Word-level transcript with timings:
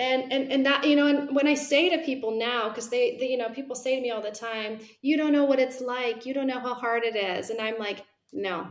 and 0.00 0.32
and 0.32 0.50
and 0.50 0.66
that 0.66 0.84
you 0.86 0.96
know 0.96 1.06
and 1.06 1.34
when 1.34 1.46
i 1.46 1.54
say 1.54 1.90
to 1.90 1.98
people 1.98 2.38
now 2.38 2.70
because 2.70 2.88
they, 2.88 3.18
they 3.18 3.28
you 3.28 3.36
know 3.36 3.50
people 3.50 3.76
say 3.76 3.96
to 3.96 4.00
me 4.00 4.10
all 4.10 4.22
the 4.22 4.30
time 4.30 4.80
you 5.02 5.14
don't 5.16 5.32
know 5.32 5.44
what 5.44 5.60
it's 5.60 5.80
like. 5.80 6.24
You 6.24 6.32
don't 6.34 6.46
know 6.46 6.58
how 6.58 6.74
hard 6.74 7.04
it 7.04 7.14
is. 7.14 7.50
And 7.50 7.60
i'm 7.60 7.78
like 7.78 8.04
no. 8.32 8.68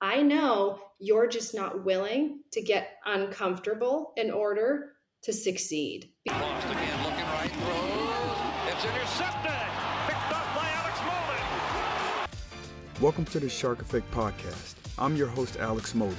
I 0.00 0.22
know 0.22 0.80
you're 0.98 1.26
just 1.26 1.54
not 1.54 1.84
willing 1.84 2.40
to 2.52 2.60
get 2.60 2.98
uncomfortable 3.06 4.12
in 4.16 4.30
order 4.30 4.92
to 5.22 5.32
succeed. 5.32 6.10
Lost 6.28 6.66
again 6.66 7.02
looking 7.02 7.24
right 7.24 7.50
through. 7.50 8.70
It's 8.70 8.84
intercepted. 8.84 9.50
Picked 10.06 10.32
up 10.32 10.54
by 10.54 10.68
alex 10.70 10.98
molden 11.00 11.40
welcome 13.00 13.24
to 13.24 13.40
the 13.40 13.48
shark 13.48 13.80
effect 13.80 14.08
podcast. 14.12 14.74
I'm 14.98 15.16
your 15.16 15.28
host 15.28 15.56
alex 15.56 15.94
molden 15.94 16.14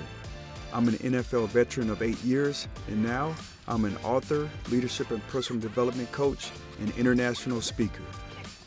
i'm 0.73 0.89
an 0.89 0.95
nfl 0.95 1.47
veteran 1.47 1.89
of 1.89 2.01
eight 2.01 2.21
years 2.23 2.67
and 2.89 3.01
now 3.01 3.33
I'm 3.67 3.85
an 3.85 3.97
author, 4.03 4.47
leadership 4.69 5.09
and 5.09 5.25
personal 5.27 5.59
development 5.59 6.11
coach, 6.11 6.51
and 6.79 6.95
international 6.97 7.61
speaker. 7.61 8.03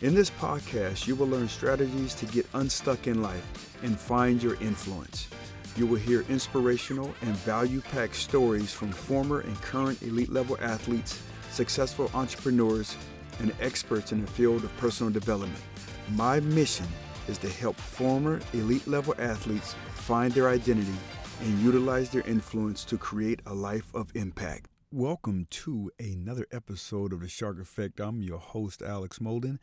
In 0.00 0.14
this 0.14 0.30
podcast, 0.30 1.06
you 1.06 1.14
will 1.14 1.28
learn 1.28 1.48
strategies 1.48 2.14
to 2.14 2.26
get 2.26 2.46
unstuck 2.54 3.06
in 3.06 3.22
life 3.22 3.76
and 3.82 3.98
find 3.98 4.42
your 4.42 4.54
influence. 4.60 5.28
You 5.76 5.86
will 5.86 5.98
hear 5.98 6.24
inspirational 6.28 7.14
and 7.22 7.30
value 7.36 7.80
packed 7.80 8.16
stories 8.16 8.72
from 8.72 8.90
former 8.90 9.40
and 9.40 9.54
current 9.62 10.02
elite 10.02 10.30
level 10.30 10.58
athletes, 10.60 11.22
successful 11.50 12.10
entrepreneurs, 12.14 12.96
and 13.38 13.54
experts 13.60 14.10
in 14.10 14.20
the 14.20 14.30
field 14.32 14.64
of 14.64 14.76
personal 14.78 15.12
development. 15.12 15.62
My 16.10 16.40
mission 16.40 16.86
is 17.28 17.38
to 17.38 17.48
help 17.48 17.76
former 17.76 18.40
elite 18.52 18.88
level 18.88 19.14
athletes 19.18 19.76
find 19.94 20.32
their 20.32 20.48
identity 20.48 20.96
and 21.42 21.58
utilize 21.60 22.10
their 22.10 22.22
influence 22.22 22.84
to 22.86 22.98
create 22.98 23.40
a 23.46 23.54
life 23.54 23.94
of 23.94 24.10
impact. 24.16 24.68
Welcome 24.90 25.48
to 25.50 25.90
another 26.00 26.46
episode 26.50 27.12
of 27.12 27.20
The 27.20 27.28
Shark 27.28 27.60
Effect. 27.60 28.00
I'm 28.00 28.22
your 28.22 28.38
host, 28.38 28.80
Alex 28.80 29.18
Molden. 29.18 29.58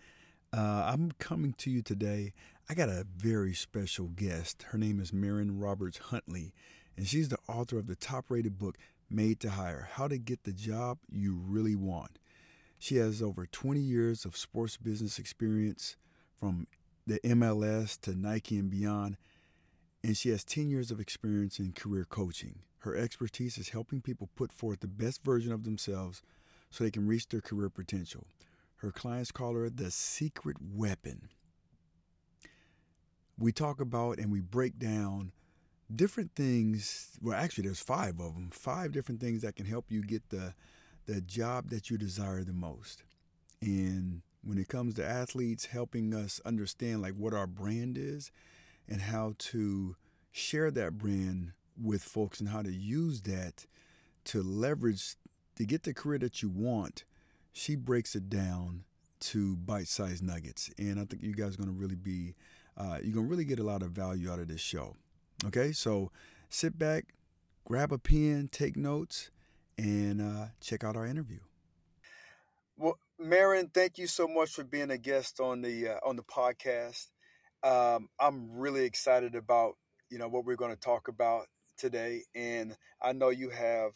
Uh, 0.54 0.84
I'm 0.86 1.14
coming 1.14 1.54
to 1.54 1.72
you 1.72 1.82
today. 1.82 2.32
I 2.70 2.76
got 2.76 2.90
a 2.90 3.08
very 3.17 3.56
special 3.56 4.09
guest. 4.09 4.67
Her 4.70 4.78
name 4.78 5.00
is 5.00 5.09
Merryn 5.09 5.59
Roberts-Huntley, 5.59 6.54
and 6.95 7.08
she's 7.08 7.30
the 7.30 7.40
author 7.50 7.80
of 7.80 7.88
the 7.88 7.95
top 7.95 8.26
rated 8.30 8.59
book, 8.59 8.78
Made 9.09 9.40
to 9.40 9.50
Hire 9.50 9.90
How 9.94 10.08
to 10.08 10.20
Get 10.20 10.44
the 10.44 10.54
Job 10.54 11.00
You 11.09 11.34
Really 11.44 11.76
Want. 11.76 12.20
She 12.78 12.98
has 12.98 13.23
over 13.23 13.48
20 13.48 13.80
years 13.80 14.26
of 14.26 14.38
sports 14.38 14.78
business 14.78 15.17
experience 15.17 15.98
from 16.39 16.67
the 17.08 17.20
MLS 17.22 18.00
to 18.02 18.14
Nike 18.14 18.60
and 18.60 18.70
beyond, 18.70 19.17
and 20.04 20.16
she 20.16 20.30
has 20.30 20.44
10 20.44 20.70
years 20.70 20.92
of 20.92 21.00
experience 21.00 21.58
in 21.58 21.72
career 21.72 22.06
coaching. 22.08 22.60
Her 22.86 22.95
expertise 22.95 23.58
is 23.58 23.69
helping 23.69 24.00
people 24.00 24.30
put 24.36 24.53
forth 24.53 24.81
the 24.81 24.88
best 24.88 25.23
version 25.23 25.52
of 25.52 25.64
themselves 25.64 26.22
so 26.69 26.83
they 26.83 26.92
can 26.92 27.08
reach 27.08 27.27
their 27.27 27.42
career 27.42 27.67
potential. 27.67 28.27
Her 28.77 28.92
clients 28.92 29.31
call 29.31 29.55
her 29.55 29.72
the 29.72 29.89
secret 29.89 30.58
weapon. 30.61 31.30
We 33.39 33.52
talk 33.52 33.81
about 33.81 34.19
and 34.19 34.31
we 34.31 34.39
break 34.39 34.77
down 34.77 35.31
different 35.94 36.36
things. 36.36 37.17
Well, 37.19 37.36
actually, 37.36 37.64
there's 37.64 37.80
five 37.80 38.19
of 38.19 38.36
them. 38.36 38.52
Five 38.52 38.92
different 38.92 39.20
things 39.20 39.42
that 39.42 39.55
can 39.55 39.66
help 39.66 39.92
you 39.92 40.03
get 40.03 40.30
the 40.30 40.53
the 41.08 41.22
job 41.22 41.72
that 41.72 41.89
you 41.89 41.97
desire 41.97 42.44
the 42.44 42.53
most. 42.53 43.02
And 43.61 44.22
when 44.44 44.59
it 44.59 44.67
comes 44.67 44.94
to 44.95 45.05
athletes, 45.05 45.66
helping 45.66 46.14
us 46.14 46.39
understand 46.45 47.02
like 47.02 47.16
what 47.16 47.33
our 47.33 47.47
brand 47.47 47.97
is 47.97 48.31
and 48.88 49.02
how 49.02 49.33
to 49.39 49.95
share 50.31 50.70
that 50.70 50.99
brand 50.99 51.53
with 51.81 52.04
folks 52.04 52.40
and 52.40 52.50
how 52.50 52.62
to 52.62 52.72
use 52.72 53.22
that 53.22 53.66
to 54.26 54.42
leverage 54.42 55.16
to 55.56 55.66
get 55.66 55.84
the 55.84 55.94
career 55.94 56.20
that 56.20 56.42
you 56.42 56.50
want. 56.50 57.04
She 57.54 57.76
breaks 57.76 58.16
it 58.16 58.30
down 58.30 58.84
to 59.22 59.56
bite-sized 59.56 60.23
nuggets, 60.23 60.70
and 60.78 61.00
I 61.00 61.06
think 61.06 61.23
you 61.23 61.34
guys 61.34 61.56
are 61.56 61.58
going 61.58 61.73
to 61.73 61.80
really 61.80 61.95
be 61.95 62.36
uh, 62.78 63.00
you're 63.02 63.14
going 63.14 63.26
to 63.26 63.32
really 63.32 63.45
get 63.45 63.60
a 63.60 63.64
lot 63.64 63.82
of 63.82 63.92
value 63.92 64.30
out 64.30 64.39
of 64.39 64.49
this 64.49 64.60
show. 64.60 64.95
Okay, 65.45 65.72
so 65.72 66.11
sit 66.49 66.77
back, 66.77 67.14
grab 67.64 67.94
a 67.94 67.98
pen, 67.98 68.49
take 68.52 68.76
notes, 68.76 69.32
and 69.78 70.22
uh, 70.22 70.48
check 70.60 70.83
out 70.83 70.98
our 70.98 71.05
interview. 71.05 71.39
Well, 72.78 72.98
Merryn, 73.22 73.73
thank 73.73 73.98
you 73.98 74.08
so 74.08 74.28
much 74.28 74.52
for 74.52 74.66
being 74.66 74.92
a 74.92 74.98
guest 74.98 75.39
on 75.39 75.61
the 75.61 75.89
uh, 75.89 75.99
on 76.04 76.17
the 76.17 76.23
podcast. 76.23 77.08
Um, 77.64 78.10
I'm 78.20 78.52
really 78.52 78.83
excited 78.83 79.36
about 79.36 79.76
you 80.10 80.17
know 80.17 80.28
what 80.28 80.45
we're 80.45 80.58
going 80.58 80.73
to 80.73 80.80
talk 80.80 81.08
about 81.08 81.48
today, 81.77 82.23
and 82.33 82.75
I 83.02 83.13
know 83.13 83.30
you 83.30 83.49
have 83.49 83.91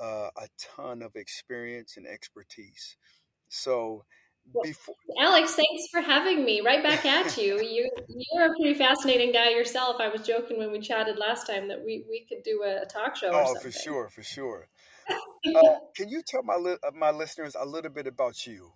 uh, 0.00 0.30
a 0.36 0.48
ton 0.76 1.02
of 1.02 1.16
experience 1.16 1.96
and 1.96 2.06
expertise. 2.06 2.96
So, 3.48 4.04
before 4.62 4.94
Alex, 5.20 5.54
thanks 5.54 5.88
for 5.90 6.00
having 6.00 6.44
me. 6.44 6.60
Right 6.60 6.82
back 6.82 7.04
at 7.04 7.36
you. 7.38 7.60
You 7.60 7.88
you're 8.08 8.46
a 8.46 8.56
pretty 8.56 8.74
fascinating 8.74 9.32
guy 9.32 9.50
yourself. 9.50 9.96
I 10.00 10.08
was 10.08 10.22
joking 10.22 10.58
when 10.58 10.70
we 10.70 10.80
chatted 10.80 11.18
last 11.18 11.46
time 11.46 11.68
that 11.68 11.84
we 11.84 12.04
we 12.08 12.26
could 12.28 12.42
do 12.44 12.62
a, 12.64 12.86
talk 12.86 13.16
show. 13.16 13.30
Oh, 13.32 13.54
for 13.54 13.70
sure, 13.70 14.08
for 14.08 14.22
sure. 14.22 14.68
uh, 15.54 15.62
can 15.96 16.08
you 16.08 16.22
tell 16.26 16.42
my 16.42 16.56
li- 16.56 16.78
uh, 16.82 16.90
my 16.94 17.10
listeners 17.10 17.56
a 17.58 17.66
little 17.66 17.90
bit 17.90 18.06
about 18.06 18.46
you? 18.46 18.72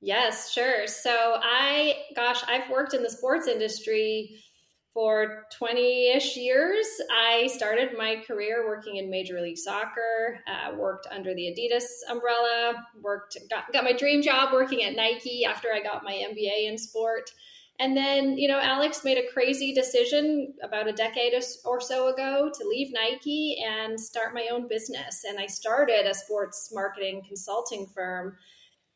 Yes, 0.00 0.52
sure. 0.52 0.86
So 0.86 1.38
I, 1.42 1.96
gosh, 2.14 2.42
I've 2.46 2.70
worked 2.70 2.94
in 2.94 3.02
the 3.02 3.10
sports 3.10 3.48
industry 3.48 4.40
for 4.98 5.44
20 5.56 6.10
ish 6.16 6.36
years. 6.36 6.84
I 7.16 7.46
started 7.46 7.96
my 7.96 8.16
career 8.26 8.66
working 8.66 8.96
in 8.96 9.08
Major 9.08 9.40
League 9.40 9.56
Soccer, 9.56 10.40
uh, 10.48 10.74
worked 10.74 11.06
under 11.12 11.32
the 11.36 11.42
Adidas 11.42 11.84
umbrella, 12.10 12.84
worked, 13.00 13.36
got, 13.48 13.72
got 13.72 13.84
my 13.84 13.92
dream 13.92 14.22
job 14.22 14.52
working 14.52 14.82
at 14.82 14.96
Nike 14.96 15.44
after 15.44 15.68
I 15.72 15.80
got 15.84 16.02
my 16.02 16.14
MBA 16.14 16.68
in 16.68 16.76
sport. 16.76 17.30
And 17.78 17.96
then, 17.96 18.36
you 18.38 18.48
know, 18.48 18.58
Alex 18.58 19.04
made 19.04 19.18
a 19.18 19.32
crazy 19.32 19.72
decision 19.72 20.52
about 20.64 20.88
a 20.88 20.92
decade 20.92 21.32
or 21.64 21.80
so 21.80 22.08
ago 22.08 22.50
to 22.52 22.68
leave 22.68 22.92
Nike 22.92 23.62
and 23.64 24.00
start 24.00 24.34
my 24.34 24.48
own 24.50 24.66
business. 24.66 25.22
And 25.28 25.38
I 25.38 25.46
started 25.46 26.06
a 26.06 26.14
sports 26.14 26.72
marketing 26.74 27.22
consulting 27.24 27.86
firm, 27.94 28.36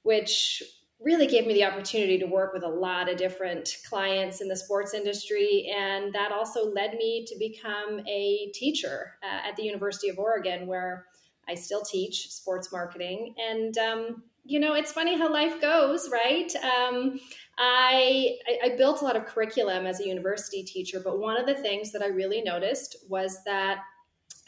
which 0.02 0.64
really 1.04 1.26
gave 1.26 1.46
me 1.46 1.54
the 1.54 1.64
opportunity 1.64 2.18
to 2.18 2.26
work 2.26 2.52
with 2.52 2.62
a 2.62 2.68
lot 2.68 3.10
of 3.10 3.16
different 3.16 3.76
clients 3.88 4.40
in 4.40 4.48
the 4.48 4.56
sports 4.56 4.94
industry. 4.94 5.72
And 5.76 6.12
that 6.14 6.32
also 6.32 6.72
led 6.72 6.94
me 6.94 7.24
to 7.26 7.36
become 7.38 8.00
a 8.06 8.50
teacher 8.54 9.12
uh, 9.22 9.48
at 9.48 9.56
the 9.56 9.62
University 9.62 10.08
of 10.08 10.18
Oregon, 10.18 10.66
where 10.66 11.06
I 11.48 11.54
still 11.54 11.82
teach 11.82 12.30
sports 12.30 12.72
marketing. 12.72 13.34
And, 13.38 13.76
um, 13.78 14.22
you 14.44 14.60
know, 14.60 14.74
it's 14.74 14.92
funny 14.92 15.16
how 15.16 15.32
life 15.32 15.60
goes, 15.60 16.10
right? 16.10 16.52
Um, 16.56 17.20
I, 17.58 18.36
I 18.64 18.76
built 18.76 19.02
a 19.02 19.04
lot 19.04 19.16
of 19.16 19.26
curriculum 19.26 19.86
as 19.86 20.00
a 20.00 20.06
university 20.06 20.62
teacher, 20.62 21.00
but 21.02 21.18
one 21.18 21.36
of 21.36 21.46
the 21.46 21.54
things 21.54 21.92
that 21.92 22.02
I 22.02 22.08
really 22.08 22.42
noticed 22.42 22.96
was 23.08 23.38
that, 23.44 23.80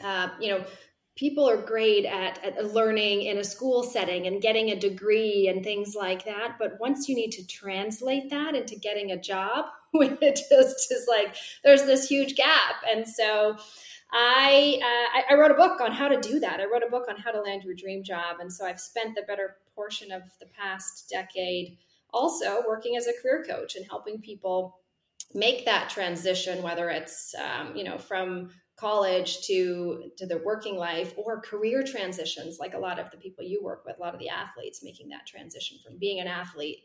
uh, 0.03 0.29
you 0.39 0.49
know, 0.49 0.65
people 1.15 1.49
are 1.49 1.57
great 1.57 2.05
at, 2.05 2.43
at 2.43 2.73
learning 2.73 3.23
in 3.23 3.37
a 3.37 3.43
school 3.43 3.83
setting 3.83 4.27
and 4.27 4.41
getting 4.41 4.69
a 4.69 4.79
degree 4.79 5.47
and 5.47 5.63
things 5.63 5.95
like 5.95 6.25
that 6.25 6.55
but 6.59 6.79
once 6.79 7.07
you 7.07 7.15
need 7.15 7.31
to 7.31 7.45
translate 7.47 8.29
that 8.29 8.55
into 8.55 8.75
getting 8.75 9.11
a 9.11 9.19
job 9.19 9.65
it 9.93 10.39
just 10.49 10.91
is 10.91 11.07
like 11.07 11.35
there's 11.63 11.83
this 11.83 12.07
huge 12.07 12.35
gap 12.35 12.75
and 12.89 13.07
so 13.07 13.57
I, 14.17 14.79
uh, 14.81 15.33
I 15.33 15.35
wrote 15.35 15.51
a 15.51 15.55
book 15.55 15.81
on 15.81 15.91
how 15.91 16.07
to 16.07 16.19
do 16.21 16.39
that. 16.39 16.61
I 16.61 16.65
wrote 16.65 16.83
a 16.83 16.89
book 16.89 17.07
on 17.09 17.17
how 17.17 17.31
to 17.31 17.41
land 17.41 17.63
your 17.63 17.73
dream 17.73 18.03
job, 18.03 18.37
and 18.39 18.53
so 18.53 18.65
I've 18.65 18.79
spent 18.79 19.15
the 19.15 19.23
better 19.23 19.57
portion 19.75 20.11
of 20.11 20.21
the 20.39 20.45
past 20.45 21.09
decade 21.09 21.77
also 22.13 22.63
working 22.67 22.95
as 22.95 23.07
a 23.07 23.21
career 23.21 23.43
coach 23.43 23.75
and 23.75 23.85
helping 23.85 24.21
people 24.21 24.79
make 25.33 25.65
that 25.65 25.89
transition, 25.89 26.63
whether 26.63 26.89
it's 26.89 27.35
um, 27.35 27.75
you 27.75 27.83
know 27.83 27.97
from 27.97 28.51
college 28.77 29.41
to 29.41 30.11
to 30.17 30.25
their 30.25 30.43
working 30.43 30.75
life 30.75 31.13
or 31.17 31.39
career 31.39 31.83
transitions 31.83 32.59
like 32.59 32.73
a 32.73 32.77
lot 32.77 32.99
of 32.99 33.09
the 33.11 33.17
people 33.17 33.43
you 33.43 33.63
work 33.63 33.83
with 33.85 33.97
a 33.97 34.01
lot 34.01 34.13
of 34.13 34.19
the 34.19 34.29
athletes 34.29 34.83
making 34.83 35.07
that 35.09 35.25
transition 35.25 35.77
from 35.83 35.97
being 35.97 36.19
an 36.19 36.27
athlete 36.27 36.79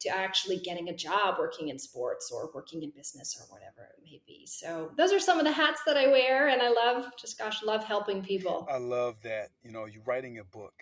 to 0.00 0.08
actually 0.10 0.58
getting 0.58 0.88
a 0.88 0.94
job 0.94 1.36
working 1.38 1.68
in 1.68 1.78
sports 1.78 2.30
or 2.30 2.50
working 2.54 2.82
in 2.82 2.90
business 2.90 3.40
or 3.40 3.46
whatever 3.50 3.88
it 3.96 4.02
may 4.04 4.20
be. 4.26 4.44
So 4.46 4.90
those 4.96 5.10
are 5.12 5.20
some 5.20 5.38
of 5.38 5.44
the 5.44 5.52
hats 5.52 5.80
that 5.86 5.96
i 5.96 6.08
wear 6.08 6.48
and 6.48 6.60
i 6.60 6.68
love 6.68 7.06
just 7.18 7.38
gosh 7.38 7.62
love 7.62 7.84
helping 7.84 8.22
people. 8.22 8.66
I 8.70 8.78
love 8.78 9.16
that 9.22 9.50
you 9.62 9.70
know 9.70 9.86
you're 9.86 10.02
writing 10.04 10.38
a 10.38 10.44
book 10.44 10.74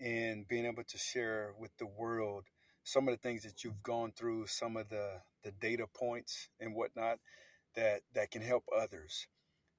and 0.00 0.46
being 0.46 0.66
able 0.66 0.84
to 0.84 0.98
share 0.98 1.52
with 1.58 1.76
the 1.78 1.86
world 1.86 2.44
some 2.84 3.08
of 3.08 3.14
the 3.14 3.18
things 3.18 3.42
that 3.42 3.64
you've 3.64 3.82
gone 3.82 4.12
through 4.14 4.46
some 4.46 4.76
of 4.76 4.88
the 4.88 5.20
the 5.42 5.50
data 5.52 5.86
points 5.92 6.48
and 6.60 6.74
whatnot 6.74 7.18
that 7.74 8.02
that 8.14 8.30
can 8.30 8.42
help 8.42 8.64
others 8.76 9.26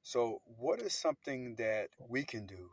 so, 0.09 0.41
what 0.57 0.81
is 0.81 0.95
something 0.95 1.53
that 1.59 1.89
we 2.09 2.23
can 2.23 2.47
do 2.47 2.71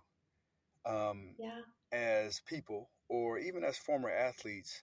um, 0.91 1.35
yeah. 1.38 1.61
as 1.93 2.41
people, 2.49 2.88
or 3.11 3.38
even 3.38 3.62
as 3.62 3.77
former 3.77 4.09
athletes? 4.09 4.83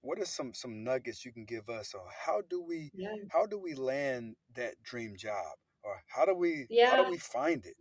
What 0.00 0.20
are 0.20 0.24
some 0.24 0.54
some 0.54 0.84
nuggets 0.84 1.24
you 1.24 1.32
can 1.32 1.44
give 1.44 1.68
us, 1.68 1.92
or 1.92 2.04
how 2.24 2.42
do 2.48 2.62
we 2.62 2.92
yeah. 2.94 3.16
how 3.32 3.44
do 3.44 3.58
we 3.58 3.74
land 3.74 4.36
that 4.54 4.80
dream 4.84 5.16
job, 5.18 5.56
or 5.82 6.00
how 6.06 6.24
do 6.24 6.32
we 6.36 6.68
yeah. 6.70 6.90
how 6.90 7.02
do 7.02 7.10
we 7.10 7.18
find 7.18 7.66
it? 7.66 7.74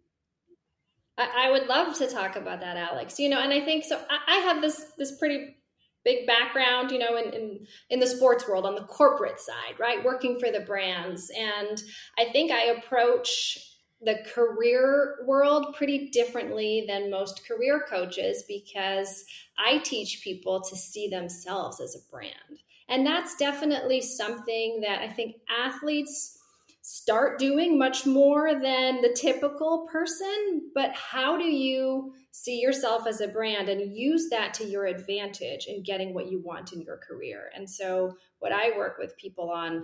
I, 1.20 1.46
I 1.46 1.52
would 1.52 1.68
love 1.68 1.96
to 2.00 2.08
talk 2.08 2.36
about 2.36 2.62
that, 2.62 2.78
Alex. 2.78 3.20
You 3.20 3.30
know, 3.30 3.40
and 3.40 3.54
I 3.54 3.64
think 3.64 3.84
so. 3.84 4.02
I, 4.10 4.38
I 4.38 4.40
have 4.40 4.60
this 4.60 4.86
this 4.98 5.20
pretty 5.20 5.56
big 6.04 6.26
background, 6.26 6.90
you 6.90 6.98
know, 6.98 7.16
in, 7.18 7.34
in, 7.34 7.60
in 7.90 8.00
the 8.00 8.08
sports 8.08 8.48
world 8.48 8.66
on 8.66 8.74
the 8.74 8.86
corporate 8.86 9.40
side, 9.40 9.80
right? 9.80 10.04
Working 10.04 10.40
for 10.40 10.50
the 10.50 10.62
brands. 10.62 11.30
And 11.38 11.80
I 12.18 12.32
think 12.32 12.52
I 12.52 12.68
approach 12.68 13.69
the 14.02 14.24
career 14.34 15.18
world 15.26 15.76
pretty 15.76 16.10
differently 16.10 16.86
than 16.88 17.12
most 17.12 17.46
career 17.48 17.86
coaches 17.90 18.44
because 18.48 19.26
I 19.58 19.80
teach 19.80 20.22
people 20.24 20.62
to 20.62 20.76
see 20.76 21.10
themselves 21.10 21.82
as 21.82 21.96
a 21.96 22.12
brand. 22.12 22.64
And 22.88 23.06
that's 23.06 23.36
definitely 23.36 24.02
something 24.02 24.82
that 24.82 25.02
I 25.02 25.10
think 25.10 25.36
athletes 25.50 26.38
start 26.82 27.38
doing 27.38 27.78
much 27.78 28.06
more 28.06 28.54
than 28.54 29.02
the 29.02 29.16
typical 29.16 29.88
person. 29.92 30.72
But 30.74 30.94
how 30.96 31.38
do 31.38 31.44
you 31.44 32.14
see 32.32 32.60
yourself 32.60 33.06
as 33.06 33.22
a 33.22 33.28
brand 33.28 33.70
and 33.70 33.96
use 33.96 34.30
that 34.32 34.56
to 34.56 34.66
your 34.66 34.86
advantage 34.86 35.66
in 35.68 35.84
getting 35.84 36.14
what 36.14 36.32
you 36.32 36.42
want 36.44 36.74
in 36.74 36.82
your 36.82 36.98
career? 36.98 37.52
And 37.56 37.70
so, 37.70 38.16
what 38.40 38.52
I 38.52 38.76
work 38.76 38.98
with 38.98 39.18
people 39.18 39.52
on 39.52 39.84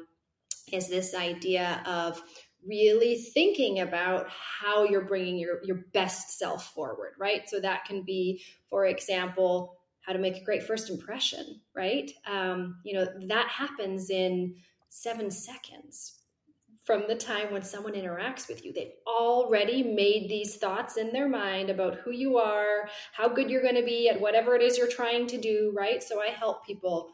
is 0.72 0.90
this 0.90 1.14
idea 1.14 1.84
of 1.86 2.22
really 2.68 3.18
thinking 3.18 3.80
about 3.80 4.28
how 4.30 4.84
you're 4.84 5.06
bringing 5.06 5.38
your, 5.38 5.64
your 5.64 5.86
best 5.94 6.38
self 6.38 6.74
forward, 6.74 7.14
right? 7.20 7.50
So, 7.50 7.60
that 7.60 7.86
can 7.86 8.04
be, 8.04 8.44
for 8.70 8.86
example, 8.86 9.78
how 10.02 10.14
to 10.14 10.20
make 10.20 10.38
a 10.38 10.44
great 10.44 10.64
first 10.64 10.90
impression, 10.90 11.62
right? 11.76 12.12
Um, 12.28 12.78
you 12.84 12.94
know, 12.94 13.08
that 13.28 13.48
happens 13.48 14.10
in 14.10 14.56
seven 14.90 15.32
seconds 15.32 16.20
from 16.86 17.04
the 17.08 17.16
time 17.16 17.52
when 17.52 17.64
someone 17.64 17.94
interacts 17.94 18.48
with 18.48 18.64
you. 18.64 18.72
They've 18.72 18.94
already 19.08 19.82
made 19.82 20.30
these 20.30 20.58
thoughts 20.58 20.98
in 20.98 21.12
their 21.12 21.28
mind 21.28 21.72
about 21.72 21.96
who 21.96 22.12
you 22.12 22.38
are, 22.38 22.88
how 23.12 23.28
good 23.28 23.50
you're 23.50 23.64
going 23.64 23.76
to 23.76 23.84
be 23.84 24.08
at 24.08 24.22
whatever 24.22 24.56
it 24.56 24.62
is 24.62 24.78
you're 24.78 24.88
trying 24.88 25.26
to 25.28 25.38
do, 25.38 25.74
right? 25.76 26.04
So 26.04 26.22
I 26.22 26.28
help 26.28 26.64
people 26.64 27.10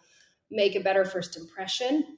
make 0.52 0.76
a 0.76 0.82
better 0.82 1.06
first 1.06 1.38
impression, 1.38 2.18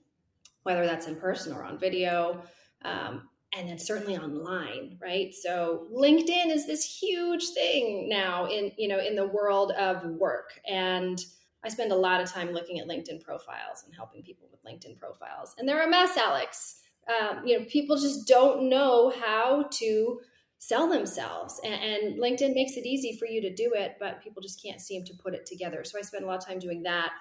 whether 0.64 0.84
that's 0.88 1.06
in 1.06 1.16
person 1.16 1.54
or 1.54 1.64
on 1.64 1.78
video. 1.78 2.42
Um, 2.86 3.30
and 3.56 3.70
then 3.70 3.78
certainly 3.78 4.18
online 4.18 4.98
right? 5.02 5.34
So 5.34 5.88
linkedin 5.94 6.48
is 6.48 6.66
this 6.66 6.84
huge 6.84 7.50
thing 7.50 8.10
now 8.10 8.46
in 8.46 8.72
you 8.78 8.88
know 8.88 9.00
in 9.00 9.16
the 9.16 9.28
world 9.28 9.72
of 9.72 10.04
work. 10.06 10.60
And 10.68 11.24
i 11.66 11.70
spend 11.70 11.92
a 11.92 11.96
lot 11.96 12.22
of 12.22 12.30
time 12.30 12.52
looking 12.52 12.80
at 12.80 12.88
linkedin 12.88 13.22
profiles 13.22 13.84
and 13.86 13.96
helping 13.96 14.24
people 14.24 14.50
with 14.52 14.64
linkedin 14.64 14.98
profiles. 14.98 15.56
And 15.58 15.68
they're 15.68 15.86
a 15.86 15.90
mess 15.90 16.18
alex. 16.18 16.82
Um, 17.08 17.46
you 17.46 17.60
know 17.60 17.66
people 17.66 17.98
just 17.98 18.28
don't 18.28 18.70
know 18.70 19.14
how 19.22 19.68
to 19.72 20.20
sell 20.60 20.88
themselves. 20.88 21.60
And, 21.66 21.74
and, 21.74 22.20
linkedin 22.22 22.56
makes 22.56 22.78
it 22.78 22.86
easy 22.86 23.18
for 23.18 23.26
you 23.26 23.42
to 23.42 23.54
do 23.54 23.74
it 23.76 23.98
but 24.00 24.24
people 24.24 24.42
just 24.42 24.64
can't 24.64 24.80
seem 24.80 25.04
to 25.06 25.14
put 25.14 25.34
it 25.34 25.46
together. 25.46 25.84
So 25.84 26.00
i 26.00 26.02
spend 26.02 26.24
a 26.24 26.28
lot 26.28 26.38
of 26.38 26.46
time 26.46 26.60
doing 26.60 26.84
that 26.84 27.12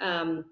um, 0.00 0.44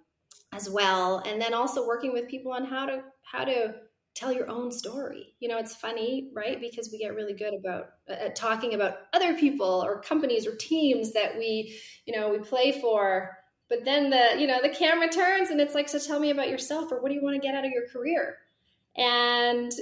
as 0.52 0.68
well. 0.68 1.22
And 1.24 1.40
then 1.40 1.54
also 1.54 1.86
working 1.86 2.12
with 2.12 2.28
people 2.28 2.52
on 2.52 2.64
how 2.64 2.86
to 2.86 3.02
how 3.22 3.44
to 3.44 3.74
tell 4.14 4.32
your 4.32 4.48
own 4.48 4.70
story 4.72 5.34
you 5.40 5.48
know 5.48 5.58
it's 5.58 5.74
funny 5.74 6.30
right 6.34 6.60
because 6.60 6.90
we 6.90 6.98
get 6.98 7.14
really 7.14 7.32
good 7.32 7.54
about 7.54 7.90
uh, 8.10 8.28
talking 8.34 8.74
about 8.74 8.98
other 9.12 9.34
people 9.34 9.82
or 9.84 10.00
companies 10.00 10.46
or 10.46 10.56
teams 10.56 11.12
that 11.12 11.36
we 11.38 11.78
you 12.06 12.18
know 12.18 12.28
we 12.28 12.38
play 12.38 12.72
for 12.80 13.36
but 13.68 13.84
then 13.84 14.10
the 14.10 14.38
you 14.38 14.46
know 14.46 14.60
the 14.62 14.68
camera 14.68 15.08
turns 15.08 15.50
and 15.50 15.60
it's 15.60 15.74
like 15.74 15.88
so 15.88 15.98
tell 15.98 16.20
me 16.20 16.30
about 16.30 16.48
yourself 16.48 16.90
or 16.90 17.00
what 17.00 17.08
do 17.08 17.14
you 17.14 17.22
want 17.22 17.34
to 17.34 17.46
get 17.46 17.54
out 17.54 17.64
of 17.64 17.70
your 17.70 17.86
career 17.88 18.38
and 18.96 19.72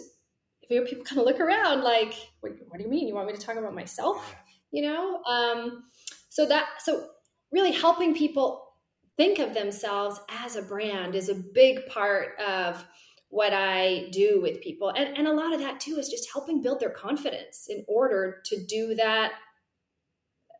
you 0.69 0.81
know, 0.81 0.87
people 0.87 1.05
kind 1.05 1.21
of 1.21 1.27
look 1.27 1.41
around 1.41 1.83
like, 1.83 2.15
what, 2.41 2.53
what, 2.69 2.79
do 2.79 2.85
you 2.85 2.91
mean? 2.91 3.09
You 3.09 3.15
want 3.15 3.27
me 3.27 3.33
to 3.33 3.41
talk 3.41 3.57
about 3.57 3.75
myself? 3.75 4.35
You 4.71 4.83
know? 4.83 5.23
Um, 5.25 5.85
so 6.29 6.45
that, 6.47 6.67
so 6.81 7.09
really 7.51 7.73
helping 7.73 8.15
people 8.15 8.75
think 9.17 9.39
of 9.39 9.55
themselves 9.55 10.21
as 10.29 10.57
a 10.57 10.63
brand 10.63 11.15
is 11.15 11.31
a 11.31 11.35
big 11.35 11.87
part 11.87 12.39
of 12.39 12.85
what 13.31 13.53
I 13.53 14.09
do 14.11 14.41
with 14.41 14.61
people. 14.63 14.91
And, 14.91 15.17
and 15.17 15.27
a 15.27 15.33
lot 15.33 15.53
of 15.53 15.61
that 15.61 15.81
too 15.81 15.97
is 15.99 16.09
just 16.09 16.31
helping 16.33 16.63
build 16.63 16.81
their 16.81 16.91
confidence 16.91 17.67
in 17.69 17.85
order 17.87 18.41
to 18.47 18.65
do 18.67 18.95
that 18.95 19.33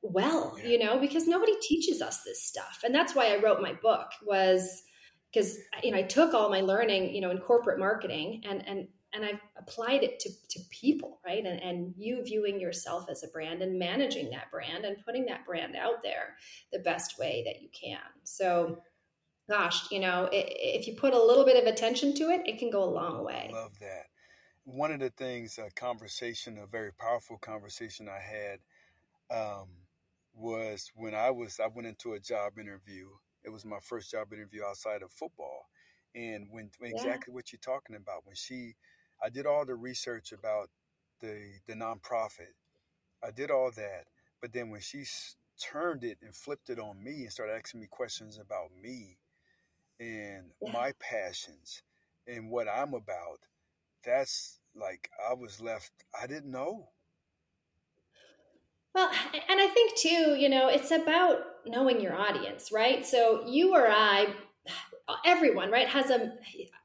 well, 0.03 0.57
yeah. 0.59 0.69
you 0.69 0.79
know, 0.79 0.99
because 0.99 1.27
nobody 1.27 1.55
teaches 1.61 2.01
us 2.01 2.23
this 2.23 2.43
stuff. 2.43 2.81
And 2.85 2.95
that's 2.95 3.15
why 3.15 3.35
I 3.35 3.43
wrote 3.43 3.61
my 3.61 3.73
book 3.73 4.11
was 4.25 4.83
because 5.33 5.59
you 5.83 5.91
know 5.91 5.99
I 5.99 6.03
took 6.03 6.33
all 6.33 6.49
my 6.49 6.63
learning 6.63 7.15
you 7.15 7.21
know 7.21 7.31
in 7.31 7.39
corporate 7.39 7.79
marketing 7.79 8.43
and 8.49 8.67
and 8.67 8.89
and 9.15 9.25
I've 9.25 9.41
applied 9.57 10.03
it 10.03 10.21
to, 10.21 10.31
to 10.51 10.61
people, 10.71 11.19
right? 11.25 11.45
And, 11.45 11.63
and 11.63 11.95
you 11.97 12.23
viewing 12.23 12.61
yourself 12.61 13.07
as 13.11 13.25
a 13.25 13.29
brand 13.29 13.63
and 13.63 13.79
managing 13.79 14.29
that 14.31 14.51
brand 14.51 14.85
and 14.85 15.03
putting 15.03 15.25
that 15.27 15.47
brand 15.47 15.77
out 15.77 16.03
there 16.03 16.37
the 16.73 16.81
best 16.81 17.19
way 17.19 17.43
that 17.47 17.63
you 17.63 17.69
can. 17.73 17.99
So, 18.25 18.83
gosh, 19.49 19.91
you 19.91 20.01
know, 20.01 20.29
if 20.33 20.87
you 20.87 20.95
put 20.95 21.15
a 21.15 21.23
little 21.23 21.45
bit 21.45 21.63
of 21.63 21.73
attention 21.73 22.15
to 22.15 22.31
it, 22.31 22.43
it 22.47 22.59
can 22.59 22.71
go 22.71 22.85
a 22.85 22.91
long 22.91 23.25
way. 23.25 23.51
Love 23.53 23.79
that. 23.81 24.07
One 24.65 24.93
of 24.93 25.01
the 25.01 25.11
things, 25.11 25.59
a 25.59 25.71
conversation, 25.71 26.59
a 26.59 26.67
very 26.67 26.93
powerful 26.93 27.39
conversation 27.39 28.09
I 28.09 28.21
had 28.21 28.59
um, 29.31 29.69
was 30.35 30.91
when 30.95 31.15
I 31.15 31.31
was, 31.31 31.59
I 31.59 31.69
went 31.69 31.89
into 31.89 32.13
a 32.13 32.21
job 32.21 32.59
interview 32.59 33.09
it 33.45 33.51
was 33.51 33.65
my 33.65 33.79
first 33.81 34.11
job 34.11 34.33
interview 34.33 34.63
outside 34.65 35.03
of 35.03 35.11
football. 35.11 35.69
And 36.15 36.49
when, 36.51 36.71
when 36.79 36.91
yeah. 36.91 36.97
exactly 36.97 37.33
what 37.33 37.53
you're 37.53 37.61
talking 37.61 37.97
about, 37.97 38.27
when 38.27 38.35
she, 38.35 38.75
I 39.23 39.29
did 39.29 39.47
all 39.47 39.65
the 39.65 39.75
research 39.75 40.33
about 40.33 40.69
the 41.21 41.41
the 41.67 41.75
nonprofit, 41.75 42.55
I 43.25 43.31
did 43.31 43.51
all 43.51 43.71
that, 43.73 44.05
but 44.41 44.53
then 44.53 44.71
when 44.71 44.81
she 44.81 45.05
turned 45.61 46.05
it 46.05 46.19
and 46.23 46.35
flipped 46.35 46.71
it 46.71 46.79
on 46.79 47.03
me 47.03 47.23
and 47.23 47.33
started 47.33 47.55
asking 47.55 47.81
me 47.81 47.89
questions 47.91 48.39
about 48.39 48.71
me 48.81 49.17
and 50.01 50.45
yeah. 50.63 50.73
my 50.73 50.93
passions 51.01 51.83
and 52.27 52.51
what 52.51 52.69
I'm 52.69 52.95
about, 52.95 53.41
that's 54.05 54.59
like 54.75 55.11
I 55.29 55.35
was 55.35 55.61
left. 55.61 55.93
I 56.21 56.27
didn't 56.27 56.51
know. 56.51 56.89
Well, 58.95 59.11
and 59.49 59.61
I 59.61 59.69
think 59.69 59.97
too, 59.97 60.37
you 60.37 60.49
know, 60.49 60.69
it's 60.69 60.91
about 60.91 61.39
knowing 61.67 62.01
your 62.01 62.17
audience, 62.17 62.73
right? 62.73 63.07
So 63.07 63.47
you 63.47 63.75
or 63.75 63.87
I, 63.89 64.35
everyone, 65.25 65.71
right, 65.71 65.89
has 65.89 66.11
a, 66.11 66.33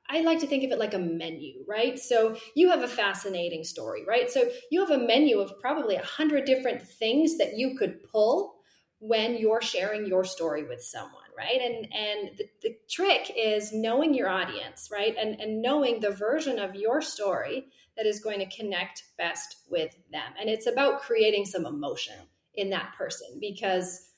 I 0.10 0.22
like 0.22 0.40
to 0.40 0.48
think 0.48 0.64
of 0.64 0.72
it 0.72 0.80
like 0.80 0.94
a 0.94 1.00
menu, 1.00 1.64
right? 1.68 1.98
So 1.98 2.38
you 2.56 2.70
have 2.70 2.84
a 2.84 2.88
fascinating 2.88 3.64
story, 3.64 4.04
right? 4.08 4.30
So 4.30 4.50
you 4.70 4.82
have 4.82 4.92
a 4.92 5.06
menu 5.06 5.40
of 5.40 5.60
probably 5.60 5.96
a 5.96 6.04
hundred 6.04 6.46
different 6.46 6.82
things 6.82 7.38
that 7.38 7.58
you 7.58 7.76
could 7.78 8.04
pull 8.04 8.56
when 9.00 9.38
you're 9.38 9.62
sharing 9.62 10.06
your 10.06 10.24
story 10.24 10.64
with 10.64 10.84
someone, 10.84 11.23
right? 11.38 11.60
And 11.62 11.94
and 11.94 12.38
the, 12.38 12.50
the 12.62 12.78
trick 12.90 13.32
is 13.36 13.72
knowing 13.74 14.14
your 14.14 14.30
audience, 14.30 14.90
right? 14.92 15.16
And 15.20 15.40
and 15.40 15.62
knowing 15.62 16.00
the 16.00 16.12
version 16.12 16.60
of 16.60 16.76
your 16.76 17.02
story 17.02 17.68
that 17.98 18.06
is 18.06 18.20
going 18.20 18.40
to 18.40 18.56
connect 18.56 19.04
best 19.18 19.58
with 19.70 19.96
them. 20.12 20.34
And 20.40 20.50
it's 20.50 20.68
about 20.68 21.02
creating 21.02 21.46
some 21.46 21.66
emotion 21.66 22.16
in 22.56 22.70
that 22.72 22.94
person 22.98 23.38
because, 23.40 24.10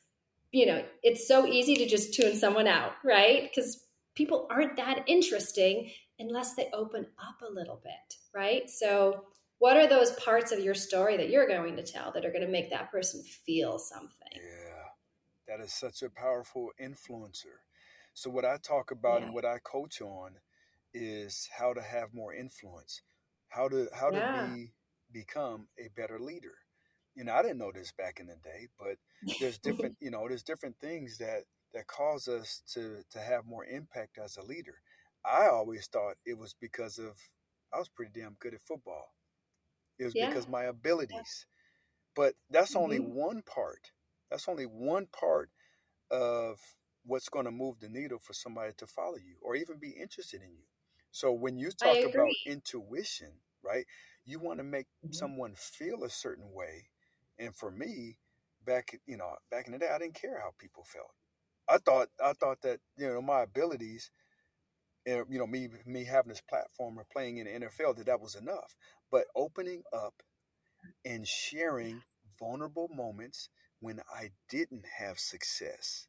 you 0.51 0.65
know, 0.65 0.83
it's 1.03 1.27
so 1.27 1.45
easy 1.45 1.75
to 1.77 1.87
just 1.87 2.13
tune 2.13 2.35
someone 2.35 2.67
out, 2.67 2.93
right? 3.03 3.43
Because 3.43 3.85
people 4.15 4.47
aren't 4.49 4.77
that 4.77 5.03
interesting 5.07 5.91
unless 6.19 6.55
they 6.55 6.69
open 6.73 7.05
up 7.19 7.47
a 7.47 7.53
little 7.53 7.79
bit, 7.83 8.17
right? 8.33 8.69
So, 8.69 9.25
what 9.59 9.77
are 9.77 9.87
those 9.87 10.11
parts 10.13 10.51
of 10.51 10.59
your 10.59 10.73
story 10.73 11.15
that 11.17 11.29
you're 11.29 11.47
going 11.47 11.77
to 11.77 11.83
tell 11.83 12.11
that 12.11 12.25
are 12.25 12.31
going 12.31 12.45
to 12.45 12.51
make 12.51 12.69
that 12.71 12.91
person 12.91 13.23
feel 13.23 13.79
something? 13.79 14.09
Yeah, 14.33 14.64
that 15.47 15.59
is 15.59 15.73
such 15.73 16.01
a 16.01 16.09
powerful 16.09 16.71
influencer. 16.81 17.59
So, 18.13 18.29
what 18.29 18.45
I 18.45 18.57
talk 18.57 18.91
about 18.91 19.19
yeah. 19.19 19.25
and 19.25 19.33
what 19.33 19.45
I 19.45 19.59
coach 19.59 20.01
on 20.01 20.31
is 20.93 21.49
how 21.57 21.73
to 21.73 21.81
have 21.81 22.13
more 22.13 22.33
influence 22.33 23.01
how 23.55 23.69
to 23.69 23.87
how 23.93 24.11
yeah. 24.11 24.47
to 24.47 24.53
be 24.53 24.71
become 25.11 25.67
a 25.79 25.87
better 25.95 26.19
leader 26.19 26.55
you 27.15 27.23
know 27.23 27.33
i 27.33 27.41
didn't 27.41 27.57
know 27.57 27.71
this 27.73 27.93
back 27.93 28.19
in 28.19 28.27
the 28.27 28.35
day 28.43 28.67
but 28.77 28.97
there's 29.39 29.57
different 29.57 29.95
you 30.01 30.11
know 30.11 30.25
there's 30.27 30.43
different 30.43 30.75
things 30.79 31.17
that 31.17 31.43
that 31.73 31.87
cause 31.87 32.27
us 32.27 32.61
to 32.73 33.01
to 33.11 33.19
have 33.19 33.45
more 33.45 33.65
impact 33.65 34.17
as 34.23 34.37
a 34.37 34.43
leader 34.43 34.75
i 35.25 35.47
always 35.47 35.87
thought 35.87 36.15
it 36.25 36.37
was 36.37 36.55
because 36.59 36.97
of 36.97 37.13
i 37.73 37.77
was 37.77 37.89
pretty 37.89 38.11
damn 38.13 38.35
good 38.39 38.53
at 38.53 38.61
football 38.61 39.13
it 39.97 40.05
was 40.05 40.15
yeah. 40.15 40.27
because 40.27 40.47
my 40.47 40.65
abilities 40.65 41.45
but 42.15 42.33
that's 42.49 42.75
only 42.75 42.99
mm-hmm. 42.99 43.13
one 43.13 43.41
part 43.41 43.91
that's 44.35 44.49
only 44.49 44.65
one 44.65 45.07
part 45.07 45.49
of 46.11 46.59
what's 47.05 47.29
going 47.29 47.45
to 47.45 47.51
move 47.51 47.79
the 47.79 47.89
needle 47.89 48.19
for 48.19 48.33
somebody 48.33 48.71
to 48.77 48.87
follow 48.87 49.15
you 49.15 49.35
or 49.41 49.55
even 49.55 49.77
be 49.79 49.89
interested 49.89 50.41
in 50.41 50.51
you 50.51 50.65
so 51.15 51.31
when 51.31 51.57
you 51.57 51.71
talk 51.71 51.95
about 51.95 52.27
intuition, 52.45 53.29
right, 53.63 53.85
you 54.25 54.37
want 54.37 54.59
to 54.59 54.65
make 54.65 54.87
mm-hmm. 54.87 55.13
someone 55.13 55.53
feel 55.55 56.03
a 56.03 56.09
certain 56.09 56.51
way. 56.51 56.89
And 57.39 57.55
for 57.55 57.71
me, 57.71 58.17
back 58.65 58.99
you 59.07 59.15
know 59.15 59.29
back 59.49 59.67
in 59.67 59.71
the 59.71 59.79
day, 59.79 59.87
I 59.89 59.97
didn't 59.97 60.19
care 60.19 60.41
how 60.41 60.51
people 60.59 60.83
felt. 60.83 61.13
I 61.69 61.77
thought 61.77 62.09
I 62.21 62.33
thought 62.33 62.61
that 62.63 62.81
you 62.97 63.07
know 63.07 63.21
my 63.21 63.43
abilities, 63.43 64.11
and 65.05 65.23
you 65.29 65.39
know 65.39 65.47
me 65.47 65.69
me 65.85 66.03
having 66.03 66.33
this 66.33 66.41
platform 66.41 66.99
or 66.99 67.05
playing 67.13 67.37
in 67.37 67.45
the 67.45 67.65
NFL 67.65 67.95
that 67.95 68.07
that 68.07 68.19
was 68.19 68.35
enough. 68.35 68.75
But 69.09 69.27
opening 69.37 69.83
up 69.93 70.15
and 71.05 71.25
sharing 71.25 72.01
vulnerable 72.37 72.89
moments 72.93 73.47
when 73.85 74.01
I 74.11 74.31
didn't 74.49 74.85
have 74.97 75.19
success. 75.19 76.07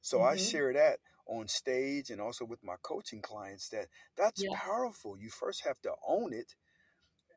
So 0.00 0.18
mm-hmm. 0.18 0.34
I 0.34 0.36
share 0.36 0.72
that 0.72 1.00
on 1.26 1.48
stage 1.48 2.10
and 2.10 2.20
also 2.20 2.44
with 2.44 2.62
my 2.62 2.76
coaching 2.82 3.22
clients 3.22 3.68
that 3.70 3.88
that's 4.16 4.42
yeah. 4.42 4.50
powerful. 4.54 5.18
You 5.18 5.28
first 5.28 5.64
have 5.64 5.80
to 5.82 5.92
own 6.06 6.32
it 6.32 6.54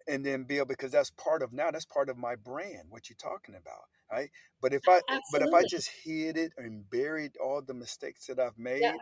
and 0.08 0.24
then 0.24 0.44
be 0.44 0.58
able 0.58 0.68
because 0.68 0.92
that's 0.92 1.10
part 1.12 1.42
of 1.42 1.52
now 1.52 1.72
that's 1.72 1.86
part 1.86 2.10
of 2.10 2.18
my 2.18 2.36
brand 2.36 2.90
what 2.90 3.10
you're 3.10 3.18
talking 3.18 3.56
about 3.56 3.86
right 4.12 4.30
but 4.62 4.74
if 4.74 4.82
i 4.88 5.02
Absolutely. 5.10 5.22
but 5.32 5.42
if 5.42 5.54
i 5.54 5.64
just 5.68 5.90
hid 6.04 6.38
it 6.38 6.52
and 6.58 6.90
buried 6.90 7.32
all 7.44 7.62
the 7.62 7.74
mistakes 7.74 8.28
that 8.28 8.40
i've 8.40 8.58
made 8.58 8.82
yeah. 8.82 8.94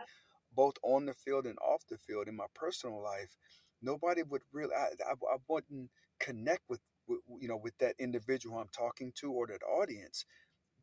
both 0.56 0.74
on 0.82 1.06
the 1.06 1.14
field 1.14 1.46
and 1.46 1.58
off 1.58 1.82
the 1.90 1.98
field 1.98 2.28
in 2.28 2.36
my 2.36 2.46
personal 2.54 3.02
life 3.02 3.36
nobody 3.82 4.22
would 4.22 4.42
really 4.52 4.74
i, 4.74 4.86
I, 5.06 5.12
I 5.12 5.36
wouldn't 5.48 5.90
connect 6.20 6.62
with, 6.68 6.80
with 7.06 7.20
you 7.40 7.48
know 7.48 7.60
with 7.62 7.76
that 7.78 7.94
individual 7.98 8.58
i'm 8.58 8.70
talking 8.76 9.12
to 9.20 9.30
or 9.30 9.46
that 9.48 9.62
audience 9.62 10.24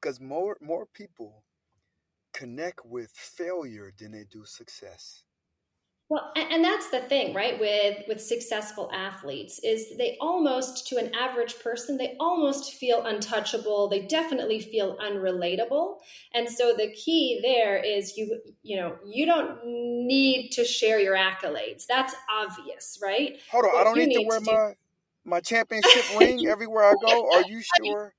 because 0.02 0.20
more 0.20 0.58
more 0.62 0.86
people 0.86 1.44
connect 2.34 2.86
with 2.86 3.12
failure 3.12 3.92
than 3.98 4.12
they 4.12 4.24
do 4.24 4.46
success. 4.46 5.24
Well, 6.10 6.34
and 6.36 6.62
that's 6.62 6.90
the 6.90 7.00
thing, 7.00 7.34
right? 7.34 7.58
With 7.58 8.00
with 8.06 8.22
successful 8.22 8.92
athletes 8.94 9.60
is 9.64 9.98
they 9.98 10.18
almost 10.20 10.88
to 10.88 10.98
an 10.98 11.16
average 11.16 11.58
person, 11.60 11.96
they 11.96 12.18
almost 12.20 12.74
feel 12.74 13.06
untouchable. 13.06 13.88
They 13.88 14.02
definitely 14.02 14.60
feel 14.60 14.98
unrelatable. 14.98 16.00
And 16.34 16.50
so 16.50 16.74
the 16.76 16.92
key 16.92 17.40
there 17.42 17.78
is 17.78 18.18
you 18.18 18.42
you 18.62 18.76
know, 18.76 18.98
you 19.06 19.26
don't 19.26 19.66
need 19.66 20.50
to 20.52 20.66
share 20.66 21.00
your 21.00 21.16
accolades. 21.16 21.86
That's 21.86 22.14
obvious, 22.30 23.00
right? 23.02 23.40
Hold 23.50 23.66
on, 23.66 23.72
what 23.72 23.82
I 23.82 23.84
don't 23.86 23.98
need, 23.98 24.08
need 24.08 24.24
to 24.24 24.28
wear 24.28 24.40
to 24.40 24.46
my 24.46 24.68
do... 24.72 24.76
my 25.24 25.40
championship 25.40 26.04
ring 26.20 26.46
everywhere 26.46 26.84
I 26.84 26.96
go. 27.02 27.32
Are 27.32 27.44
you 27.48 27.62
sure? 27.78 28.14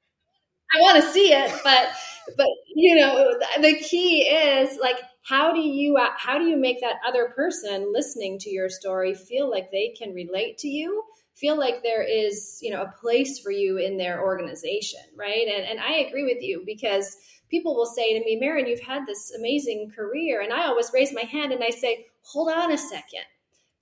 I 0.74 0.80
want 0.80 1.02
to 1.02 1.10
see 1.10 1.32
it, 1.32 1.52
but 1.62 1.90
but 2.36 2.46
you 2.74 2.94
know 2.94 3.34
the 3.60 3.74
key 3.76 4.22
is 4.22 4.78
like 4.80 4.96
how 5.22 5.52
do 5.52 5.60
you 5.60 5.98
how 6.16 6.38
do 6.38 6.44
you 6.44 6.56
make 6.56 6.80
that 6.80 6.96
other 7.06 7.32
person 7.34 7.92
listening 7.92 8.38
to 8.38 8.50
your 8.50 8.68
story 8.68 9.14
feel 9.14 9.50
like 9.50 9.70
they 9.70 9.94
can 9.96 10.12
relate 10.12 10.58
to 10.58 10.68
you 10.68 11.02
feel 11.34 11.58
like 11.58 11.82
there 11.82 12.02
is 12.02 12.58
you 12.60 12.70
know 12.70 12.82
a 12.82 12.94
place 13.00 13.38
for 13.38 13.50
you 13.50 13.78
in 13.78 13.96
their 13.96 14.22
organization 14.22 15.00
right? 15.16 15.46
And 15.48 15.64
and 15.64 15.80
i 15.80 15.98
agree 15.98 16.24
with 16.24 16.42
you 16.42 16.62
because 16.66 17.16
people 17.48 17.74
will 17.74 17.86
say 17.86 18.18
to 18.18 18.24
me 18.24 18.40
Merryn 18.40 18.68
you've 18.68 18.80
had 18.80 19.06
this 19.06 19.32
amazing 19.36 19.90
career 19.94 20.40
and 20.40 20.52
i 20.52 20.66
always 20.66 20.90
raise 20.92 21.12
my 21.12 21.22
hand 21.22 21.52
and 21.52 21.62
i 21.62 21.70
say 21.70 22.06
hold 22.22 22.52
on 22.52 22.70
a 22.70 22.78
second. 22.78 23.24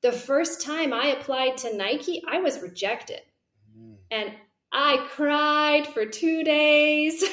The 0.03 0.13
first 0.13 0.63
time 0.63 0.93
i 0.93 1.09
applied 1.09 1.59
to 1.59 1.77
nike 1.77 2.23
i 2.31 2.39
was 2.39 2.61
rejected. 2.61 3.21
Mm. 3.79 3.97
and 4.11 4.33
I 4.73 5.05
cried 5.11 5.87
for 5.89 6.07
two 6.07 6.45
days, 6.45 7.25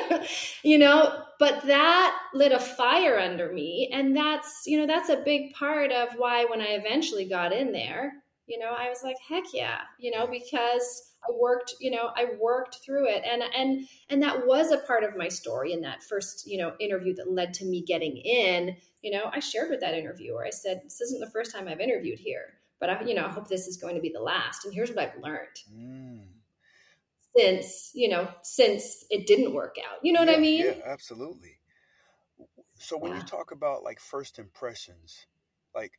you 0.62 0.78
know, 0.78 1.22
but 1.38 1.66
that 1.66 2.18
lit 2.32 2.52
a 2.52 2.58
fire 2.58 3.18
under 3.18 3.52
me. 3.52 3.90
And 3.92 4.16
that's, 4.16 4.62
you 4.66 4.78
know, 4.78 4.86
that's 4.86 5.10
a 5.10 5.22
big 5.24 5.52
part 5.52 5.92
of 5.92 6.08
why 6.16 6.46
when 6.46 6.62
I 6.62 6.68
eventually 6.68 7.28
got 7.28 7.52
in 7.52 7.72
there, 7.72 8.14
you 8.46 8.58
know, 8.58 8.70
I 8.70 8.88
was 8.88 9.02
like, 9.04 9.16
heck 9.28 9.44
yeah, 9.52 9.80
you 9.98 10.10
know, 10.10 10.26
because 10.26 11.12
I 11.28 11.32
worked, 11.38 11.74
you 11.78 11.90
know, 11.90 12.10
I 12.16 12.28
worked 12.40 12.76
through 12.76 13.08
it. 13.08 13.22
And, 13.30 13.42
and, 13.54 13.86
and 14.08 14.22
that 14.22 14.46
was 14.46 14.72
a 14.72 14.78
part 14.78 15.04
of 15.04 15.16
my 15.16 15.28
story 15.28 15.74
in 15.74 15.82
that 15.82 16.02
first, 16.02 16.46
you 16.46 16.56
know, 16.56 16.72
interview 16.80 17.14
that 17.16 17.30
led 17.30 17.52
to 17.54 17.66
me 17.66 17.84
getting 17.86 18.16
in, 18.16 18.74
you 19.02 19.10
know, 19.10 19.30
I 19.30 19.40
shared 19.40 19.68
with 19.68 19.80
that 19.80 19.92
interviewer, 19.92 20.46
I 20.46 20.50
said, 20.50 20.80
this 20.84 21.02
isn't 21.02 21.20
the 21.20 21.30
first 21.30 21.52
time 21.52 21.68
I've 21.68 21.80
interviewed 21.80 22.18
here, 22.18 22.54
but 22.80 22.88
I, 22.88 23.02
you 23.02 23.14
know, 23.14 23.26
I 23.26 23.30
hope 23.30 23.46
this 23.46 23.66
is 23.66 23.76
going 23.76 23.94
to 23.96 24.00
be 24.00 24.10
the 24.10 24.22
last. 24.22 24.64
And 24.64 24.72
here's 24.72 24.88
what 24.88 25.00
I've 25.00 25.22
learned. 25.22 25.58
Mm 25.70 26.37
since 27.38 27.90
you 27.94 28.08
know 28.08 28.28
since 28.42 29.04
it 29.10 29.26
didn't 29.26 29.54
work 29.54 29.76
out 29.86 29.98
you 30.02 30.12
know 30.12 30.20
yeah, 30.20 30.26
what 30.26 30.36
i 30.36 30.40
mean 30.40 30.64
yeah 30.64 30.74
absolutely 30.86 31.58
so 32.78 32.96
when 32.96 33.12
yeah. 33.12 33.18
you 33.18 33.24
talk 33.24 33.52
about 33.52 33.82
like 33.82 34.00
first 34.00 34.38
impressions 34.38 35.26
like 35.74 35.92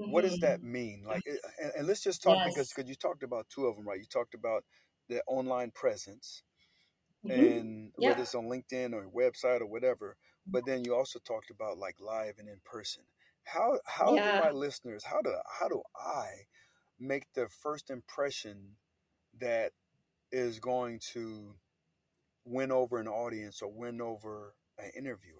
mm-hmm. 0.00 0.10
what 0.10 0.22
does 0.22 0.38
that 0.40 0.58
mm-hmm. 0.58 0.72
mean 0.72 1.04
like 1.06 1.22
and, 1.26 1.72
and 1.78 1.86
let's 1.86 2.02
just 2.02 2.22
talk 2.22 2.36
yes. 2.36 2.54
because 2.54 2.72
because 2.72 2.88
you 2.88 2.94
talked 2.94 3.22
about 3.22 3.46
two 3.48 3.66
of 3.66 3.76
them 3.76 3.86
right 3.86 3.98
you 3.98 4.06
talked 4.06 4.34
about 4.34 4.64
the 5.08 5.22
online 5.26 5.70
presence 5.70 6.42
mm-hmm. 7.26 7.40
and 7.40 7.92
yeah. 7.98 8.10
whether 8.10 8.22
it's 8.22 8.34
on 8.34 8.44
linkedin 8.44 8.92
or 8.92 9.06
website 9.14 9.60
or 9.60 9.66
whatever 9.66 10.16
but 10.46 10.66
then 10.66 10.84
you 10.84 10.94
also 10.94 11.18
talked 11.20 11.50
about 11.50 11.78
like 11.78 11.96
live 12.00 12.34
and 12.38 12.48
in 12.48 12.58
person 12.64 13.02
how 13.44 13.78
how 13.86 14.14
yeah. 14.14 14.38
do 14.38 14.44
my 14.44 14.50
listeners 14.50 15.04
how 15.04 15.20
do 15.22 15.32
how 15.60 15.68
do 15.68 15.82
i 15.96 16.26
make 17.00 17.24
the 17.34 17.48
first 17.48 17.90
impression 17.90 18.76
that 19.40 19.72
is 20.32 20.58
going 20.58 21.00
to 21.12 21.54
win 22.44 22.72
over 22.72 22.98
an 22.98 23.08
audience 23.08 23.62
or 23.62 23.70
win 23.72 24.00
over 24.00 24.54
an 24.78 24.90
interviewer? 24.96 25.38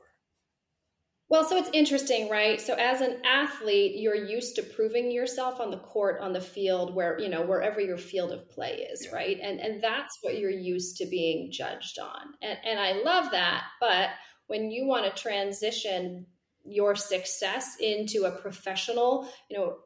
Well, 1.28 1.44
so 1.44 1.56
it's 1.56 1.70
interesting, 1.72 2.28
right? 2.28 2.60
So 2.60 2.74
as 2.74 3.00
an 3.00 3.22
athlete, 3.24 3.96
you're 3.96 4.14
used 4.14 4.54
to 4.56 4.62
proving 4.62 5.10
yourself 5.10 5.60
on 5.60 5.70
the 5.70 5.78
court, 5.78 6.20
on 6.20 6.34
the 6.34 6.42
field, 6.42 6.94
where, 6.94 7.18
you 7.18 7.30
know, 7.30 7.40
wherever 7.40 7.80
your 7.80 7.96
field 7.96 8.32
of 8.32 8.50
play 8.50 8.86
is, 8.92 9.06
yeah. 9.06 9.14
right? 9.14 9.38
And 9.42 9.58
and 9.58 9.82
that's 9.82 10.18
what 10.20 10.38
you're 10.38 10.50
used 10.50 10.98
to 10.98 11.06
being 11.06 11.50
judged 11.50 11.98
on. 11.98 12.34
And 12.42 12.58
and 12.66 12.78
I 12.78 13.02
love 13.02 13.30
that, 13.30 13.64
but 13.80 14.10
when 14.48 14.70
you 14.70 14.84
want 14.84 15.06
to 15.06 15.22
transition 15.22 16.26
your 16.64 16.94
success 16.94 17.76
into 17.80 18.24
a 18.24 18.30
professional, 18.30 19.26
you 19.48 19.56
know, 19.56 19.76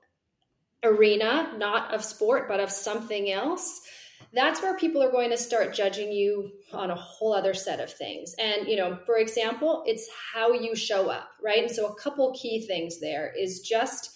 arena, 0.83 1.53
not 1.57 1.95
of 1.95 2.05
sport, 2.05 2.49
but 2.49 2.59
of 2.59 2.73
something 2.73 3.31
else, 3.31 3.83
that's 4.33 4.61
where 4.61 4.77
people 4.77 5.03
are 5.03 5.11
going 5.11 5.31
to 5.31 5.37
start 5.37 5.75
judging 5.75 6.13
you 6.13 6.51
on 6.73 6.91
a 6.91 6.95
whole 6.95 7.33
other 7.33 7.55
set 7.55 7.81
of 7.81 7.93
things. 7.93 8.35
And, 8.39 8.69
you 8.69 8.77
know, 8.77 8.99
for 9.07 9.17
example, 9.17 9.83
it's 9.87 10.09
how 10.35 10.53
you 10.53 10.75
show 10.75 11.09
up, 11.09 11.29
right? 11.43 11.63
And 11.63 11.71
so 11.71 11.87
a 11.87 11.95
couple 11.95 12.35
key 12.35 12.67
things 12.67 13.01
there 13.01 13.33
is 13.39 13.61
just 13.61 14.11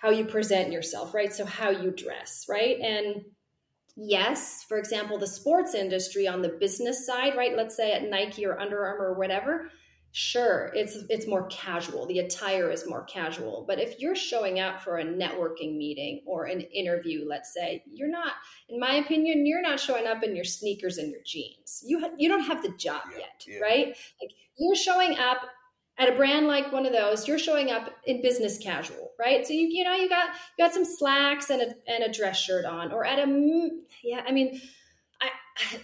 how 0.00 0.10
you 0.10 0.24
present 0.24 0.72
yourself, 0.72 1.14
right? 1.14 1.32
So 1.32 1.44
how 1.44 1.70
you 1.70 1.90
dress, 1.90 2.46
right? 2.48 2.78
And 2.80 3.24
yes, 3.96 4.64
for 4.68 4.78
example, 4.78 5.18
the 5.18 5.26
sports 5.26 5.74
industry 5.74 6.26
on 6.26 6.42
the 6.42 6.56
business 6.60 7.06
side, 7.06 7.36
right? 7.36 7.56
Let's 7.56 7.76
say 7.76 7.92
at 7.92 8.08
Nike 8.08 8.44
or 8.46 8.58
Under 8.58 8.84
Armour 8.84 9.06
or 9.06 9.14
whatever, 9.14 9.70
sure 10.12 10.70
it's 10.74 10.98
it's 11.08 11.26
more 11.26 11.46
casual 11.46 12.06
the 12.06 12.18
attire 12.18 12.70
is 12.70 12.86
more 12.86 13.02
casual 13.04 13.64
but 13.66 13.80
if 13.80 13.98
you're 13.98 14.14
showing 14.14 14.60
up 14.60 14.78
for 14.80 14.98
a 14.98 15.04
networking 15.04 15.76
meeting 15.78 16.20
or 16.26 16.44
an 16.44 16.60
interview 16.60 17.24
let's 17.26 17.54
say 17.54 17.82
you're 17.90 18.10
not 18.10 18.32
in 18.68 18.78
my 18.78 18.96
opinion 18.96 19.46
you're 19.46 19.62
not 19.62 19.80
showing 19.80 20.06
up 20.06 20.22
in 20.22 20.36
your 20.36 20.44
sneakers 20.44 20.98
and 20.98 21.10
your 21.10 21.20
jeans. 21.24 21.82
You 21.84 22.00
ha- 22.00 22.14
you 22.18 22.28
don't 22.28 22.44
have 22.44 22.62
the 22.62 22.70
job 22.70 23.02
yeah, 23.12 23.18
yet 23.18 23.44
yeah. 23.46 23.60
right? 23.60 23.86
Like 24.20 24.32
you're 24.58 24.76
showing 24.76 25.18
up 25.18 25.38
at 25.98 26.08
a 26.08 26.16
brand 26.16 26.46
like 26.46 26.72
one 26.72 26.86
of 26.86 26.92
those 26.92 27.28
you're 27.28 27.38
showing 27.38 27.70
up 27.70 27.90
in 28.06 28.22
business 28.22 28.58
casual 28.58 29.12
right? 29.18 29.46
So 29.46 29.52
you 29.52 29.68
you 29.68 29.84
know 29.84 29.94
you 29.94 30.08
got 30.08 30.28
you 30.56 30.64
got 30.64 30.74
some 30.74 30.84
slacks 30.84 31.50
and 31.50 31.62
a 31.62 31.74
and 31.86 32.04
a 32.04 32.12
dress 32.12 32.38
shirt 32.38 32.64
on 32.64 32.92
or 32.92 33.04
at 33.04 33.18
a 33.18 33.70
yeah 34.02 34.22
i 34.26 34.32
mean 34.32 34.60
I 35.20 35.80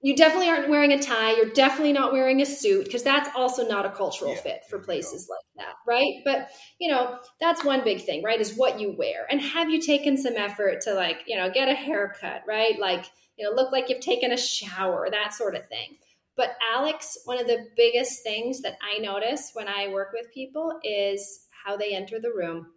you 0.00 0.14
definitely 0.14 0.48
aren't 0.48 0.68
wearing 0.68 0.92
a 0.92 1.02
tie. 1.02 1.34
You're 1.34 1.50
definitely 1.50 1.92
not 1.92 2.12
wearing 2.12 2.40
a 2.40 2.46
suit 2.46 2.84
because 2.84 3.02
that's 3.02 3.28
also 3.34 3.66
not 3.66 3.84
a 3.84 3.90
cultural 3.90 4.32
yeah, 4.32 4.40
fit 4.40 4.60
for 4.70 4.78
places 4.78 5.28
like 5.28 5.66
that, 5.66 5.74
right? 5.86 6.14
But, 6.24 6.50
you 6.78 6.90
know, 6.90 7.18
that's 7.40 7.64
one 7.64 7.82
big 7.82 8.02
thing, 8.02 8.22
right? 8.22 8.40
Is 8.40 8.54
what 8.54 8.78
you 8.78 8.94
wear. 8.96 9.26
And 9.28 9.40
have 9.40 9.70
you 9.70 9.80
taken 9.80 10.16
some 10.16 10.36
effort 10.36 10.82
to, 10.82 10.94
like, 10.94 11.24
you 11.26 11.36
know, 11.36 11.50
get 11.50 11.68
a 11.68 11.74
haircut, 11.74 12.42
right? 12.46 12.78
Like, 12.78 13.06
you 13.36 13.44
know, 13.44 13.54
look 13.54 13.72
like 13.72 13.88
you've 13.88 14.00
taken 14.00 14.30
a 14.30 14.36
shower, 14.36 15.08
that 15.10 15.34
sort 15.34 15.56
of 15.56 15.66
thing. 15.66 15.96
But, 16.36 16.54
Alex, 16.72 17.18
one 17.24 17.40
of 17.40 17.48
the 17.48 17.66
biggest 17.76 18.22
things 18.22 18.60
that 18.60 18.76
I 18.80 18.98
notice 18.98 19.50
when 19.54 19.66
I 19.66 19.88
work 19.88 20.10
with 20.12 20.32
people 20.32 20.78
is 20.84 21.46
how 21.64 21.76
they 21.76 21.92
enter 21.94 22.20
the 22.20 22.32
room 22.32 22.68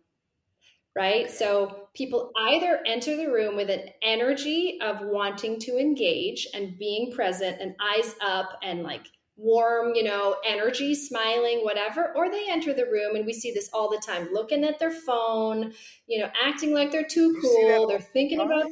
right? 0.96 1.30
So 1.30 1.88
people 1.94 2.32
either 2.38 2.80
enter 2.86 3.16
the 3.16 3.32
room 3.32 3.56
with 3.56 3.70
an 3.70 3.90
energy 4.02 4.80
of 4.82 5.02
wanting 5.02 5.60
to 5.62 5.78
engage 5.78 6.48
and 6.54 6.78
being 6.78 7.12
present 7.12 7.62
and 7.62 7.76
eyes 7.82 8.16
up 8.22 8.60
and 8.64 8.84
like 8.84 9.06
warm, 9.38 9.96
you 9.96 10.04
know, 10.04 10.36
energy, 10.46 10.94
smiling, 10.94 11.60
whatever, 11.64 12.14
or 12.16 12.30
they 12.30 12.46
enter 12.50 12.74
the 12.74 12.86
room 12.86 13.16
and 13.16 13.26
we 13.26 13.34
see 13.34 13.52
this 13.52 13.70
all 13.74 13.90
the 13.90 14.02
time, 14.06 14.30
looking 14.32 14.64
at 14.64 14.80
their 14.80 14.92
phone, 14.92 15.74
you 16.08 16.20
know, 16.20 16.30
acting 16.44 16.74
like 16.74 16.92
they're 16.92 17.04
too 17.04 17.38
cool. 17.42 17.88
They're 17.88 18.00
thinking 18.00 18.40
time? 18.40 18.52
about 18.52 18.68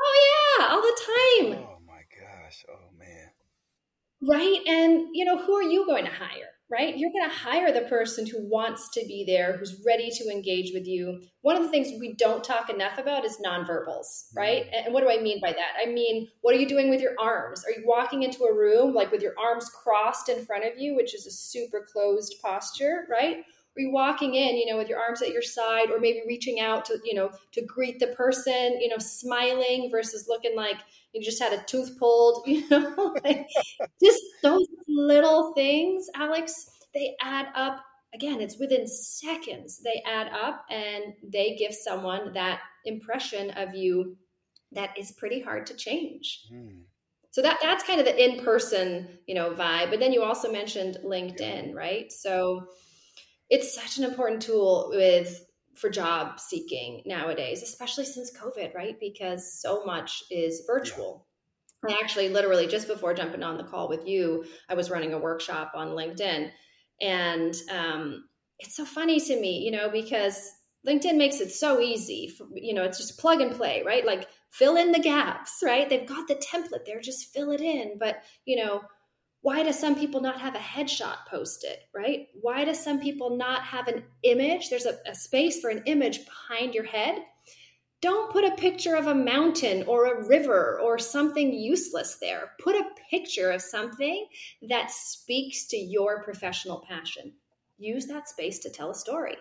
Oh 0.00 0.58
yeah, 0.58 0.66
all 0.68 0.82
the 0.82 1.00
time. 1.00 1.64
Oh 1.64 1.78
my 1.86 2.02
gosh. 2.18 2.64
Oh 2.70 2.96
man. 2.96 3.30
Right? 4.22 4.60
And 4.66 5.08
you 5.12 5.24
know, 5.24 5.38
who 5.38 5.54
are 5.54 5.62
you 5.62 5.84
going 5.86 6.04
to 6.04 6.10
hire? 6.10 6.57
Right? 6.70 6.98
You're 6.98 7.10
going 7.10 7.28
to 7.28 7.34
hire 7.34 7.72
the 7.72 7.88
person 7.88 8.26
who 8.26 8.46
wants 8.46 8.90
to 8.90 9.04
be 9.06 9.24
there, 9.26 9.56
who's 9.56 9.82
ready 9.86 10.10
to 10.10 10.28
engage 10.28 10.72
with 10.74 10.86
you. 10.86 11.22
One 11.40 11.56
of 11.56 11.62
the 11.62 11.70
things 11.70 11.98
we 11.98 12.14
don't 12.14 12.44
talk 12.44 12.68
enough 12.68 12.98
about 12.98 13.24
is 13.24 13.38
nonverbals, 13.44 14.26
right? 14.36 14.64
Mm-hmm. 14.64 14.84
And 14.86 14.94
what 14.94 15.02
do 15.02 15.10
I 15.10 15.22
mean 15.22 15.40
by 15.40 15.52
that? 15.52 15.82
I 15.82 15.90
mean, 15.90 16.28
what 16.42 16.54
are 16.54 16.58
you 16.58 16.68
doing 16.68 16.90
with 16.90 17.00
your 17.00 17.14
arms? 17.18 17.64
Are 17.64 17.70
you 17.70 17.86
walking 17.86 18.22
into 18.22 18.44
a 18.44 18.54
room 18.54 18.94
like 18.94 19.10
with 19.10 19.22
your 19.22 19.34
arms 19.38 19.70
crossed 19.70 20.28
in 20.28 20.44
front 20.44 20.64
of 20.64 20.78
you, 20.78 20.94
which 20.94 21.14
is 21.14 21.26
a 21.26 21.30
super 21.30 21.86
closed 21.90 22.34
posture, 22.42 23.06
right? 23.10 23.38
Or 23.38 23.80
are 23.80 23.80
you 23.80 23.92
walking 23.92 24.34
in, 24.34 24.56
you 24.56 24.66
know, 24.66 24.76
with 24.76 24.88
your 24.88 24.98
arms 24.98 25.22
at 25.22 25.32
your 25.32 25.42
side, 25.42 25.90
or 25.90 26.00
maybe 26.00 26.22
reaching 26.26 26.60
out 26.60 26.84
to, 26.86 26.98
you 27.04 27.14
know, 27.14 27.30
to 27.52 27.64
greet 27.64 27.98
the 27.98 28.08
person, 28.08 28.78
you 28.80 28.88
know, 28.88 28.98
smiling 28.98 29.88
versus 29.90 30.26
looking 30.28 30.54
like 30.56 30.78
you 31.18 31.24
just 31.24 31.42
had 31.42 31.52
a 31.52 31.62
tooth 31.64 31.98
pulled, 31.98 32.42
you 32.46 32.68
know, 32.70 33.14
like 33.24 33.46
just 34.02 34.22
those 34.42 34.66
little 34.86 35.52
things, 35.54 36.06
Alex, 36.14 36.70
they 36.94 37.14
add 37.20 37.46
up. 37.54 37.84
Again, 38.14 38.40
it's 38.40 38.58
within 38.58 38.86
seconds. 38.86 39.82
They 39.84 40.02
add 40.06 40.28
up 40.28 40.64
and 40.70 41.12
they 41.22 41.56
give 41.56 41.74
someone 41.74 42.32
that 42.32 42.60
impression 42.86 43.50
of 43.50 43.74
you 43.74 44.16
that 44.72 44.96
is 44.98 45.12
pretty 45.12 45.40
hard 45.40 45.66
to 45.66 45.74
change. 45.74 46.46
Mm. 46.52 46.82
So 47.30 47.42
that 47.42 47.58
that's 47.60 47.84
kind 47.84 48.00
of 48.00 48.06
the 48.06 48.24
in-person, 48.24 49.08
you 49.26 49.34
know, 49.34 49.50
vibe. 49.50 49.90
But 49.90 50.00
then 50.00 50.14
you 50.14 50.22
also 50.22 50.50
mentioned 50.50 50.98
LinkedIn, 51.04 51.74
right? 51.74 52.10
So 52.10 52.68
it's 53.50 53.74
such 53.74 53.98
an 53.98 54.04
important 54.04 54.42
tool 54.42 54.90
with 54.94 55.44
for 55.78 55.88
job 55.88 56.40
seeking 56.40 57.02
nowadays, 57.06 57.62
especially 57.62 58.04
since 58.04 58.36
COVID, 58.36 58.74
right? 58.74 58.98
Because 59.00 59.60
so 59.60 59.84
much 59.84 60.24
is 60.30 60.64
virtual. 60.66 61.26
Yeah. 61.86 61.94
I 61.94 62.00
actually 62.02 62.28
literally 62.28 62.66
just 62.66 62.88
before 62.88 63.14
jumping 63.14 63.42
on 63.42 63.56
the 63.56 63.64
call 63.64 63.88
with 63.88 64.06
you, 64.06 64.44
I 64.68 64.74
was 64.74 64.90
running 64.90 65.12
a 65.12 65.18
workshop 65.18 65.72
on 65.74 65.88
LinkedIn. 65.88 66.50
And 67.00 67.54
um, 67.70 68.24
it's 68.58 68.76
so 68.76 68.84
funny 68.84 69.20
to 69.20 69.40
me, 69.40 69.60
you 69.60 69.70
know, 69.70 69.88
because 69.88 70.50
LinkedIn 70.86 71.16
makes 71.16 71.40
it 71.40 71.50
so 71.52 71.80
easy. 71.80 72.28
For, 72.28 72.46
you 72.54 72.74
know, 72.74 72.82
it's 72.82 72.98
just 72.98 73.18
plug 73.18 73.40
and 73.40 73.54
play, 73.54 73.82
right? 73.86 74.04
Like 74.04 74.28
fill 74.50 74.76
in 74.76 74.92
the 74.92 74.98
gaps, 74.98 75.58
right? 75.62 75.88
They've 75.88 76.06
got 76.06 76.26
the 76.26 76.34
template 76.34 76.84
there, 76.84 77.00
just 77.00 77.32
fill 77.32 77.52
it 77.52 77.60
in. 77.60 77.98
But, 77.98 78.22
you 78.44 78.56
know, 78.56 78.82
why 79.40 79.62
do 79.62 79.72
some 79.72 79.94
people 79.94 80.20
not 80.20 80.40
have 80.40 80.54
a 80.54 80.58
headshot 80.58 81.26
posted, 81.30 81.76
right? 81.94 82.26
Why 82.40 82.64
do 82.64 82.74
some 82.74 83.00
people 83.00 83.36
not 83.36 83.62
have 83.62 83.88
an 83.88 84.04
image? 84.22 84.68
There's 84.68 84.86
a, 84.86 84.98
a 85.06 85.14
space 85.14 85.60
for 85.60 85.70
an 85.70 85.82
image 85.86 86.24
behind 86.24 86.74
your 86.74 86.84
head. 86.84 87.22
Don't 88.00 88.32
put 88.32 88.44
a 88.44 88.52
picture 88.52 88.94
of 88.94 89.06
a 89.06 89.14
mountain 89.14 89.84
or 89.86 90.06
a 90.06 90.26
river 90.26 90.80
or 90.80 90.98
something 90.98 91.52
useless 91.52 92.18
there. 92.20 92.52
Put 92.60 92.76
a 92.76 92.86
picture 93.10 93.50
of 93.50 93.60
something 93.60 94.26
that 94.68 94.90
speaks 94.90 95.66
to 95.68 95.76
your 95.76 96.22
professional 96.22 96.84
passion. 96.88 97.32
Use 97.78 98.06
that 98.06 98.28
space 98.28 98.60
to 98.60 98.70
tell 98.70 98.90
a 98.90 98.94
story. 98.94 99.36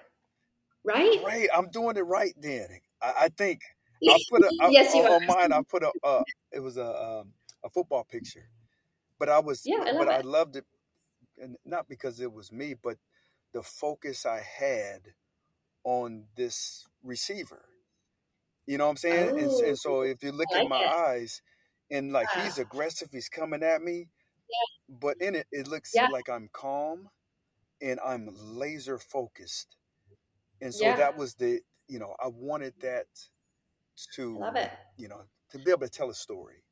Right? 0.84 1.22
Right. 1.24 1.50
I'm 1.56 1.70
doing 1.70 1.98
it 1.98 2.02
right 2.02 2.34
then. 2.40 2.68
I, 3.02 3.14
I 3.22 3.30
think 3.30 3.62
I 4.10 4.18
put 4.30 4.44
a 4.44 4.52
I, 4.62 4.70
yes, 4.70 4.94
you 4.94 5.02
on, 5.04 5.24
on 5.24 5.28
mine. 5.28 5.54
I 5.54 5.62
put 5.64 5.84
a 5.84 5.92
uh, 6.04 6.24
it 6.52 6.60
was 6.60 6.78
a 6.78 6.86
um, 6.86 7.34
a 7.64 7.70
football 7.70 8.04
picture, 8.04 8.48
but 9.20 9.30
I 9.30 9.40
was 9.40 9.64
yeah, 9.66 9.84
I 9.86 9.94
but 9.94 10.08
it. 10.08 10.12
I 10.12 10.22
loved 10.22 10.56
it, 10.56 10.66
and 11.42 11.56
not 11.66 11.88
because 11.88 12.20
it 12.20 12.32
was 12.32 12.52
me, 12.52 12.74
but 12.74 12.98
the 13.54 13.64
focus 13.64 14.26
I 14.26 14.42
had 14.42 15.02
on 15.84 16.26
this 16.36 16.86
receiver. 17.04 17.66
You 18.66 18.78
know 18.78 18.86
what 18.86 18.92
I'm 18.92 18.98
saying? 18.98 19.30
Oh, 19.34 19.38
and, 19.38 19.68
and, 19.68 19.78
so 19.78 20.02
if 20.02 20.22
you 20.22 20.32
look 20.32 20.52
like 20.52 20.64
at 20.64 20.70
my 20.70 20.84
it. 20.84 20.90
eyes, 20.90 21.42
and 21.90 22.12
like 22.12 22.28
yeah. 22.36 22.44
he's 22.44 22.58
aggressive, 22.58 23.10
he's 23.12 23.30
coming 23.30 23.64
at 23.64 23.82
me, 23.82 24.10
yeah. 24.50 24.98
but 25.02 25.18
in 25.22 25.36
it, 25.36 25.48
it 25.52 25.68
looks 25.68 25.92
yeah. 25.96 26.08
like 26.12 26.30
I'm 26.30 26.50
calm 26.52 27.10
and 27.82 28.00
I'm 28.06 28.30
laser 28.36 28.98
focused. 28.98 29.76
And 30.62 30.74
so 30.74 30.86
that 30.86 31.16
was 31.16 31.36
the, 31.36 31.62
you 31.88 32.00
know, 32.00 32.16
I 32.20 32.28
wanted 32.28 32.74
that 32.82 33.06
to 34.16 34.38
love 34.40 34.56
it. 34.56 34.72
You 34.98 35.08
know, 35.08 35.22
to 35.52 35.60
be 35.60 35.72
able 35.72 35.82
to 35.82 35.90
tell 35.90 36.10
a 36.10 36.16
story. 36.16 36.64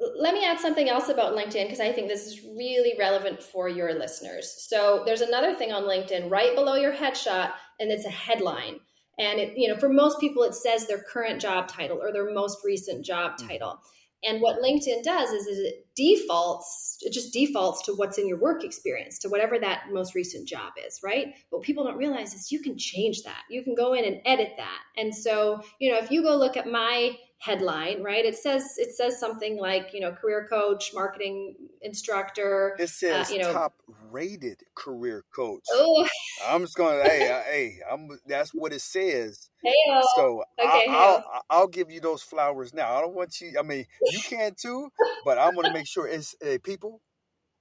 Let 0.00 0.34
me 0.34 0.44
add 0.44 0.60
something 0.60 0.88
else 0.88 1.08
about 1.08 1.34
LinkedIn 1.34 1.64
because 1.64 1.80
I 1.80 1.92
think 1.92 2.08
this 2.08 2.26
is 2.26 2.44
really 2.44 2.94
relevant 2.98 3.42
for 3.42 3.68
your 3.68 3.98
listeners. 3.98 4.54
So 4.68 5.02
there's 5.04 5.22
another 5.22 5.54
thing 5.54 5.72
on 5.72 5.84
LinkedIn 5.84 6.30
right 6.30 6.54
below 6.54 6.76
your 6.76 6.92
headshot, 6.92 7.52
and 7.80 7.90
it's 7.90 8.04
a 8.04 8.10
headline. 8.10 8.78
And 9.18 9.40
it, 9.40 9.54
you 9.56 9.68
know, 9.68 9.76
for 9.76 9.88
most 9.88 10.20
people, 10.20 10.44
it 10.44 10.54
says 10.54 10.86
their 10.86 11.02
current 11.02 11.40
job 11.40 11.66
title 11.66 11.98
or 12.00 12.12
their 12.12 12.32
most 12.32 12.58
recent 12.64 13.04
job 13.04 13.32
mm. 13.32 13.48
title. 13.48 13.80
And 14.24 14.40
what 14.40 14.60
LinkedIn 14.62 15.04
does 15.04 15.30
is, 15.30 15.46
is 15.46 15.58
it 15.58 15.86
defaults, 15.94 16.98
it 17.02 17.12
just 17.12 17.32
defaults 17.32 17.82
to 17.82 17.92
what's 17.92 18.18
in 18.18 18.26
your 18.26 18.38
work 18.38 18.64
experience, 18.64 19.18
to 19.20 19.28
whatever 19.28 19.58
that 19.60 19.84
most 19.92 20.14
recent 20.14 20.48
job 20.48 20.72
is, 20.84 21.00
right? 21.04 21.34
But 21.52 21.62
people 21.62 21.84
don't 21.84 21.96
realize 21.96 22.34
is 22.34 22.50
you 22.50 22.60
can 22.60 22.76
change 22.76 23.22
that. 23.22 23.42
You 23.48 23.62
can 23.62 23.76
go 23.76 23.94
in 23.94 24.04
and 24.04 24.20
edit 24.24 24.54
that. 24.56 24.80
And 24.96 25.14
so, 25.14 25.62
you 25.78 25.92
know, 25.92 25.98
if 25.98 26.10
you 26.10 26.22
go 26.22 26.36
look 26.36 26.56
at 26.56 26.66
my 26.66 27.16
headline, 27.38 28.02
right? 28.02 28.24
It 28.24 28.36
says 28.36 28.74
it 28.78 28.94
says 28.94 29.18
something 29.18 29.58
like 29.58 29.90
you 29.92 30.00
know 30.00 30.12
career 30.12 30.46
coach, 30.50 30.92
marketing 30.92 31.54
instructor. 31.82 32.76
It 32.78 32.88
says 32.88 33.30
uh, 33.30 33.32
you 33.32 33.42
know, 33.42 33.52
top 33.52 33.74
rated 34.10 34.60
career 34.74 35.24
coach. 35.34 35.64
Oh. 35.70 36.06
I'm 36.46 36.62
just 36.62 36.76
going. 36.76 37.02
To 37.02 37.08
hey, 37.08 37.30
I, 37.30 37.42
hey, 37.42 37.78
I'm. 37.90 38.08
That's 38.26 38.50
what 38.50 38.72
it 38.72 38.80
says. 38.80 39.50
Hey-o. 39.62 40.02
So 40.16 40.44
okay, 40.58 40.86
I, 40.88 41.10
will 41.10 41.24
I'll 41.50 41.68
give 41.68 41.90
you 41.90 42.00
those 42.00 42.22
flowers 42.22 42.74
now. 42.74 42.96
I 42.96 43.00
don't 43.00 43.14
want 43.14 43.40
you. 43.40 43.52
I 43.58 43.62
mean, 43.62 43.86
you 44.10 44.20
can 44.24 44.52
too, 44.60 44.90
but 45.24 45.38
I'm 45.38 45.54
going 45.54 45.66
to 45.66 45.72
make 45.72 45.86
sure 45.86 46.06
it's 46.06 46.34
uh, 46.44 46.58
people 46.62 47.00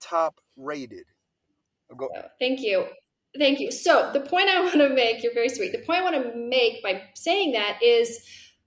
top 0.01 0.39
rated. 0.55 1.05
Go. 1.95 2.09
Thank 2.39 2.61
you. 2.61 2.85
Thank 3.37 3.59
you. 3.59 3.71
So 3.71 4.09
the 4.11 4.19
point 4.19 4.49
I 4.49 4.61
want 4.61 4.73
to 4.73 4.89
make, 4.89 5.23
you're 5.23 5.33
very 5.33 5.49
sweet. 5.49 5.71
The 5.71 5.79
point 5.79 5.99
I 5.99 6.03
want 6.03 6.15
to 6.15 6.35
make 6.35 6.83
by 6.83 7.03
saying 7.13 7.53
that 7.53 7.79
is 7.81 8.19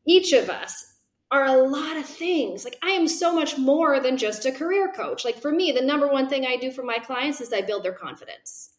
each 0.06 0.32
of 0.32 0.48
us 0.48 0.89
are 1.30 1.46
a 1.46 1.62
lot 1.62 1.96
of 1.96 2.06
things. 2.06 2.64
Like 2.64 2.78
I 2.82 2.90
am 2.90 3.06
so 3.06 3.32
much 3.32 3.56
more 3.56 4.00
than 4.00 4.16
just 4.16 4.46
a 4.46 4.52
career 4.52 4.92
coach. 4.92 5.24
Like 5.24 5.40
for 5.40 5.52
me, 5.52 5.72
the 5.72 5.82
number 5.82 6.08
one 6.08 6.28
thing 6.28 6.44
I 6.44 6.56
do 6.56 6.70
for 6.70 6.82
my 6.82 6.98
clients 6.98 7.40
is 7.40 7.52
I 7.52 7.60
build 7.60 7.84
their 7.84 7.92
confidence. 7.92 8.70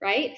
Right? 0.00 0.36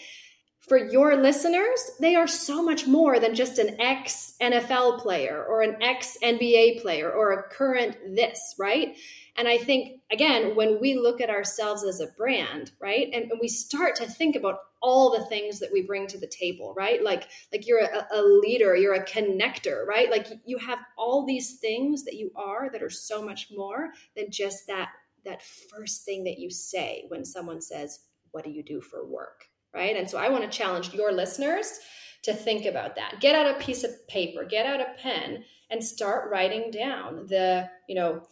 For 0.68 0.78
your 0.78 1.16
listeners, 1.16 1.90
they 1.98 2.14
are 2.14 2.28
so 2.28 2.62
much 2.62 2.86
more 2.86 3.18
than 3.18 3.34
just 3.34 3.58
an 3.58 3.80
ex 3.80 4.34
NFL 4.40 5.00
player 5.00 5.44
or 5.44 5.60
an 5.60 5.82
ex 5.82 6.16
NBA 6.22 6.80
player 6.80 7.10
or 7.10 7.32
a 7.32 7.42
current 7.42 7.96
this, 8.14 8.54
right? 8.60 8.96
And 9.34 9.48
I 9.48 9.58
think, 9.58 10.00
again, 10.12 10.54
when 10.54 10.80
we 10.80 10.94
look 10.94 11.20
at 11.20 11.30
ourselves 11.30 11.82
as 11.82 12.00
a 12.00 12.12
brand, 12.16 12.70
right, 12.80 13.08
and, 13.12 13.32
we 13.40 13.48
start 13.48 13.96
to 13.96 14.06
think 14.06 14.36
about 14.36 14.60
all 14.80 15.10
the 15.10 15.24
things 15.24 15.58
that 15.58 15.72
we 15.72 15.82
bring 15.82 16.06
to 16.08 16.18
the 16.18 16.28
table 16.28 16.74
right? 16.76 17.02
Like 17.02 17.28
like 17.52 17.66
you're 17.66 17.80
a, 17.80 18.06
a, 18.12 18.22
leader 18.22 18.76
you're 18.76 18.94
a 18.94 19.04
connector 19.04 19.86
right? 19.86 20.10
Like 20.10 20.26
you 20.44 20.58
have 20.58 20.78
all 20.98 21.24
these 21.24 21.58
things 21.58 22.04
that 22.04 22.14
you 22.14 22.30
are 22.36 22.68
that 22.70 22.82
are 22.82 22.90
so 22.90 23.24
much 23.24 23.48
more 23.50 23.90
than 24.16 24.30
just 24.30 24.66
that 24.66 24.90
that 25.24 25.42
first 25.42 26.04
thing 26.04 26.24
that 26.24 26.38
you 26.38 26.50
say 26.50 27.04
when 27.08 27.24
someone 27.24 27.60
says 27.60 28.00
what 28.32 28.44
do 28.44 28.50
you 28.50 28.62
do 28.62 28.80
for 28.80 29.06
work 29.06 29.46
right? 29.74 29.96
And 29.96 30.08
so 30.08 30.18
i 30.18 30.28
want 30.28 30.44
to 30.44 30.58
challenge 30.58 30.92
your 30.92 31.12
listeners 31.12 31.80
to 32.22 32.32
think 32.32 32.66
about 32.66 32.94
that. 32.94 33.16
Get 33.20 33.34
out 33.34 33.56
a 33.56 33.64
piece 33.64 33.84
of 33.84 34.06
paper 34.08 34.44
get 34.44 34.66
out 34.66 34.80
a 34.80 34.94
pen 35.00 35.44
and 35.70 35.82
start 35.82 36.30
writing 36.30 36.70
down 36.70 37.26
the 37.28 37.68
you 37.88 37.94
know 37.94 38.22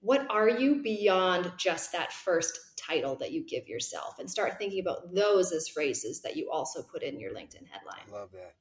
what 0.00 0.30
are 0.30 0.50
you 0.50 0.82
beyond 0.82 1.50
just 1.56 1.90
that 1.92 2.12
first 2.12 2.58
title 2.76 3.16
that 3.16 3.32
you 3.32 3.42
give 3.46 3.66
yourself? 3.66 4.18
And 4.18 4.30
start 4.30 4.58
thinking 4.58 4.80
about 4.80 5.14
those 5.14 5.50
as 5.50 5.66
phrases 5.66 6.20
that 6.20 6.36
you 6.36 6.50
also 6.50 6.82
put 6.82 7.02
in 7.02 7.18
your 7.18 7.32
linkedin 7.32 7.66
headline. 7.70 8.04
Love 8.12 8.30
that. 8.32 8.52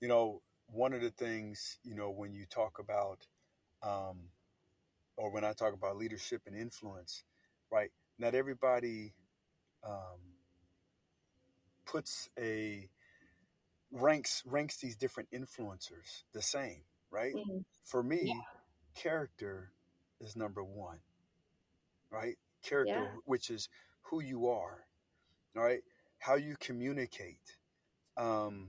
You 0.00 0.08
know 0.08 0.42
one 0.66 0.92
of 0.92 1.02
the 1.02 1.10
things 1.10 1.78
you 1.82 1.94
know 1.94 2.10
when 2.10 2.32
you 2.32 2.46
talk 2.46 2.78
about 2.78 3.26
um, 3.82 4.16
or 5.16 5.30
when 5.32 5.44
i 5.44 5.52
talk 5.52 5.74
about 5.74 5.96
leadership 5.96 6.42
and 6.46 6.56
influence 6.56 7.24
right? 7.70 7.90
Not 8.18 8.34
everybody 8.34 9.14
um, 9.86 10.20
puts 11.90 12.28
a 12.38 12.88
ranks 13.92 14.42
ranks 14.46 14.76
these 14.76 14.96
different 14.96 15.28
influencers 15.32 16.22
the 16.32 16.42
same 16.42 16.82
right 17.10 17.34
mm-hmm. 17.34 17.58
for 17.84 18.02
me 18.02 18.20
yeah. 18.24 18.34
character 18.94 19.72
is 20.20 20.36
number 20.36 20.62
one, 20.62 20.98
right? 22.10 22.36
Character, 22.62 23.10
yeah. 23.12 23.20
which 23.24 23.50
is 23.50 23.68
who 24.02 24.20
you 24.20 24.48
are, 24.48 24.84
right? 25.54 25.80
How 26.18 26.34
you 26.34 26.56
communicate. 26.60 27.56
Um, 28.16 28.68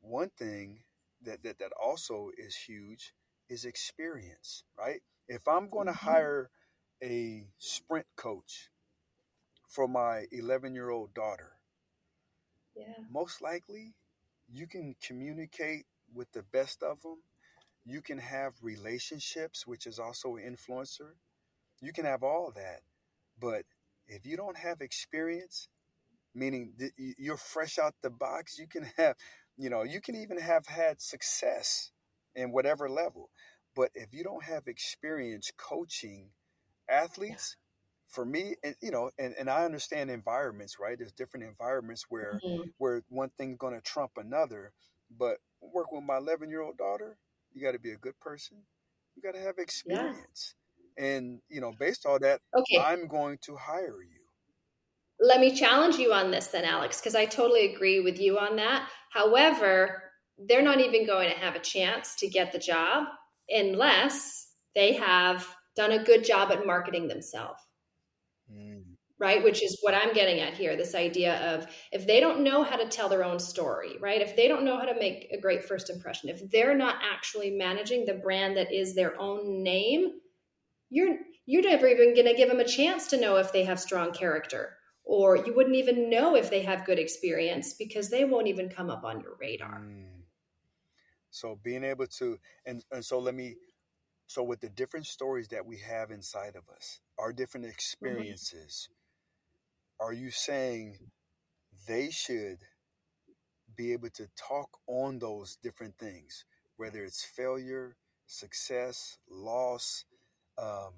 one 0.00 0.30
thing 0.36 0.80
that, 1.22 1.42
that 1.42 1.58
that 1.58 1.72
also 1.82 2.30
is 2.36 2.54
huge 2.54 3.14
is 3.48 3.64
experience, 3.64 4.64
right? 4.78 5.00
If 5.28 5.48
I'm 5.48 5.70
going 5.70 5.86
to 5.86 5.92
mm-hmm. 5.92 6.10
hire 6.10 6.50
a 7.02 7.46
sprint 7.58 8.06
coach 8.16 8.70
for 9.68 9.88
my 9.88 10.26
11 10.30 10.74
year 10.74 10.90
old 10.90 11.14
daughter, 11.14 11.52
yeah. 12.76 13.04
most 13.10 13.42
likely 13.42 13.94
you 14.52 14.66
can 14.66 14.94
communicate 15.04 15.86
with 16.14 16.30
the 16.32 16.42
best 16.52 16.82
of 16.82 17.00
them 17.02 17.18
you 17.86 18.00
can 18.00 18.18
have 18.18 18.54
relationships, 18.62 19.66
which 19.66 19.86
is 19.86 19.98
also 19.98 20.36
an 20.36 20.56
influencer. 20.56 21.12
You 21.82 21.92
can 21.92 22.06
have 22.06 22.22
all 22.22 22.52
that. 22.56 22.80
But 23.38 23.64
if 24.06 24.24
you 24.24 24.36
don't 24.36 24.56
have 24.56 24.80
experience, 24.80 25.68
meaning 26.34 26.72
you're 27.18 27.36
fresh 27.36 27.78
out 27.78 27.94
the 28.02 28.10
box, 28.10 28.58
you 28.58 28.66
can 28.66 28.84
have, 28.96 29.16
you 29.58 29.68
know, 29.68 29.82
you 29.82 30.00
can 30.00 30.16
even 30.16 30.38
have 30.38 30.66
had 30.66 31.00
success 31.00 31.90
in 32.34 32.52
whatever 32.52 32.88
level. 32.88 33.30
But 33.76 33.90
if 33.94 34.14
you 34.14 34.24
don't 34.24 34.44
have 34.44 34.66
experience 34.66 35.50
coaching 35.56 36.30
athletes, 36.88 37.56
for 38.14 38.24
me, 38.24 38.54
and 38.62 38.74
you 38.80 38.90
know, 38.90 39.10
and, 39.18 39.34
and 39.38 39.50
I 39.50 39.64
understand 39.64 40.10
environments, 40.10 40.78
right? 40.78 40.96
There's 40.96 41.12
different 41.12 41.46
environments 41.46 42.06
where 42.08 42.40
mm-hmm. 42.44 42.68
where 42.78 43.02
one 43.08 43.30
thing's 43.36 43.58
going 43.58 43.74
to 43.74 43.80
trump 43.80 44.12
another. 44.16 44.72
But 45.18 45.36
working 45.60 45.98
with 45.98 46.06
my 46.06 46.16
11 46.16 46.48
year 46.48 46.62
old 46.62 46.78
daughter, 46.78 47.18
you 47.52 47.62
got 47.62 47.72
to 47.72 47.78
be 47.78 47.92
a 47.92 47.96
good 47.96 48.18
person. 48.20 48.58
You 49.16 49.22
got 49.22 49.36
to 49.36 49.44
have 49.44 49.58
experience, 49.58 50.54
yeah. 50.96 51.04
and 51.04 51.40
you 51.48 51.60
know, 51.60 51.72
based 51.78 52.06
on 52.06 52.20
that, 52.22 52.40
okay. 52.56 52.82
I'm 52.82 53.06
going 53.08 53.38
to 53.42 53.56
hire 53.56 54.02
you. 54.02 54.20
Let 55.20 55.40
me 55.40 55.54
challenge 55.54 55.96
you 55.96 56.12
on 56.12 56.30
this 56.30 56.48
then, 56.48 56.64
Alex, 56.64 57.00
because 57.00 57.14
I 57.14 57.26
totally 57.26 57.72
agree 57.72 58.00
with 58.00 58.18
you 58.18 58.38
on 58.38 58.56
that. 58.56 58.88
However, 59.10 60.02
they're 60.38 60.62
not 60.62 60.80
even 60.80 61.06
going 61.06 61.30
to 61.30 61.36
have 61.36 61.54
a 61.54 61.60
chance 61.60 62.16
to 62.16 62.28
get 62.28 62.52
the 62.52 62.58
job 62.58 63.06
unless 63.48 64.48
they 64.74 64.94
have 64.94 65.46
done 65.76 65.92
a 65.92 66.02
good 66.02 66.24
job 66.24 66.50
at 66.50 66.66
marketing 66.66 67.06
themselves. 67.08 67.60
Right, 69.20 69.44
which 69.44 69.62
is 69.62 69.78
what 69.80 69.94
I'm 69.94 70.12
getting 70.12 70.40
at 70.40 70.54
here 70.54 70.76
this 70.76 70.94
idea 70.94 71.54
of 71.54 71.68
if 71.92 72.04
they 72.04 72.18
don't 72.18 72.42
know 72.42 72.64
how 72.64 72.74
to 72.76 72.88
tell 72.88 73.08
their 73.08 73.22
own 73.22 73.38
story, 73.38 73.96
right? 74.00 74.20
If 74.20 74.34
they 74.34 74.48
don't 74.48 74.64
know 74.64 74.76
how 74.76 74.86
to 74.86 74.98
make 74.98 75.28
a 75.32 75.40
great 75.40 75.64
first 75.64 75.88
impression, 75.88 76.30
if 76.30 76.50
they're 76.50 76.76
not 76.76 76.96
actually 77.00 77.52
managing 77.52 78.06
the 78.06 78.14
brand 78.14 78.56
that 78.56 78.72
is 78.72 78.96
their 78.96 79.18
own 79.20 79.62
name, 79.62 80.14
you're 80.90 81.16
you're 81.46 81.62
never 81.62 81.86
even 81.86 82.14
going 82.14 82.26
to 82.26 82.34
give 82.34 82.48
them 82.48 82.58
a 82.58 82.64
chance 82.64 83.06
to 83.08 83.20
know 83.20 83.36
if 83.36 83.52
they 83.52 83.64
have 83.64 83.78
strong 83.78 84.12
character 84.12 84.76
or 85.04 85.36
you 85.36 85.54
wouldn't 85.54 85.76
even 85.76 86.08
know 86.08 86.34
if 86.34 86.50
they 86.50 86.62
have 86.62 86.86
good 86.86 86.98
experience 86.98 87.74
because 87.74 88.08
they 88.08 88.24
won't 88.24 88.48
even 88.48 88.68
come 88.68 88.90
up 88.90 89.04
on 89.04 89.20
your 89.20 89.36
radar. 89.38 89.80
Mm. 89.80 90.22
So 91.30 91.58
being 91.62 91.84
able 91.84 92.06
to 92.06 92.38
and, 92.64 92.82
and 92.90 93.04
so 93.04 93.18
let 93.18 93.34
me 93.34 93.56
so 94.26 94.42
with 94.42 94.60
the 94.60 94.70
different 94.70 95.06
stories 95.06 95.48
that 95.48 95.66
we 95.66 95.78
have 95.78 96.10
inside 96.10 96.56
of 96.56 96.62
us, 96.74 97.00
our 97.18 97.32
different 97.32 97.66
mm-hmm. 97.66 97.74
experiences, 97.74 98.88
mm-hmm. 98.88 99.03
Are 100.00 100.12
you 100.12 100.30
saying 100.30 100.98
they 101.86 102.10
should 102.10 102.58
be 103.76 103.92
able 103.92 104.10
to 104.10 104.28
talk 104.36 104.78
on 104.86 105.18
those 105.18 105.56
different 105.62 105.98
things, 105.98 106.44
whether 106.76 107.04
it's 107.04 107.24
failure, 107.24 107.96
success, 108.26 109.18
loss, 109.30 110.04
um, 110.58 110.92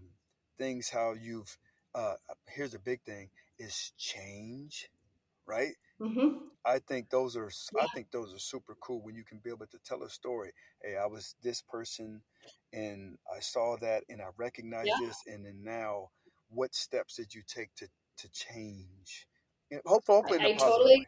things 0.59 0.91
how 0.91 1.13
you've 1.13 1.57
uh, 1.95 2.15
here's 2.47 2.75
a 2.75 2.79
big 2.79 3.01
thing 3.03 3.31
is 3.59 3.93
change, 3.97 4.91
right? 5.47 5.73
Mm-hmm. 6.01 6.39
I 6.65 6.79
think 6.79 7.09
those 7.09 7.37
are 7.37 7.51
yeah. 7.75 7.85
I 7.85 7.87
think 7.95 8.11
those 8.11 8.35
are 8.35 8.39
super 8.39 8.77
cool 8.81 9.01
when 9.03 9.15
you 9.15 9.25
can 9.25 9.39
be 9.39 9.49
able 9.49 9.67
to 9.67 9.79
tell 9.85 10.03
a 10.03 10.11
story. 10.11 10.53
Hey, 10.83 10.97
I 10.97 11.07
was 11.07 11.35
this 11.43 11.63
person, 11.63 12.21
and 12.73 13.17
I 13.35 13.41
saw 13.41 13.79
that, 13.81 14.05
and 14.11 14.21
I 14.21 14.27
recognized 14.37 14.89
yeah. 14.89 15.07
this, 15.07 15.23
and 15.27 15.47
then 15.47 15.63
now, 15.63 16.11
what 16.51 16.75
steps 16.75 17.17
did 17.17 17.35
you 17.35 17.43
take 17.47 17.75
to 17.77 17.89
to 18.19 18.31
change? 18.31 19.27
Hopefully, 19.85 20.19
hopefully 20.19 20.41
I, 20.41 20.49
I 20.49 20.53
totally. 20.53 20.99
Way. 20.99 21.07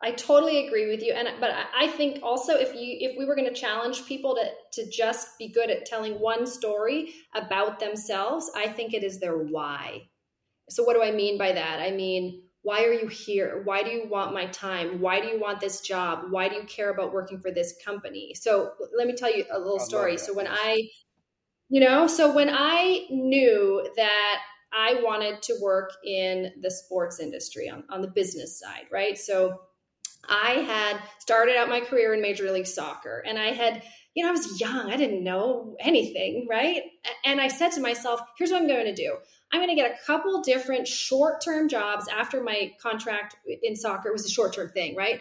I 0.00 0.12
totally 0.12 0.66
agree 0.66 0.88
with 0.88 1.02
you, 1.02 1.12
and 1.12 1.28
but 1.40 1.50
I 1.76 1.88
think 1.88 2.20
also 2.22 2.54
if 2.54 2.72
you 2.74 2.96
if 3.00 3.18
we 3.18 3.24
were 3.24 3.34
going 3.34 3.52
to 3.52 3.60
challenge 3.60 4.06
people 4.06 4.36
to 4.36 4.82
to 4.82 4.90
just 4.90 5.38
be 5.38 5.48
good 5.48 5.70
at 5.70 5.86
telling 5.86 6.20
one 6.20 6.46
story 6.46 7.14
about 7.34 7.80
themselves, 7.80 8.50
I 8.54 8.68
think 8.68 8.94
it 8.94 9.02
is 9.02 9.18
their 9.18 9.36
why. 9.36 10.08
So 10.70 10.84
what 10.84 10.94
do 10.94 11.02
I 11.02 11.10
mean 11.10 11.36
by 11.36 11.52
that? 11.52 11.80
I 11.80 11.90
mean 11.90 12.42
why 12.62 12.84
are 12.84 12.92
you 12.92 13.08
here? 13.08 13.62
Why 13.64 13.82
do 13.82 13.90
you 13.90 14.08
want 14.08 14.34
my 14.34 14.46
time? 14.46 15.00
Why 15.00 15.20
do 15.20 15.28
you 15.28 15.40
want 15.40 15.60
this 15.60 15.80
job? 15.80 16.24
Why 16.30 16.48
do 16.48 16.56
you 16.56 16.64
care 16.64 16.90
about 16.90 17.12
working 17.12 17.40
for 17.40 17.50
this 17.50 17.74
company? 17.84 18.34
So 18.34 18.72
let 18.96 19.06
me 19.06 19.14
tell 19.14 19.34
you 19.34 19.44
a 19.50 19.58
little 19.58 19.78
story. 19.78 20.18
So 20.18 20.34
when 20.34 20.48
I, 20.48 20.88
you 21.68 21.80
know, 21.80 22.06
so 22.06 22.34
when 22.34 22.50
I 22.52 23.06
knew 23.10 23.88
that 23.96 24.40
I 24.72 25.00
wanted 25.02 25.42
to 25.42 25.56
work 25.60 25.92
in 26.04 26.52
the 26.60 26.70
sports 26.70 27.20
industry 27.20 27.68
on, 27.68 27.84
on 27.88 28.02
the 28.02 28.08
business 28.08 28.58
side, 28.58 28.86
right? 28.92 29.16
So 29.16 29.60
I 30.28 30.50
had 30.52 31.00
started 31.18 31.56
out 31.56 31.68
my 31.68 31.80
career 31.80 32.12
in 32.12 32.20
Major 32.20 32.50
League 32.52 32.66
Soccer 32.66 33.22
and 33.26 33.38
I 33.38 33.52
had, 33.52 33.82
you 34.14 34.22
know, 34.22 34.28
I 34.28 34.32
was 34.32 34.60
young, 34.60 34.92
I 34.92 34.96
didn't 34.96 35.24
know 35.24 35.76
anything, 35.80 36.46
right? 36.50 36.82
And 37.24 37.40
I 37.40 37.48
said 37.48 37.72
to 37.72 37.80
myself, 37.80 38.20
here's 38.36 38.50
what 38.50 38.60
I'm 38.60 38.68
going 38.68 38.86
to 38.86 38.94
do 38.94 39.16
I'm 39.52 39.60
going 39.60 39.74
to 39.74 39.80
get 39.80 39.92
a 39.92 40.06
couple 40.06 40.42
different 40.42 40.86
short 40.86 41.42
term 41.42 41.68
jobs 41.68 42.06
after 42.08 42.42
my 42.42 42.72
contract 42.80 43.36
in 43.62 43.74
soccer 43.76 44.12
was 44.12 44.26
a 44.26 44.30
short 44.30 44.52
term 44.52 44.68
thing, 44.68 44.94
right? 44.94 45.20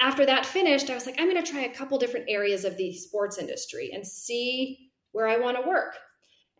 After 0.00 0.26
that 0.26 0.46
finished, 0.46 0.90
I 0.90 0.94
was 0.94 1.06
like, 1.06 1.20
I'm 1.20 1.30
going 1.30 1.42
to 1.42 1.50
try 1.50 1.62
a 1.62 1.74
couple 1.74 1.98
different 1.98 2.26
areas 2.28 2.64
of 2.64 2.76
the 2.76 2.92
sports 2.92 3.38
industry 3.38 3.90
and 3.92 4.06
see 4.06 4.90
where 5.12 5.28
I 5.28 5.38
want 5.38 5.56
to 5.62 5.68
work. 5.68 5.94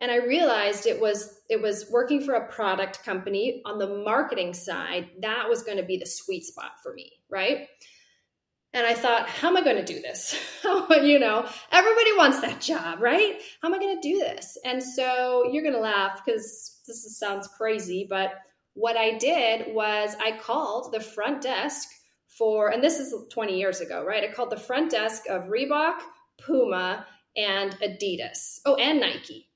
And 0.03 0.11
I 0.11 0.17
realized 0.17 0.85
it 0.85 0.99
was 0.99 1.39
it 1.49 1.61
was 1.61 1.89
working 1.89 2.19
for 2.19 2.33
a 2.33 2.51
product 2.51 3.05
company 3.05 3.61
on 3.65 3.79
the 3.79 3.87
marketing 3.87 4.53
side. 4.53 5.07
That 5.21 5.47
was 5.47 5.63
going 5.63 5.77
to 5.77 5.83
be 5.83 5.95
the 5.95 6.05
sweet 6.05 6.43
spot 6.43 6.71
for 6.83 6.93
me, 6.93 7.13
right? 7.29 7.69
And 8.73 8.85
I 8.85 8.95
thought, 8.95 9.29
how 9.29 9.47
am 9.47 9.55
I 9.55 9.63
going 9.63 9.77
to 9.77 9.93
do 9.93 10.01
this? 10.01 10.37
you 10.63 11.19
know, 11.19 11.47
everybody 11.71 12.17
wants 12.17 12.41
that 12.41 12.59
job, 12.59 12.99
right? 12.99 13.39
How 13.61 13.69
am 13.69 13.73
I 13.73 13.79
going 13.79 14.01
to 14.01 14.05
do 14.05 14.19
this? 14.19 14.57
And 14.65 14.83
so 14.83 15.49
you're 15.49 15.63
going 15.63 15.75
to 15.75 15.79
laugh 15.79 16.19
because 16.25 16.81
this 16.85 17.17
sounds 17.17 17.47
crazy, 17.47 18.05
but 18.09 18.33
what 18.73 18.97
I 18.97 19.17
did 19.17 19.73
was 19.73 20.17
I 20.21 20.37
called 20.37 20.91
the 20.91 20.99
front 20.99 21.43
desk 21.43 21.87
for, 22.27 22.67
and 22.67 22.83
this 22.83 22.99
is 22.99 23.15
20 23.31 23.57
years 23.57 23.79
ago, 23.79 24.03
right? 24.03 24.29
I 24.29 24.33
called 24.33 24.49
the 24.49 24.57
front 24.57 24.91
desk 24.91 25.29
of 25.29 25.43
Reebok, 25.43 25.99
Puma, 26.45 27.05
and 27.37 27.71
Adidas. 27.79 28.59
Oh, 28.65 28.75
and 28.75 28.99
Nike. 28.99 29.47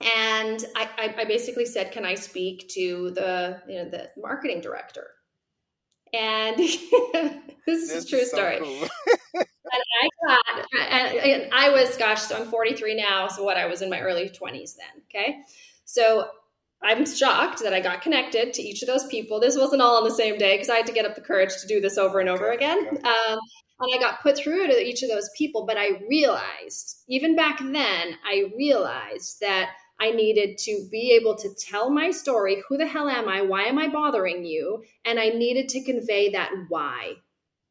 And 0.00 0.64
I, 0.76 1.14
I 1.18 1.24
basically 1.24 1.64
said, 1.64 1.92
"Can 1.92 2.04
I 2.04 2.14
speak 2.14 2.68
to 2.70 3.10
the 3.12 3.62
you 3.66 3.76
know 3.76 3.88
the 3.88 4.10
marketing 4.16 4.60
director?" 4.60 5.08
And 6.12 6.56
this 6.58 6.80
is 7.66 7.88
this 7.88 8.04
a 8.04 8.08
true 8.08 8.18
is 8.18 8.30
so 8.30 8.36
story. 8.36 8.58
Cool. 8.58 8.88
and 9.34 9.82
I 10.02 10.08
got, 10.26 10.66
and, 10.90 11.18
and 11.18 11.52
I 11.52 11.70
was, 11.70 11.96
gosh, 11.96 12.22
so 12.22 12.36
I'm 12.36 12.48
43 12.48 12.96
now. 12.96 13.28
So 13.28 13.42
what 13.42 13.56
I 13.56 13.66
was 13.66 13.82
in 13.82 13.90
my 13.90 14.00
early 14.00 14.28
20s 14.28 14.76
then. 14.76 15.02
Okay. 15.10 15.38
So 15.84 16.28
I'm 16.82 17.06
shocked 17.06 17.62
that 17.62 17.72
I 17.72 17.80
got 17.80 18.02
connected 18.02 18.52
to 18.54 18.62
each 18.62 18.82
of 18.82 18.88
those 18.88 19.06
people. 19.06 19.40
This 19.40 19.56
wasn't 19.56 19.82
all 19.82 19.96
on 19.96 20.04
the 20.04 20.14
same 20.14 20.38
day 20.38 20.54
because 20.54 20.70
I 20.70 20.76
had 20.76 20.86
to 20.86 20.92
get 20.92 21.06
up 21.06 21.14
the 21.14 21.20
courage 21.20 21.52
to 21.60 21.66
do 21.66 21.80
this 21.80 21.98
over 21.98 22.20
and 22.20 22.28
over 22.28 22.50
again. 22.50 22.86
Um, 22.88 23.38
and 23.78 23.94
I 23.94 23.98
got 23.98 24.22
put 24.22 24.38
through 24.38 24.68
to 24.68 24.82
each 24.82 25.02
of 25.02 25.10
those 25.10 25.28
people. 25.36 25.66
But 25.66 25.76
I 25.76 26.00
realized, 26.08 27.02
even 27.08 27.36
back 27.36 27.58
then, 27.58 28.16
I 28.24 28.50
realized 28.56 29.40
that 29.40 29.70
I 29.98 30.10
needed 30.10 30.58
to 30.58 30.88
be 30.90 31.12
able 31.12 31.36
to 31.36 31.54
tell 31.54 31.90
my 31.90 32.10
story. 32.10 32.62
Who 32.68 32.76
the 32.76 32.86
hell 32.86 33.08
am 33.08 33.28
I? 33.28 33.42
Why 33.42 33.64
am 33.64 33.78
I 33.78 33.88
bothering 33.88 34.44
you? 34.44 34.84
And 35.04 35.18
I 35.18 35.28
needed 35.28 35.68
to 35.70 35.84
convey 35.84 36.30
that 36.30 36.52
why. 36.68 37.14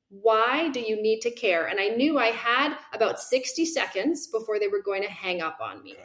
Why 0.09 0.69
do 0.69 0.79
you 0.79 1.01
need 1.01 1.21
to 1.21 1.31
care? 1.31 1.67
And 1.67 1.79
I 1.79 1.89
knew 1.89 2.17
I 2.17 2.27
had 2.27 2.77
about 2.93 3.19
60 3.19 3.65
seconds 3.65 4.27
before 4.27 4.59
they 4.59 4.67
were 4.67 4.81
going 4.81 5.01
to 5.03 5.09
hang 5.09 5.41
up 5.41 5.59
on 5.61 5.83
me. 5.83 5.95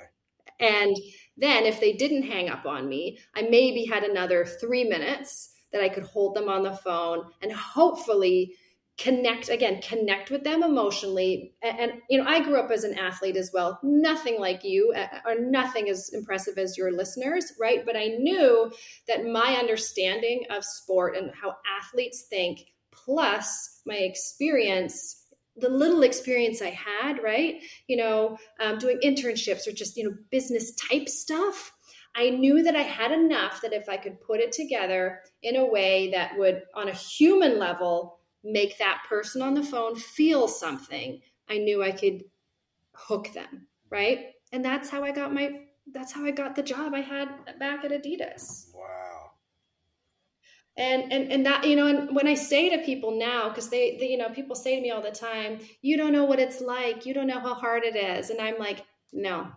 And 0.59 0.97
then 1.37 1.65
if 1.65 1.81
they 1.81 1.93
didn't 1.93 2.25
hang 2.25 2.49
up 2.49 2.67
on 2.67 2.89
me, 2.89 3.19
I 3.35 3.43
maybe 3.43 3.85
had 3.87 4.05
another 4.05 4.45
three 4.45 4.85
minutes 4.85 5.53
that 5.73 5.83
I 5.83 5.89
could 5.89 6.05
hold 6.05 6.35
them 6.35 6.49
on 6.49 6.63
the 6.63 6.77
phone 6.77 7.25
and 7.43 7.53
hopefully 7.53 8.55
connect 9.01 9.49
again 9.49 9.81
connect 9.81 10.31
with 10.31 10.45
them 10.45 10.63
emotionally. 10.63 11.55
And, 11.63 11.79
and, 11.79 11.93
you 12.09 12.19
know 12.19 12.29
i 12.29 12.41
grew 12.41 12.61
up 12.61 12.71
as 12.71 12.85
an 12.85 12.99
athlete 12.99 13.37
as 13.37 13.51
well. 13.53 13.79
Nothing 13.83 14.39
like 14.39 14.63
you 14.63 14.93
uh, 14.97 15.07
or 15.27 15.41
nothing 15.41 15.89
as 15.89 16.11
impressive 16.13 16.59
as 16.59 16.77
your 16.77 16.93
listeners 16.93 17.53
right? 17.59 17.85
But 17.85 17.97
i 17.97 18.07
knew 18.07 18.71
that 19.09 19.27
my 19.27 19.57
understanding 19.59 20.45
of 20.51 20.65
sport 20.65 21.17
and 21.17 21.31
how 21.41 21.57
athletes 21.81 22.27
think 22.29 22.61
plus 22.93 23.81
my 23.87 23.97
experience 23.97 25.17
the 25.57 25.69
little 25.69 26.03
experience 26.03 26.61
i 26.63 26.71
had 26.71 27.23
right? 27.23 27.63
You 27.89 27.97
know 27.97 28.39
um, 28.61 28.79
doing 28.79 29.01
internships 29.03 29.67
or 29.67 29.73
just 29.73 29.97
you 29.97 30.05
know 30.05 30.15
business 30.31 30.75
type 30.75 31.09
stuff 31.09 31.73
I 32.15 32.31
knew 32.31 32.63
that 32.65 32.75
I 32.75 32.83
had 32.83 33.13
enough 33.13 33.61
that 33.63 33.73
if 33.73 33.89
I 33.89 33.97
could 33.97 34.21
put 34.21 34.41
it 34.41 34.51
together 34.51 35.21
in 35.43 35.55
a 35.55 35.65
way 35.65 36.11
that 36.11 36.37
would, 36.37 36.63
on 36.75 36.89
a 36.89 36.93
human 36.93 37.57
level, 37.59 38.20
make 38.45 38.79
that 38.79 39.03
person 39.09 39.43
on 39.43 39.55
the 39.55 39.63
phone 39.63 39.97
feel 39.97 40.49
something, 40.49 41.21
I 41.49 41.59
knew 41.59 41.83
I 41.83 41.93
could 41.93 42.25
hook 42.95 43.33
them, 43.33 43.67
right? 43.91 44.33
And 44.53 44.65
that's 44.65 44.89
how 44.89 45.05
I 45.05 45.13
got 45.13 45.33
my 45.33 45.67
that's 45.93 46.13
how 46.13 46.25
I 46.25 46.31
got 46.31 46.55
the 46.55 46.63
job 46.63 46.95
I 46.95 47.01
had 47.01 47.29
back 47.59 47.85
at 47.85 47.91
Adidas. 47.91 48.67
Wow. 48.75 49.33
And 50.77 51.13
and 51.13 51.33
and 51.33 51.47
that 51.47 51.67
you 51.67 51.77
know, 51.77 51.87
and 51.87 52.15
when 52.15 52.27
I 52.27 52.35
say 52.35 52.71
to 52.71 52.85
people 52.85 53.19
now, 53.19 53.49
because 53.49 53.69
they, 53.69 53.97
they 53.99 54.11
you 54.11 54.19
know, 54.19 54.31
people 54.31 54.57
say 54.57 54.77
to 54.77 54.83
me 54.83 54.91
all 54.91 55.03
the 55.03 55.11
time, 55.11 55.61
you 55.83 55.97
don't 55.97 56.13
know 56.13 56.25
what 56.25 56.39
it's 56.39 56.61
like, 56.61 57.07
you 57.07 57.13
don't 57.13 57.27
know 57.27 57.41
how 57.41 57.55
hard 57.55 57.85
it 57.85 57.97
is, 57.97 58.31
and 58.31 58.41
I'm 58.41 58.59
like, 58.59 58.85
no, 59.13 59.49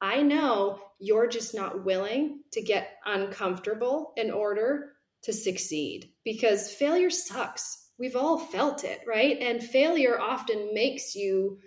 I 0.00 0.22
know 0.22 0.80
you're 0.98 1.26
just 1.26 1.54
not 1.54 1.84
willing 1.84 2.40
to 2.52 2.62
get 2.62 2.98
uncomfortable 3.04 4.12
in 4.16 4.30
order 4.30 4.92
to 5.22 5.32
succeed 5.32 6.10
because 6.24 6.72
failure 6.72 7.10
sucks 7.10 7.83
we've 7.98 8.16
all 8.16 8.38
felt 8.38 8.84
it, 8.84 9.00
right? 9.06 9.38
And 9.40 9.62
failure 9.62 10.20
often 10.20 10.74
makes 10.74 11.14
you 11.14 11.58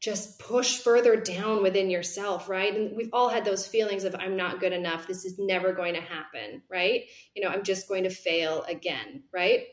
just 0.00 0.38
push 0.38 0.78
further 0.78 1.16
down 1.16 1.62
within 1.62 1.90
yourself, 1.90 2.48
right? 2.48 2.74
And 2.74 2.96
we've 2.96 3.10
all 3.12 3.28
had 3.28 3.44
those 3.44 3.66
feelings 3.66 4.04
of 4.04 4.14
I'm 4.14 4.36
not 4.36 4.60
good 4.60 4.72
enough. 4.72 5.06
This 5.06 5.24
is 5.24 5.38
never 5.38 5.72
going 5.72 5.94
to 5.94 6.00
happen, 6.00 6.62
right? 6.70 7.02
You 7.34 7.42
know, 7.42 7.48
I'm 7.48 7.64
just 7.64 7.88
going 7.88 8.04
to 8.04 8.10
fail 8.10 8.62
again, 8.68 9.24
right? 9.32 9.64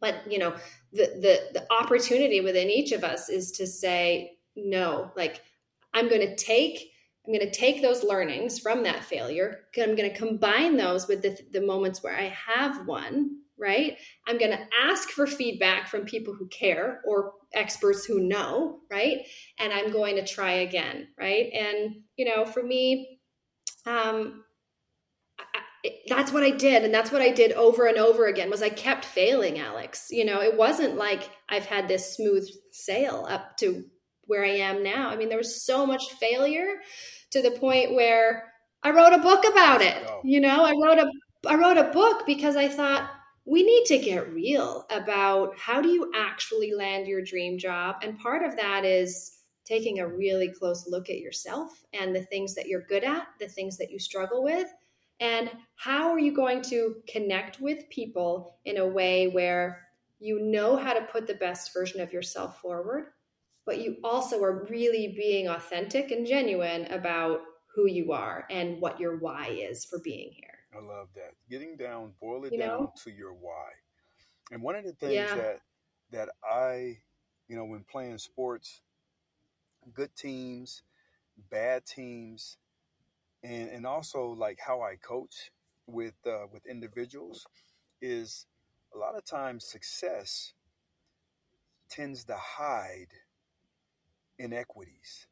But 0.00 0.30
you 0.30 0.38
know, 0.38 0.54
the 0.92 1.04
the 1.04 1.60
the 1.60 1.66
opportunity 1.72 2.40
within 2.40 2.70
each 2.70 2.92
of 2.92 3.04
us 3.04 3.28
is 3.28 3.52
to 3.52 3.66
say 3.66 4.38
no, 4.56 5.12
like 5.16 5.42
I'm 5.92 6.08
going 6.08 6.22
to 6.22 6.36
take 6.36 6.90
I'm 7.26 7.34
going 7.34 7.44
to 7.44 7.58
take 7.58 7.82
those 7.82 8.02
learnings 8.02 8.58
from 8.58 8.84
that 8.84 9.04
failure. 9.04 9.60
I'm 9.76 9.96
going 9.96 10.10
to 10.10 10.16
combine 10.16 10.78
those 10.78 11.06
with 11.08 11.20
the, 11.20 11.38
the 11.52 11.60
moments 11.60 12.02
where 12.02 12.16
I 12.16 12.34
have 12.46 12.86
won, 12.86 13.40
right? 13.58 13.96
I'm 14.26 14.38
going 14.38 14.50
to 14.50 14.66
ask 14.84 15.08
for 15.10 15.26
feedback 15.26 15.88
from 15.88 16.04
people 16.04 16.34
who 16.34 16.48
care 16.48 17.00
or 17.06 17.32
experts 17.54 18.04
who 18.04 18.20
know, 18.20 18.80
right? 18.90 19.18
And 19.58 19.72
I'm 19.72 19.90
going 19.90 20.16
to 20.16 20.26
try 20.26 20.52
again, 20.52 21.08
right? 21.18 21.50
And, 21.52 21.96
you 22.16 22.24
know, 22.24 22.44
for 22.44 22.62
me, 22.62 23.18
um, 23.86 24.44
that's 26.08 26.32
what 26.32 26.42
I 26.42 26.50
did. 26.50 26.84
And 26.84 26.92
that's 26.92 27.12
what 27.12 27.22
I 27.22 27.30
did 27.30 27.52
over 27.52 27.86
and 27.86 27.98
over 27.98 28.26
again 28.26 28.50
was 28.50 28.62
I 28.62 28.68
kept 28.68 29.04
failing, 29.04 29.58
Alex. 29.58 30.08
You 30.10 30.24
know, 30.24 30.40
it 30.40 30.56
wasn't 30.56 30.96
like 30.96 31.30
I've 31.48 31.66
had 31.66 31.88
this 31.88 32.16
smooth 32.16 32.48
sail 32.72 33.26
up 33.28 33.56
to 33.58 33.84
where 34.24 34.44
I 34.44 34.58
am 34.58 34.82
now. 34.82 35.08
I 35.08 35.16
mean, 35.16 35.28
there 35.28 35.38
was 35.38 35.64
so 35.64 35.86
much 35.86 36.02
failure 36.20 36.76
to 37.30 37.42
the 37.42 37.52
point 37.52 37.94
where 37.94 38.44
I 38.82 38.90
wrote 38.90 39.12
a 39.12 39.18
book 39.18 39.44
about 39.44 39.82
it. 39.82 39.96
Oh. 40.08 40.20
You 40.24 40.40
know, 40.40 40.64
I 40.64 40.72
wrote 40.72 40.98
a 40.98 41.10
I 41.46 41.54
wrote 41.54 41.78
a 41.78 41.90
book 41.92 42.26
because 42.26 42.56
I 42.56 42.68
thought 42.68 43.08
we 43.48 43.62
need 43.62 43.84
to 43.86 43.98
get 43.98 44.32
real 44.32 44.86
about 44.90 45.56
how 45.56 45.80
do 45.80 45.88
you 45.88 46.12
actually 46.14 46.74
land 46.74 47.06
your 47.06 47.22
dream 47.22 47.58
job 47.58 47.96
and 48.02 48.18
part 48.18 48.44
of 48.44 48.56
that 48.56 48.84
is 48.84 49.38
taking 49.64 49.98
a 50.00 50.08
really 50.08 50.48
close 50.48 50.86
look 50.88 51.10
at 51.10 51.20
yourself 51.20 51.84
and 51.92 52.14
the 52.14 52.22
things 52.22 52.54
that 52.54 52.66
you're 52.66 52.86
good 52.88 53.04
at, 53.04 53.26
the 53.38 53.48
things 53.48 53.76
that 53.76 53.90
you 53.90 53.98
struggle 53.98 54.42
with, 54.42 54.72
and 55.20 55.50
how 55.76 56.10
are 56.10 56.18
you 56.18 56.34
going 56.34 56.62
to 56.62 56.96
connect 57.06 57.60
with 57.60 57.88
people 57.90 58.56
in 58.64 58.78
a 58.78 58.86
way 58.86 59.28
where 59.28 59.82
you 60.20 60.40
know 60.40 60.74
how 60.74 60.94
to 60.94 61.06
put 61.12 61.26
the 61.26 61.34
best 61.34 61.72
version 61.74 62.00
of 62.00 62.12
yourself 62.12 62.60
forward 62.62 63.08
but 63.68 63.82
you 63.82 63.98
also 64.02 64.42
are 64.42 64.64
really 64.70 65.14
being 65.14 65.46
authentic 65.46 66.10
and 66.10 66.26
genuine 66.26 66.86
about 66.86 67.42
who 67.74 67.86
you 67.86 68.12
are 68.12 68.46
and 68.48 68.80
what 68.80 68.98
your 68.98 69.18
why 69.18 69.48
is 69.48 69.84
for 69.84 69.98
being 69.98 70.30
here. 70.32 70.57
I 70.78 70.84
love 70.84 71.08
that. 71.14 71.32
Getting 71.50 71.76
down, 71.76 72.12
boil 72.20 72.44
it 72.44 72.52
you 72.52 72.58
down 72.58 72.80
know? 72.80 72.92
to 73.04 73.10
your 73.10 73.32
why. 73.32 73.70
And 74.52 74.62
one 74.62 74.76
of 74.76 74.84
the 74.84 74.92
things 74.92 75.14
yeah. 75.14 75.34
that 75.34 75.60
that 76.10 76.28
I, 76.42 76.98
you 77.48 77.56
know, 77.56 77.64
when 77.64 77.84
playing 77.84 78.18
sports, 78.18 78.82
good 79.92 80.14
teams, 80.16 80.82
bad 81.50 81.84
teams, 81.84 82.56
and 83.42 83.68
and 83.68 83.86
also 83.86 84.28
like 84.28 84.58
how 84.64 84.82
I 84.82 84.96
coach 84.96 85.50
with 85.86 86.14
uh, 86.26 86.46
with 86.52 86.66
individuals 86.66 87.46
is 88.00 88.46
a 88.94 88.98
lot 88.98 89.16
of 89.16 89.24
times 89.24 89.64
success 89.64 90.52
tends 91.90 92.24
to 92.24 92.36
hide 92.36 93.08
inequities 94.38 95.26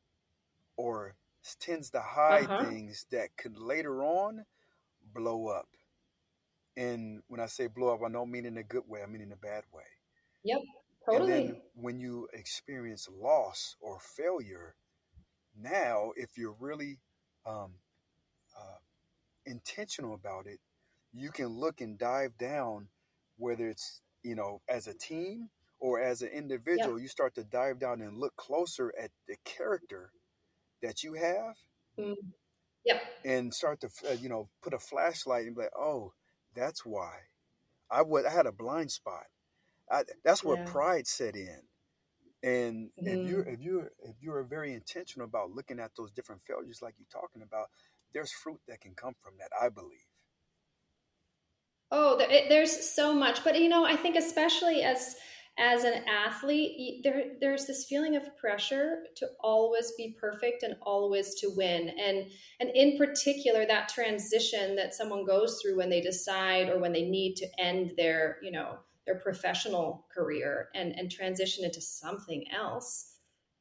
or 0.76 1.14
tends 1.60 1.90
to 1.90 2.00
hide 2.00 2.44
uh-huh. 2.44 2.64
things 2.64 3.06
that 3.10 3.36
could 3.36 3.58
later 3.58 4.02
on 4.02 4.44
blow 5.16 5.48
up. 5.48 5.68
And 6.76 7.22
when 7.28 7.40
I 7.40 7.46
say 7.46 7.68
blow 7.68 7.94
up, 7.94 8.00
I 8.06 8.10
don't 8.10 8.30
mean 8.30 8.44
in 8.44 8.58
a 8.58 8.62
good 8.62 8.84
way, 8.86 9.02
I 9.02 9.06
mean 9.06 9.22
in 9.22 9.32
a 9.32 9.36
bad 9.36 9.64
way. 9.72 9.84
Yep, 10.44 10.60
totally. 11.04 11.32
And 11.32 11.48
then 11.48 11.62
when 11.74 11.98
you 11.98 12.28
experience 12.32 13.08
loss 13.10 13.76
or 13.80 13.98
failure, 14.00 14.74
now 15.58 16.12
if 16.16 16.36
you're 16.36 16.56
really 16.60 16.98
um, 17.46 17.72
uh, 18.56 18.78
intentional 19.46 20.14
about 20.14 20.46
it, 20.46 20.60
you 21.12 21.30
can 21.30 21.48
look 21.48 21.80
and 21.80 21.98
dive 21.98 22.36
down, 22.38 22.88
whether 23.38 23.68
it's 23.68 24.02
you 24.22 24.34
know 24.34 24.60
as 24.68 24.86
a 24.86 24.94
team 24.94 25.48
or 25.78 26.00
as 26.00 26.22
an 26.22 26.28
individual, 26.28 26.98
yep. 26.98 27.02
you 27.02 27.08
start 27.08 27.34
to 27.34 27.44
dive 27.44 27.78
down 27.78 28.00
and 28.00 28.18
look 28.18 28.34
closer 28.36 28.92
at 29.00 29.10
the 29.28 29.36
character 29.44 30.10
that 30.82 31.02
you 31.02 31.14
have. 31.14 31.54
Mm. 31.98 32.14
Yep. 32.86 33.02
And 33.24 33.52
start 33.52 33.80
to, 33.80 33.90
uh, 34.08 34.12
you 34.14 34.28
know, 34.28 34.48
put 34.62 34.72
a 34.72 34.78
flashlight 34.78 35.46
and 35.46 35.54
be 35.54 35.62
like, 35.62 35.76
oh, 35.76 36.12
that's 36.54 36.86
why. 36.86 37.12
I 37.90 38.02
would. 38.02 38.26
I 38.26 38.30
had 38.30 38.46
a 38.46 38.52
blind 38.52 38.90
spot. 38.90 39.24
I, 39.90 40.02
that's 40.24 40.42
where 40.42 40.56
yeah. 40.56 40.64
pride 40.64 41.06
set 41.06 41.36
in. 41.36 41.60
And 42.42 42.90
mm. 43.02 43.06
if 43.06 43.28
you 43.28 43.38
if 43.40 43.60
you 43.60 43.88
if 44.02 44.16
you 44.20 44.32
are 44.32 44.44
very 44.44 44.72
intentional 44.72 45.26
about 45.26 45.50
looking 45.50 45.80
at 45.80 45.92
those 45.96 46.10
different 46.12 46.42
failures, 46.46 46.80
like 46.82 46.94
you're 46.98 47.20
talking 47.20 47.42
about, 47.42 47.66
there's 48.12 48.32
fruit 48.32 48.60
that 48.68 48.80
can 48.80 48.94
come 48.94 49.14
from 49.22 49.34
that. 49.38 49.50
I 49.60 49.68
believe. 49.68 49.98
Oh, 51.90 52.18
there's 52.18 52.94
so 52.94 53.14
much, 53.14 53.44
but 53.44 53.60
you 53.60 53.68
know, 53.68 53.84
I 53.84 53.94
think 53.94 54.16
especially 54.16 54.82
as 54.82 55.14
as 55.58 55.84
an 55.84 56.04
athlete 56.06 57.02
there 57.02 57.32
there's 57.40 57.66
this 57.66 57.86
feeling 57.86 58.14
of 58.14 58.36
pressure 58.36 59.04
to 59.14 59.26
always 59.40 59.92
be 59.96 60.16
perfect 60.20 60.62
and 60.62 60.76
always 60.82 61.34
to 61.36 61.50
win. 61.56 61.88
And 61.88 62.26
and 62.60 62.70
in 62.74 62.98
particular 62.98 63.66
that 63.66 63.88
transition 63.88 64.76
that 64.76 64.94
someone 64.94 65.24
goes 65.24 65.60
through 65.60 65.76
when 65.76 65.90
they 65.90 66.00
decide 66.00 66.68
or 66.68 66.78
when 66.78 66.92
they 66.92 67.08
need 67.08 67.36
to 67.36 67.46
end 67.58 67.92
their 67.96 68.38
you 68.42 68.50
know 68.52 68.78
their 69.06 69.18
professional 69.18 70.06
career 70.14 70.68
and 70.74 70.92
and 70.98 71.10
transition 71.10 71.64
into 71.64 71.80
something 71.80 72.44
else 72.52 73.16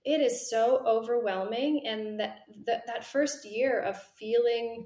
it 0.06 0.22
is 0.22 0.50
so 0.50 0.84
overwhelming. 0.86 1.86
And 1.86 2.20
that 2.20 2.42
that, 2.66 2.84
that 2.88 3.04
first 3.04 3.44
year 3.44 3.82
of 3.82 4.02
feeling 4.18 4.86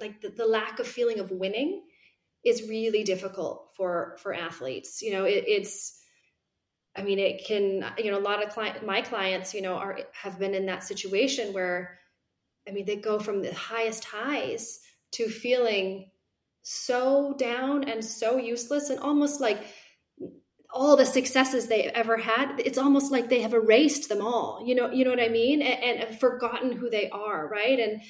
like 0.00 0.20
the, 0.20 0.30
the 0.30 0.46
lack 0.46 0.78
of 0.78 0.86
feeling 0.86 1.18
of 1.18 1.30
winning 1.30 1.82
is 2.44 2.68
really 2.68 3.02
difficult 3.02 3.70
for 3.76 4.16
for 4.22 4.32
athletes. 4.32 5.02
You 5.02 5.12
know 5.12 5.24
it, 5.24 5.44
it's 5.46 5.99
I 6.96 7.02
mean, 7.02 7.18
it 7.18 7.46
can, 7.46 7.84
you 7.98 8.10
know, 8.10 8.18
a 8.18 8.20
lot 8.20 8.44
of 8.44 8.52
client, 8.52 8.84
my 8.84 9.00
clients, 9.00 9.54
you 9.54 9.62
know, 9.62 9.74
are 9.74 10.00
have 10.12 10.38
been 10.38 10.54
in 10.54 10.66
that 10.66 10.84
situation 10.84 11.52
where, 11.52 11.98
I 12.68 12.72
mean, 12.72 12.84
they 12.84 12.96
go 12.96 13.18
from 13.18 13.42
the 13.42 13.54
highest 13.54 14.04
highs 14.04 14.80
to 15.12 15.28
feeling 15.28 16.10
so 16.62 17.34
down 17.38 17.84
and 17.84 18.04
so 18.04 18.36
useless 18.36 18.90
and 18.90 19.00
almost 19.00 19.40
like 19.40 19.64
all 20.72 20.96
the 20.96 21.06
successes 21.06 21.66
they've 21.66 21.90
ever 21.94 22.16
had 22.16 22.60
it's 22.60 22.78
almost 22.78 23.10
like 23.10 23.28
they 23.28 23.40
have 23.40 23.54
erased 23.54 24.08
them 24.08 24.20
all 24.20 24.62
you 24.64 24.74
know 24.74 24.90
you 24.90 25.04
know 25.04 25.10
what 25.10 25.20
i 25.20 25.28
mean? 25.28 25.62
And, 25.62 26.00
and 26.00 26.20
forgotten 26.20 26.72
who 26.72 26.90
they 26.90 27.08
are 27.10 27.48
right? 27.48 27.78
And 27.78 28.02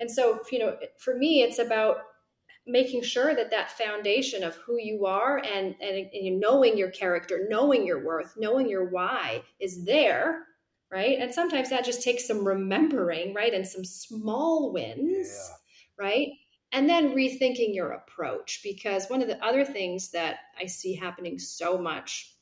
and 0.00 0.10
so 0.10 0.40
you 0.50 0.58
know 0.58 0.76
for 0.98 1.16
me 1.16 1.42
it's 1.42 1.58
about 1.58 1.98
making 2.68 3.02
sure 3.02 3.34
that 3.34 3.50
that 3.50 3.72
foundation 3.72 4.44
of 4.44 4.54
who 4.56 4.78
you 4.78 5.06
are 5.06 5.38
and, 5.38 5.74
and, 5.80 6.10
and 6.12 6.38
knowing 6.38 6.76
your 6.76 6.90
character, 6.90 7.46
knowing 7.48 7.86
your 7.86 8.04
worth, 8.04 8.34
knowing 8.36 8.68
your 8.68 8.88
why 8.90 9.42
is 9.58 9.84
there, 9.84 10.44
right? 10.90 11.18
And 11.18 11.34
sometimes 11.34 11.70
that 11.70 11.84
just 11.84 12.02
takes 12.02 12.26
some 12.26 12.46
remembering, 12.46 13.34
right? 13.34 13.54
And 13.54 13.66
some 13.66 13.84
small 13.84 14.72
wins, 14.72 15.28
yeah. 15.28 16.04
right? 16.04 16.28
And 16.72 16.88
then 16.88 17.14
rethinking 17.14 17.74
your 17.74 17.92
approach 17.92 18.60
because 18.62 19.08
one 19.08 19.22
of 19.22 19.28
the 19.28 19.42
other 19.44 19.64
things 19.64 20.10
that 20.10 20.36
I 20.60 20.66
see 20.66 20.94
happening 20.94 21.38
so 21.38 21.78
much, 21.78 22.34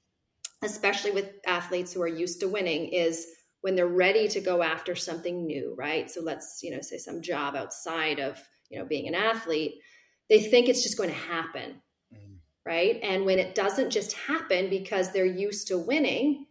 especially 0.62 1.12
with 1.12 1.30
athletes 1.46 1.92
who 1.92 2.02
are 2.02 2.08
used 2.08 2.40
to 2.40 2.48
winning, 2.48 2.88
is 2.88 3.26
when 3.60 3.76
they're 3.76 3.86
ready 3.86 4.26
to 4.28 4.40
go 4.40 4.62
after 4.62 4.96
something 4.96 5.46
new, 5.46 5.74
right? 5.78 6.10
So 6.10 6.20
let's, 6.22 6.60
you 6.62 6.72
know, 6.72 6.80
say 6.80 6.98
some 6.98 7.22
job 7.22 7.54
outside 7.54 8.18
of, 8.18 8.40
you 8.68 8.78
know, 8.78 8.84
being 8.84 9.06
an 9.06 9.14
athlete 9.14 9.80
they 10.28 10.42
think 10.42 10.68
it's 10.68 10.82
just 10.82 10.96
going 10.96 11.10
to 11.10 11.16
happen. 11.16 11.82
Mm-hmm. 12.12 12.34
Right. 12.64 12.98
And 13.02 13.24
when 13.24 13.38
it 13.38 13.54
doesn't 13.54 13.90
just 13.90 14.12
happen 14.12 14.70
because 14.70 15.12
they're 15.12 15.24
used 15.24 15.68
to 15.68 15.78
winning, 15.78 16.46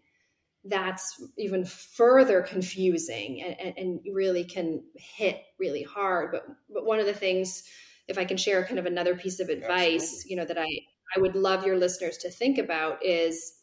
that's 0.66 1.22
even 1.38 1.66
further 1.66 2.42
confusing 2.42 3.42
and, 3.44 3.78
and, 3.78 4.00
really 4.12 4.44
can 4.44 4.84
hit 4.96 5.40
really 5.60 5.84
hard. 5.84 6.32
But 6.32 6.48
but 6.74 6.86
one 6.86 7.00
of 7.00 7.06
the 7.06 7.14
things, 7.14 7.64
if 8.08 8.18
I 8.18 8.26
can 8.26 8.38
share 8.38 8.66
kind 8.66 8.80
of 8.80 8.86
another 8.86 9.16
piece 9.16 9.40
of 9.40 9.50
advice, 9.50 10.04
Absolutely. 10.04 10.30
you 10.32 10.36
know, 10.38 10.46
that 10.46 10.58
I 10.58 10.68
I 11.16 11.20
would 11.20 11.36
love 11.36 11.66
your 11.66 11.78
listeners 11.78 12.18
to 12.20 12.32
think 12.32 12.58
about 12.58 13.06
is 13.06 13.54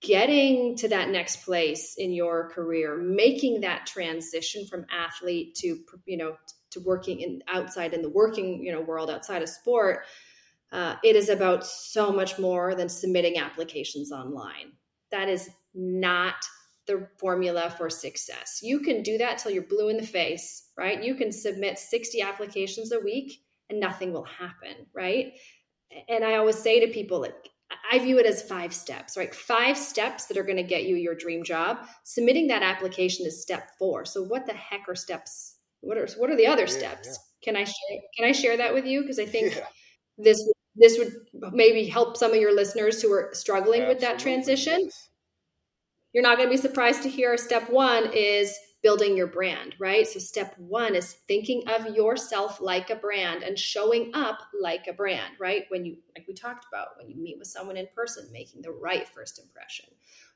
getting 0.00 0.76
to 0.76 0.88
that 0.88 1.08
next 1.08 1.44
place 1.44 1.94
in 1.96 2.12
your 2.12 2.50
career, 2.50 2.96
making 2.96 3.60
that 3.60 3.86
transition 3.86 4.66
from 4.66 4.86
athlete 4.90 5.56
to 5.56 5.78
you 6.06 6.16
know 6.16 6.36
to 6.72 6.80
working 6.80 7.20
in 7.20 7.42
outside 7.48 7.94
in 7.94 8.02
the 8.02 8.08
working 8.08 8.64
you 8.64 8.72
know 8.72 8.80
world 8.80 9.10
outside 9.10 9.42
of 9.42 9.48
sport 9.48 10.04
uh, 10.72 10.96
it 11.04 11.16
is 11.16 11.28
about 11.28 11.66
so 11.66 12.10
much 12.10 12.38
more 12.38 12.74
than 12.74 12.88
submitting 12.88 13.38
applications 13.38 14.10
online 14.10 14.72
that 15.10 15.28
is 15.28 15.50
not 15.74 16.44
the 16.86 17.06
formula 17.18 17.70
for 17.78 17.88
success 17.88 18.60
you 18.62 18.80
can 18.80 19.02
do 19.02 19.18
that 19.18 19.38
till 19.38 19.52
you're 19.52 19.62
blue 19.62 19.88
in 19.88 19.96
the 19.96 20.06
face 20.06 20.70
right 20.76 21.02
you 21.02 21.14
can 21.14 21.30
submit 21.30 21.78
60 21.78 22.20
applications 22.20 22.92
a 22.92 23.00
week 23.00 23.42
and 23.70 23.78
nothing 23.78 24.12
will 24.12 24.24
happen 24.24 24.86
right 24.92 25.34
and 26.08 26.24
i 26.24 26.36
always 26.36 26.58
say 26.58 26.84
to 26.84 26.92
people 26.92 27.20
like 27.20 27.50
I 27.90 27.98
view 27.98 28.18
it 28.18 28.26
as 28.26 28.42
five 28.42 28.72
steps, 28.72 29.16
right? 29.16 29.34
Five 29.34 29.76
steps 29.76 30.26
that 30.26 30.36
are 30.36 30.42
going 30.42 30.56
to 30.56 30.62
get 30.62 30.84
you 30.84 30.96
your 30.96 31.14
dream 31.14 31.42
job. 31.42 31.78
Submitting 32.04 32.46
that 32.48 32.62
application 32.62 33.26
is 33.26 33.42
step 33.42 33.70
four. 33.78 34.04
So 34.04 34.22
what 34.22 34.46
the 34.46 34.54
heck 34.54 34.88
are 34.88 34.94
steps? 34.94 35.51
What 35.82 35.98
are 35.98 36.08
what 36.16 36.30
are 36.30 36.36
the 36.36 36.46
other 36.46 36.62
yeah, 36.62 36.68
steps? 36.68 37.08
Yeah. 37.08 37.52
Can 37.52 37.56
I 37.56 37.64
share, 37.64 37.98
can 38.16 38.28
I 38.28 38.32
share 38.32 38.56
that 38.56 38.72
with 38.72 38.86
you? 38.86 39.02
Because 39.02 39.18
I 39.18 39.26
think 39.26 39.54
yeah. 39.54 39.66
this 40.16 40.50
this 40.74 40.98
would 40.98 41.12
maybe 41.52 41.84
help 41.86 42.16
some 42.16 42.32
of 42.32 42.40
your 42.40 42.54
listeners 42.54 43.02
who 43.02 43.12
are 43.12 43.30
struggling 43.34 43.82
Absolutely. 43.82 43.94
with 43.94 44.00
that 44.00 44.18
transition. 44.18 44.88
You're 46.12 46.22
not 46.22 46.36
going 46.38 46.48
to 46.48 46.54
be 46.54 46.60
surprised 46.60 47.02
to 47.02 47.10
hear 47.10 47.36
step 47.36 47.70
one 47.70 48.10
is 48.12 48.56
building 48.82 49.16
your 49.16 49.28
brand, 49.28 49.74
right? 49.78 50.06
So, 50.06 50.18
step 50.18 50.54
one 50.58 50.94
is 50.94 51.16
thinking 51.28 51.62
of 51.68 51.94
yourself 51.94 52.60
like 52.60 52.90
a 52.90 52.96
brand 52.96 53.42
and 53.42 53.58
showing 53.58 54.10
up 54.14 54.38
like 54.60 54.88
a 54.88 54.92
brand, 54.92 55.34
right? 55.38 55.64
When 55.68 55.84
you, 55.84 55.96
like 56.16 56.26
we 56.26 56.34
talked 56.34 56.66
about, 56.70 56.98
when 56.98 57.08
you 57.08 57.16
meet 57.22 57.38
with 57.38 57.48
someone 57.48 57.76
in 57.76 57.86
person, 57.94 58.28
making 58.32 58.62
the 58.62 58.72
right 58.72 59.08
first 59.08 59.38
impression. 59.38 59.86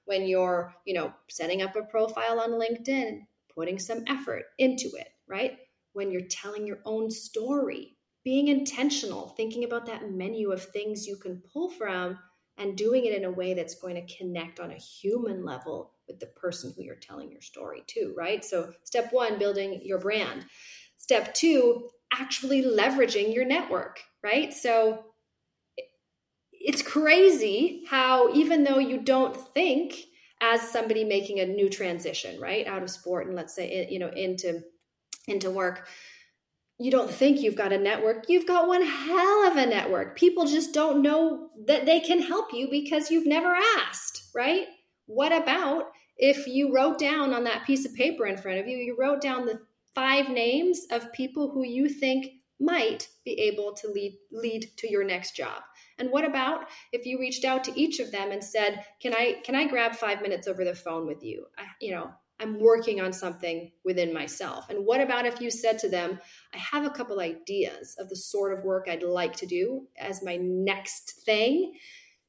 When 0.04 0.26
you're, 0.26 0.72
you 0.84 0.94
know, 0.94 1.12
setting 1.28 1.62
up 1.62 1.74
a 1.74 1.82
profile 1.82 2.38
on 2.38 2.52
LinkedIn, 2.52 3.26
putting 3.52 3.78
some 3.78 4.04
effort 4.06 4.44
into 4.58 4.88
it, 4.96 5.08
right? 5.28 5.58
When 5.92 6.10
you're 6.10 6.28
telling 6.28 6.66
your 6.66 6.78
own 6.84 7.10
story, 7.10 7.96
being 8.24 8.48
intentional, 8.48 9.28
thinking 9.36 9.64
about 9.64 9.86
that 9.86 10.10
menu 10.10 10.50
of 10.50 10.62
things 10.62 11.06
you 11.06 11.16
can 11.16 11.42
pull 11.52 11.70
from 11.70 12.18
and 12.58 12.76
doing 12.76 13.04
it 13.04 13.14
in 13.14 13.24
a 13.24 13.30
way 13.30 13.54
that's 13.54 13.76
going 13.76 13.94
to 13.94 14.16
connect 14.16 14.60
on 14.60 14.70
a 14.70 14.76
human 14.76 15.44
level 15.44 15.92
with 16.08 16.18
the 16.18 16.26
person 16.26 16.72
who 16.74 16.82
you're 16.82 16.96
telling 16.96 17.30
your 17.30 17.40
story 17.40 17.82
to, 17.86 18.14
right? 18.16 18.44
So, 18.44 18.72
step 18.84 19.12
one, 19.12 19.38
building 19.38 19.80
your 19.84 19.98
brand. 19.98 20.46
Step 20.98 21.34
two, 21.34 21.88
actually 22.12 22.62
leveraging 22.62 23.34
your 23.34 23.44
network, 23.44 24.00
right? 24.22 24.52
So, 24.52 25.04
it's 26.52 26.82
crazy 26.82 27.84
how, 27.88 28.32
even 28.34 28.64
though 28.64 28.78
you 28.78 28.98
don't 28.98 29.36
think 29.54 29.94
as 30.40 30.60
somebody 30.60 31.04
making 31.04 31.40
a 31.40 31.46
new 31.46 31.68
transition, 31.68 32.40
right, 32.40 32.66
out 32.66 32.82
of 32.82 32.90
sport 32.90 33.26
and 33.26 33.36
let's 33.36 33.54
say, 33.54 33.86
you 33.88 33.98
know, 33.98 34.08
into 34.08 34.62
into 35.26 35.50
work, 35.50 35.88
you 36.78 36.90
don't 36.90 37.10
think 37.10 37.40
you've 37.40 37.56
got 37.56 37.72
a 37.72 37.78
network. 37.78 38.26
You've 38.28 38.46
got 38.46 38.68
one 38.68 38.82
hell 38.82 39.50
of 39.50 39.56
a 39.56 39.66
network. 39.66 40.16
People 40.16 40.46
just 40.46 40.74
don't 40.74 41.02
know 41.02 41.48
that 41.66 41.86
they 41.86 42.00
can 42.00 42.20
help 42.20 42.52
you 42.52 42.68
because 42.70 43.10
you've 43.10 43.26
never 43.26 43.54
asked, 43.78 44.28
right? 44.34 44.66
What 45.06 45.32
about 45.32 45.84
if 46.18 46.46
you 46.46 46.74
wrote 46.74 46.98
down 46.98 47.32
on 47.32 47.44
that 47.44 47.66
piece 47.66 47.86
of 47.86 47.94
paper 47.94 48.26
in 48.26 48.36
front 48.36 48.58
of 48.58 48.66
you, 48.66 48.76
you 48.76 48.96
wrote 48.98 49.22
down 49.22 49.46
the 49.46 49.60
five 49.94 50.28
names 50.28 50.86
of 50.90 51.12
people 51.12 51.50
who 51.50 51.64
you 51.64 51.88
think 51.88 52.26
might 52.60 53.08
be 53.24 53.32
able 53.40 53.72
to 53.74 53.88
lead 53.88 54.16
lead 54.32 54.70
to 54.76 54.90
your 54.90 55.04
next 55.04 55.36
job? 55.36 55.62
And 55.98 56.10
what 56.10 56.24
about 56.24 56.66
if 56.92 57.06
you 57.06 57.18
reached 57.18 57.44
out 57.44 57.64
to 57.64 57.80
each 57.80 58.00
of 58.00 58.12
them 58.12 58.30
and 58.30 58.42
said, 58.42 58.84
"Can 59.00 59.14
I 59.14 59.40
can 59.44 59.54
I 59.54 59.66
grab 59.66 59.94
5 59.94 60.22
minutes 60.22 60.46
over 60.46 60.64
the 60.64 60.74
phone 60.74 61.06
with 61.06 61.22
you?" 61.22 61.46
I, 61.56 61.64
you 61.80 61.92
know, 61.92 62.12
I'm 62.38 62.60
working 62.60 63.00
on 63.00 63.12
something 63.12 63.72
within 63.84 64.12
myself. 64.12 64.68
And 64.68 64.84
what 64.84 65.00
about 65.00 65.26
if 65.26 65.40
you 65.40 65.50
said 65.50 65.78
to 65.80 65.88
them, 65.88 66.18
I 66.54 66.58
have 66.58 66.84
a 66.84 66.90
couple 66.90 67.20
ideas 67.20 67.96
of 67.98 68.08
the 68.08 68.16
sort 68.16 68.52
of 68.52 68.64
work 68.64 68.86
I'd 68.88 69.02
like 69.02 69.36
to 69.36 69.46
do 69.46 69.86
as 69.98 70.22
my 70.22 70.36
next 70.36 71.22
thing? 71.24 71.74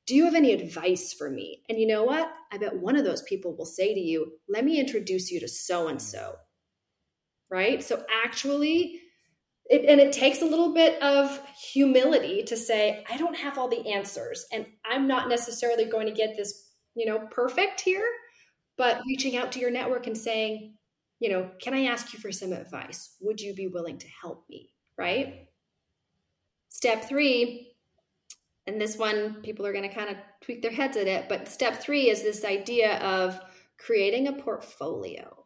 Do 0.06 0.16
you 0.16 0.24
have 0.24 0.36
any 0.36 0.54
advice 0.54 1.14
for 1.14 1.30
me? 1.30 1.64
And 1.68 1.78
you 1.78 1.88
know 1.88 2.06
what? 2.06 2.32
I 2.52 2.58
bet 2.58 2.78
one 2.78 2.96
of 2.96 3.04
those 3.04 3.22
people 3.24 3.56
will 3.56 3.66
say 3.66 3.94
to 3.94 4.00
you, 4.00 4.34
Let 4.48 4.64
me 4.64 4.80
introduce 4.80 5.30
you 5.30 5.42
to 5.42 5.48
so 5.50 5.90
and 5.90 6.02
so. 6.02 6.36
Right? 7.50 7.84
So 7.84 8.06
actually, 8.24 9.02
it, 9.70 9.84
and 9.86 10.00
it 10.00 10.14
takes 10.14 10.42
a 10.42 10.46
little 10.46 10.74
bit 10.74 11.02
of 11.02 11.42
humility 11.74 12.44
to 12.44 12.56
say, 12.56 13.04
I 13.10 13.18
don't 13.18 13.36
have 13.36 13.58
all 13.58 13.68
the 13.68 13.92
answers, 13.92 14.46
and 14.54 14.66
I'm 14.90 15.08
not 15.08 15.28
necessarily 15.28 15.84
going 15.84 16.08
to 16.08 16.14
get 16.14 16.38
this, 16.38 16.70
you 16.96 17.06
know, 17.06 17.20
perfect 17.32 17.82
here 17.82 18.08
but 18.78 19.02
reaching 19.06 19.36
out 19.36 19.52
to 19.54 19.60
your 19.60 19.72
network 19.72 20.08
and 20.08 20.18
saying, 20.18 20.74
you 21.20 21.30
know, 21.30 21.50
can 21.62 21.74
I 21.74 21.86
ask 21.86 22.14
you 22.14 22.20
for 22.20 22.32
some 22.32 22.54
advice? 22.54 23.16
Would 23.22 23.42
you 23.42 23.54
be 23.54 23.68
willing 23.68 23.98
to 23.98 24.08
help 24.22 24.46
me? 24.50 24.72
Right. 24.98 25.48
Step 26.70 27.06
three, 27.06 27.76
and 28.68 28.80
this 28.80 28.98
one, 28.98 29.42
people 29.42 29.66
are 29.66 29.74
going 29.74 29.88
to 29.88 29.96
kind 29.96 30.10
of 30.10 30.18
tweak 30.42 30.62
their 30.62 30.72
heads 30.72 30.98
at 30.98 31.08
it, 31.08 31.28
but 31.30 31.48
step 31.48 31.82
three 31.82 32.10
is 32.10 32.22
this 32.22 32.44
idea 32.44 32.98
of 33.00 33.40
creating 33.78 34.28
a 34.28 34.34
portfolio. 34.34 35.46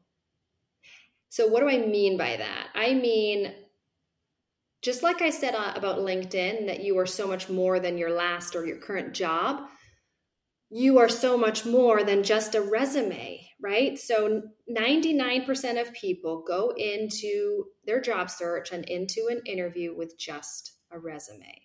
So, 1.29 1.47
what 1.47 1.61
do 1.61 1.69
I 1.69 1.77
mean 1.77 2.17
by 2.17 2.35
that? 2.37 2.67
I 2.73 2.93
mean, 2.93 3.53
just 4.81 5.03
like 5.03 5.21
I 5.21 5.29
said 5.29 5.55
uh, 5.55 5.73
about 5.75 5.99
LinkedIn, 5.99 6.65
that 6.65 6.83
you 6.83 6.97
are 6.97 7.05
so 7.05 7.27
much 7.27 7.47
more 7.47 7.79
than 7.79 7.97
your 7.97 8.11
last 8.11 8.55
or 8.55 8.65
your 8.65 8.77
current 8.77 9.13
job, 9.13 9.69
you 10.71 10.99
are 10.99 11.09
so 11.09 11.37
much 11.37 11.65
more 11.65 12.01
than 12.03 12.23
just 12.23 12.55
a 12.55 12.61
resume, 12.61 13.45
right? 13.61 13.99
So 13.99 14.43
99% 14.69 15.81
of 15.81 15.93
people 15.93 16.43
go 16.47 16.73
into 16.77 17.65
their 17.85 17.99
job 17.99 18.29
search 18.29 18.71
and 18.71 18.85
into 18.85 19.27
an 19.29 19.41
interview 19.45 19.93
with 19.95 20.17
just 20.17 20.71
a 20.89 20.97
resume. 20.97 21.61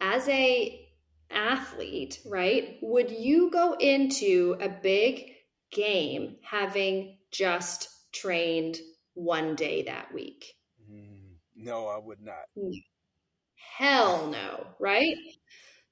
As 0.00 0.28
a 0.28 0.86
athlete, 1.30 2.20
right? 2.26 2.76
Would 2.82 3.10
you 3.10 3.50
go 3.50 3.72
into 3.80 4.56
a 4.60 4.68
big 4.68 5.32
game 5.72 6.36
having 6.42 7.16
just 7.30 7.88
trained 8.12 8.76
one 9.14 9.54
day 9.54 9.82
that 9.84 10.12
week? 10.12 10.44
Mm, 10.90 11.36
no, 11.56 11.86
I 11.86 11.98
would 11.98 12.20
not. 12.20 12.44
Hell 13.78 14.26
no, 14.26 14.66
right? 14.78 15.16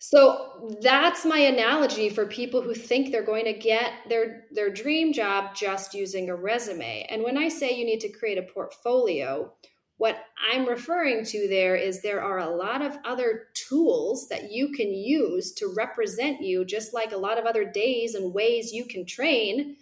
So 0.08 0.76
that's 0.82 1.24
my 1.24 1.40
analogy 1.40 2.10
for 2.10 2.26
people 2.26 2.62
who 2.62 2.74
think 2.74 3.10
they're 3.10 3.24
going 3.24 3.46
to 3.46 3.52
get 3.52 3.90
their 4.08 4.44
their 4.52 4.70
dream 4.70 5.12
job 5.12 5.56
just 5.56 5.94
using 5.94 6.30
a 6.30 6.36
resume. 6.36 7.04
And 7.10 7.24
when 7.24 7.36
I 7.36 7.48
say 7.48 7.76
you 7.76 7.84
need 7.84 7.98
to 8.02 8.08
create 8.12 8.38
a 8.38 8.42
portfolio, 8.42 9.52
what 9.96 10.16
I'm 10.52 10.64
referring 10.68 11.24
to 11.24 11.48
there 11.48 11.74
is 11.74 12.02
there 12.02 12.22
are 12.22 12.38
a 12.38 12.54
lot 12.54 12.82
of 12.82 12.96
other 13.04 13.48
tools 13.54 14.28
that 14.28 14.52
you 14.52 14.70
can 14.70 14.94
use 14.94 15.50
to 15.54 15.74
represent 15.76 16.40
you 16.40 16.64
just 16.64 16.94
like 16.94 17.10
a 17.10 17.16
lot 17.16 17.36
of 17.36 17.44
other 17.44 17.64
days 17.64 18.14
and 18.14 18.32
ways 18.32 18.72
you 18.72 18.84
can 18.84 19.06
train 19.06 19.74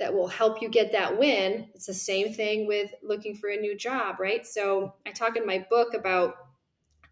that 0.00 0.12
will 0.12 0.26
help 0.26 0.60
you 0.60 0.68
get 0.68 0.90
that 0.90 1.16
win. 1.16 1.68
It's 1.76 1.86
the 1.86 1.94
same 1.94 2.34
thing 2.34 2.66
with 2.66 2.90
looking 3.04 3.36
for 3.36 3.50
a 3.50 3.56
new 3.56 3.76
job, 3.76 4.18
right? 4.18 4.44
So 4.44 4.94
I 5.06 5.12
talk 5.12 5.36
in 5.36 5.46
my 5.46 5.64
book 5.70 5.94
about 5.94 6.34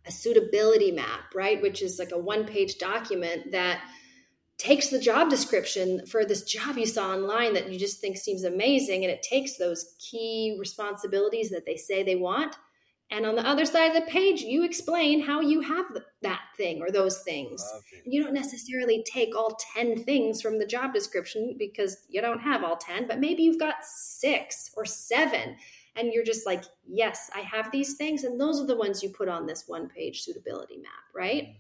a 0.09 0.13
suitability 0.13 0.91
map, 0.91 1.35
right? 1.35 1.61
Which 1.61 1.83
is 1.83 1.99
like 1.99 2.13
a 2.13 2.19
one 2.19 2.47
page 2.47 2.79
document 2.79 3.53
that 3.53 3.81
takes 4.59 4.89
the 4.89 4.99
job 4.99 5.31
description 5.31 6.05
for 6.07 6.25
this 6.25 6.43
job 6.43 6.77
you 6.77 6.87
saw 6.87 7.13
online 7.13 7.55
that 7.55 7.71
you 7.71 7.79
just 7.79 8.01
think 8.01 8.17
seems 8.17 8.43
amazing 8.43 9.05
and 9.05 9.13
it 9.13 9.23
takes 9.23 9.57
those 9.57 9.95
key 10.01 10.57
responsibilities 10.59 11.51
that 11.51 11.65
they 11.65 11.77
say 11.77 12.03
they 12.03 12.17
want 12.17 12.57
and 13.11 13.25
on 13.25 13.37
the 13.37 13.47
other 13.47 13.65
side 13.65 13.95
of 13.95 13.95
the 13.95 14.11
page 14.11 14.43
you 14.43 14.65
explain 14.65 15.23
how 15.23 15.41
you 15.41 15.61
have 15.61 15.87
that 16.23 16.41
thing 16.57 16.83
or 16.83 16.91
those 16.91 17.23
things 17.23 17.65
you 18.05 18.21
don't 18.21 18.35
necessarily 18.35 19.05
take 19.05 19.37
all 19.37 19.57
10 19.77 20.03
things 20.03 20.43
from 20.43 20.59
the 20.59 20.67
job 20.67 20.93
description 20.93 21.55
because 21.57 21.99
you 22.09 22.21
don't 22.21 22.41
have 22.41 22.65
all 22.65 22.77
10 22.77 23.07
but 23.07 23.21
maybe 23.21 23.45
you've 23.45 23.61
got 23.61 23.85
6 23.85 24.71
or 24.77 24.85
7 24.85 25.57
and 25.99 26.13
you're 26.13 26.25
just 26.25 26.47
like, 26.47 26.65
yes, 26.87 27.31
I 27.35 27.41
have 27.41 27.71
these 27.71 27.95
things. 27.95 28.25
And 28.25 28.41
those 28.41 28.61
are 28.61 28.67
the 28.67 28.77
ones 28.77 29.03
you 29.03 29.11
put 29.11 29.29
on 29.29 29.47
this 29.47 29.65
one 29.67 29.89
page 29.89 30.23
suitability 30.23 30.77
map, 30.77 30.93
right? 31.15 31.57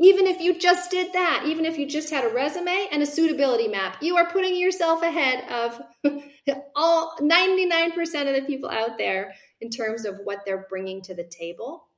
Even 0.00 0.26
if 0.26 0.40
you 0.40 0.58
just 0.58 0.90
did 0.90 1.12
that, 1.12 1.44
even 1.46 1.64
if 1.64 1.76
you 1.76 1.86
just 1.86 2.10
had 2.10 2.24
a 2.24 2.32
resume 2.32 2.88
and 2.92 3.02
a 3.02 3.06
suitability 3.06 3.68
map, 3.68 3.96
you 4.00 4.16
are 4.16 4.30
putting 4.30 4.56
yourself 4.56 5.02
ahead 5.02 5.44
of 5.50 5.82
all 6.76 7.16
99% 7.20 7.96
of 7.98 8.34
the 8.34 8.44
people 8.46 8.70
out 8.70 8.96
there 8.96 9.34
in 9.60 9.70
terms 9.70 10.04
of 10.04 10.20
what 10.24 10.40
they're 10.46 10.66
bringing 10.70 11.02
to 11.02 11.14
the 11.14 11.24
table. 11.24 11.88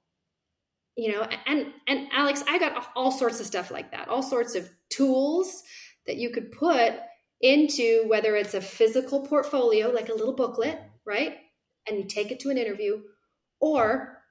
You 0.97 1.13
know, 1.13 1.27
and 1.47 1.67
and 1.87 2.09
Alex, 2.13 2.43
I 2.49 2.59
got 2.59 2.89
all 2.97 3.13
sorts 3.13 3.39
of 3.41 3.47
stuff 3.47 3.71
like 3.71 3.93
that, 3.93 4.09
all 4.09 4.23
sorts 4.23 4.55
of 4.55 4.69
tools 4.89 5.63
that 6.07 6.17
you 6.17 6.31
could 6.31 6.53
put 6.53 6.95
into 7.41 8.05
whether 8.07 8.37
it's 8.37 8.55
a 8.55 8.61
physical 8.61 9.27
portfolio 9.27 9.89
like 9.89 10.09
a 10.09 10.15
little 10.15 10.35
booklet, 10.35 10.79
right? 11.05 11.39
And 11.89 11.99
you 11.99 12.05
take 12.05 12.31
it 12.31 12.41
to 12.41 12.51
an 12.51 12.59
interview 12.59 13.01
or 13.61 14.23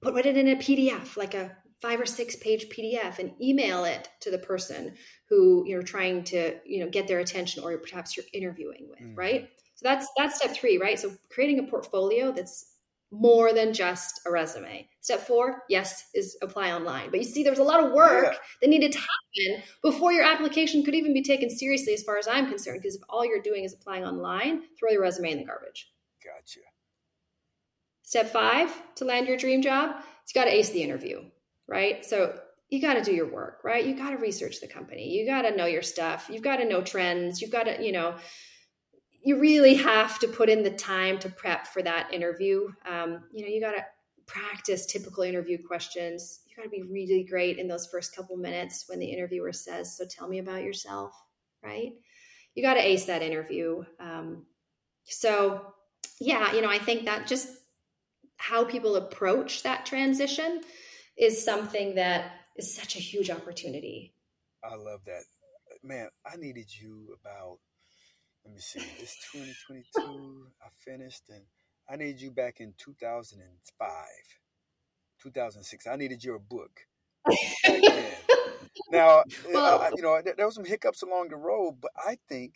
put 0.00 0.26
it 0.26 0.36
in 0.36 0.48
a 0.48 0.56
PDF, 0.56 1.16
like 1.16 1.34
a 1.34 1.56
five 1.80 2.00
or 2.00 2.06
six 2.06 2.36
page 2.36 2.68
PDF 2.68 3.18
and 3.18 3.32
email 3.42 3.84
it 3.84 4.08
to 4.20 4.30
the 4.30 4.38
person 4.38 4.94
who 5.28 5.64
you're 5.66 5.82
trying 5.82 6.24
to, 6.24 6.56
you 6.64 6.80
know, 6.80 6.90
get 6.90 7.06
their 7.06 7.20
attention 7.20 7.62
or 7.62 7.76
perhaps 7.78 8.16
you're 8.16 8.26
interviewing 8.32 8.86
with, 8.88 9.00
mm. 9.00 9.16
right? 9.16 9.48
So 9.74 9.88
that's 9.88 10.08
that's 10.16 10.36
step 10.36 10.54
3, 10.54 10.78
right? 10.78 10.98
So 10.98 11.12
creating 11.30 11.58
a 11.58 11.64
portfolio 11.64 12.32
that's 12.32 12.74
more 13.10 13.52
than 13.52 13.72
just 13.72 14.20
a 14.26 14.30
resume. 14.30 14.88
Step 15.00 15.20
four, 15.26 15.62
yes, 15.68 16.08
is 16.14 16.36
apply 16.42 16.72
online. 16.72 17.10
But 17.10 17.20
you 17.20 17.24
see, 17.24 17.42
there's 17.42 17.58
a 17.58 17.64
lot 17.64 17.84
of 17.84 17.92
work 17.92 18.32
yeah. 18.32 18.38
that 18.60 18.70
needed 18.70 18.92
to 18.92 18.98
happen 18.98 19.62
before 19.82 20.12
your 20.12 20.24
application 20.24 20.82
could 20.82 20.94
even 20.94 21.12
be 21.12 21.22
taken 21.22 21.48
seriously, 21.48 21.94
as 21.94 22.02
far 22.02 22.18
as 22.18 22.26
I'm 22.26 22.48
concerned. 22.48 22.80
Because 22.82 22.96
if 22.96 23.02
all 23.08 23.24
you're 23.24 23.42
doing 23.42 23.64
is 23.64 23.74
applying 23.74 24.04
online, 24.04 24.62
throw 24.78 24.90
your 24.90 25.02
resume 25.02 25.32
in 25.32 25.38
the 25.38 25.44
garbage. 25.44 25.88
Gotcha. 26.24 26.60
Step 28.02 28.30
five 28.30 28.70
to 28.96 29.04
land 29.04 29.26
your 29.26 29.36
dream 29.36 29.62
job, 29.62 29.96
you 29.96 30.40
got 30.40 30.44
to 30.44 30.54
ace 30.54 30.70
the 30.70 30.82
interview, 30.82 31.22
right? 31.66 32.04
So 32.04 32.38
you 32.70 32.80
got 32.80 32.94
to 32.94 33.02
do 33.02 33.12
your 33.12 33.30
work, 33.30 33.60
right? 33.64 33.84
You 33.84 33.96
got 33.96 34.10
to 34.10 34.16
research 34.16 34.60
the 34.60 34.68
company. 34.68 35.10
You 35.10 35.26
got 35.26 35.42
to 35.42 35.56
know 35.56 35.66
your 35.66 35.82
stuff. 35.82 36.28
You've 36.30 36.42
got 36.42 36.56
to 36.56 36.64
know 36.64 36.82
trends. 36.82 37.40
You've 37.40 37.50
got 37.50 37.64
to, 37.64 37.82
you 37.84 37.92
know, 37.92 38.16
you 39.22 39.38
really 39.38 39.74
have 39.74 40.18
to 40.20 40.28
put 40.28 40.48
in 40.50 40.62
the 40.62 40.70
time 40.70 41.18
to 41.20 41.28
prep 41.28 41.66
for 41.66 41.82
that 41.82 42.12
interview. 42.12 42.68
Um, 42.88 43.24
you 43.32 43.42
know, 43.42 43.48
you 43.48 43.60
got 43.60 43.72
to 43.72 43.84
practice 44.26 44.86
typical 44.86 45.22
interview 45.22 45.58
questions. 45.66 46.40
You 46.46 46.56
got 46.56 46.64
to 46.64 46.68
be 46.68 46.82
really 46.82 47.24
great 47.24 47.58
in 47.58 47.68
those 47.68 47.86
first 47.86 48.14
couple 48.14 48.36
minutes 48.36 48.84
when 48.86 48.98
the 48.98 49.06
interviewer 49.06 49.52
says, 49.52 49.96
"So 49.96 50.04
tell 50.06 50.28
me 50.28 50.38
about 50.38 50.62
yourself," 50.62 51.12
right? 51.62 51.92
You 52.54 52.62
got 52.62 52.74
to 52.74 52.86
ace 52.86 53.06
that 53.06 53.22
interview. 53.22 53.84
Um, 53.98 54.46
so, 55.04 55.73
yeah, 56.20 56.52
you 56.52 56.62
know, 56.62 56.70
I 56.70 56.78
think 56.78 57.04
that 57.06 57.26
just 57.26 57.48
how 58.36 58.64
people 58.64 58.96
approach 58.96 59.62
that 59.62 59.86
transition 59.86 60.60
is 61.16 61.44
something 61.44 61.94
that 61.94 62.32
is 62.56 62.74
such 62.74 62.96
a 62.96 62.98
huge 62.98 63.30
opportunity. 63.30 64.14
I 64.62 64.76
love 64.76 65.00
that. 65.06 65.22
Man, 65.82 66.08
I 66.26 66.36
needed 66.36 66.68
you 66.80 67.16
about, 67.20 67.58
let 68.44 68.54
me 68.54 68.60
see, 68.60 68.80
it's 68.98 69.16
2022. 69.32 70.46
I 70.62 70.68
finished 70.78 71.22
and 71.28 71.42
I 71.88 71.96
needed 71.96 72.20
you 72.20 72.30
back 72.30 72.60
in 72.60 72.74
2005, 72.78 73.88
2006. 75.22 75.86
I 75.86 75.96
needed 75.96 76.24
your 76.24 76.38
book. 76.38 76.80
now, 78.90 79.20
eh, 79.48 79.52
well, 79.52 79.80
I, 79.80 79.90
you 79.96 80.02
know, 80.02 80.20
there, 80.22 80.34
there 80.36 80.46
was 80.46 80.54
some 80.54 80.64
hiccups 80.64 81.02
along 81.02 81.28
the 81.28 81.36
road, 81.36 81.76
but 81.80 81.92
I 81.96 82.18
think, 82.28 82.54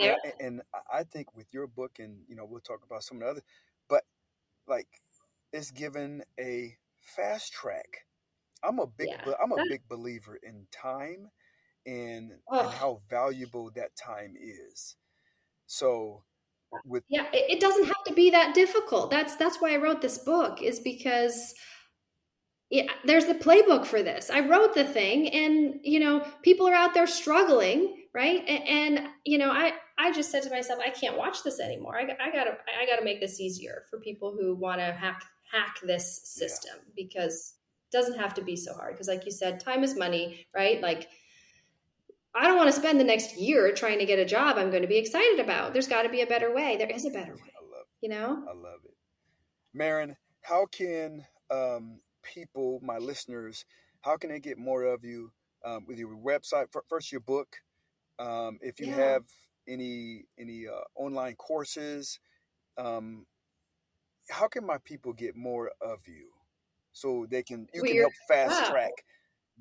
and, 0.00 0.16
and 0.40 0.62
I 0.92 1.04
think 1.04 1.34
with 1.36 1.46
your 1.52 1.66
book, 1.66 1.92
and 1.98 2.18
you 2.28 2.36
know, 2.36 2.44
we'll 2.44 2.60
talk 2.60 2.84
about 2.84 3.02
some 3.02 3.18
of 3.18 3.22
the 3.22 3.30
other, 3.30 3.42
but 3.88 4.04
like, 4.66 4.88
it's 5.52 5.70
given 5.70 6.22
a 6.38 6.76
fast 7.00 7.52
track 7.52 8.04
I'm 8.66 8.78
a 8.78 8.86
big 8.86 9.08
yeah. 9.08 9.32
I'm 9.42 9.52
a 9.52 9.64
big 9.68 9.82
believer 9.88 10.38
in 10.42 10.66
time 10.70 11.30
and, 11.86 12.32
oh. 12.48 12.60
and 12.60 12.70
how 12.70 13.00
valuable 13.08 13.70
that 13.74 13.94
time 13.96 14.34
is. 14.40 14.96
So 15.66 16.22
with 16.84 17.04
yeah, 17.08 17.26
it 17.32 17.60
doesn't 17.60 17.84
have 17.84 18.04
to 18.06 18.14
be 18.14 18.30
that 18.30 18.54
difficult. 18.54 19.10
That's 19.10 19.36
that's 19.36 19.60
why 19.60 19.74
I 19.74 19.76
wrote 19.76 20.00
this 20.00 20.18
book 20.18 20.62
is 20.62 20.80
because 20.80 21.54
yeah, 22.74 22.90
there's 23.04 23.26
the 23.26 23.34
playbook 23.34 23.86
for 23.86 24.02
this. 24.02 24.30
I 24.30 24.40
wrote 24.40 24.74
the 24.74 24.82
thing, 24.82 25.28
and 25.28 25.78
you 25.84 26.00
know, 26.00 26.26
people 26.42 26.66
are 26.66 26.74
out 26.74 26.92
there 26.92 27.06
struggling, 27.06 28.02
right? 28.12 28.42
And, 28.48 28.98
and 28.98 29.08
you 29.24 29.38
know, 29.38 29.52
I 29.52 29.74
I 29.96 30.10
just 30.10 30.32
said 30.32 30.42
to 30.42 30.50
myself, 30.50 30.80
I 30.84 30.90
can't 30.90 31.16
watch 31.16 31.44
this 31.44 31.60
anymore. 31.60 31.96
I, 31.96 32.02
I 32.02 32.32
gotta 32.32 32.58
I 32.80 32.84
gotta 32.84 33.04
make 33.04 33.20
this 33.20 33.40
easier 33.40 33.84
for 33.88 34.00
people 34.00 34.36
who 34.36 34.56
want 34.56 34.80
to 34.80 34.86
hack 34.86 35.22
hack 35.52 35.76
this 35.84 36.22
system 36.24 36.74
yeah. 36.84 36.92
because 36.96 37.54
it 37.92 37.96
doesn't 37.96 38.18
have 38.18 38.34
to 38.34 38.42
be 38.42 38.56
so 38.56 38.74
hard 38.74 38.94
because 38.94 39.06
like 39.06 39.24
you 39.24 39.30
said 39.30 39.60
time 39.60 39.84
is 39.84 39.94
money 39.94 40.44
right 40.52 40.80
like 40.80 41.06
i 42.34 42.44
don't 42.48 42.56
want 42.56 42.68
to 42.68 42.74
spend 42.74 42.98
the 42.98 43.04
next 43.04 43.36
year 43.36 43.72
trying 43.72 44.00
to 44.00 44.06
get 44.06 44.18
a 44.18 44.24
job 44.24 44.56
i'm 44.56 44.70
going 44.70 44.82
to 44.82 44.88
be 44.88 44.96
excited 44.96 45.38
about 45.38 45.72
there's 45.72 45.86
got 45.86 46.02
to 46.02 46.08
be 46.08 46.22
a 46.22 46.26
better 46.26 46.52
way 46.52 46.76
there 46.76 46.90
is 46.90 47.04
a 47.04 47.10
better 47.10 47.34
way 47.34 47.52
I 47.56 47.62
love 47.62 47.86
it. 47.88 48.06
you 48.06 48.08
know 48.08 48.42
i 48.48 48.52
love 48.52 48.80
it 48.84 48.96
Merryn 49.78 50.16
how 50.40 50.66
can 50.66 51.24
um, 51.50 52.00
people 52.24 52.80
my 52.82 52.98
listeners 52.98 53.64
how 54.02 54.16
can 54.16 54.30
they 54.30 54.40
get 54.40 54.58
more 54.58 54.84
of 54.84 55.04
you 55.04 55.30
um, 55.64 55.84
with 55.86 55.98
your 55.98 56.16
website 56.16 56.66
first 56.88 57.12
your 57.12 57.20
book 57.20 57.56
um, 58.18 58.58
if 58.60 58.80
you 58.80 58.86
yeah. 58.88 58.96
have 58.96 59.22
any 59.68 60.24
any 60.38 60.66
uh, 60.66 60.84
online 60.94 61.34
courses 61.36 62.18
um, 62.78 63.26
how 64.30 64.48
can 64.48 64.66
my 64.66 64.78
people 64.84 65.12
get 65.12 65.36
more 65.36 65.70
of 65.80 65.98
you 66.06 66.30
so 66.92 67.26
they 67.30 67.42
can 67.42 67.66
you 67.74 67.82
can 67.82 67.96
help 67.96 68.12
fast 68.28 68.70
track 68.70 68.92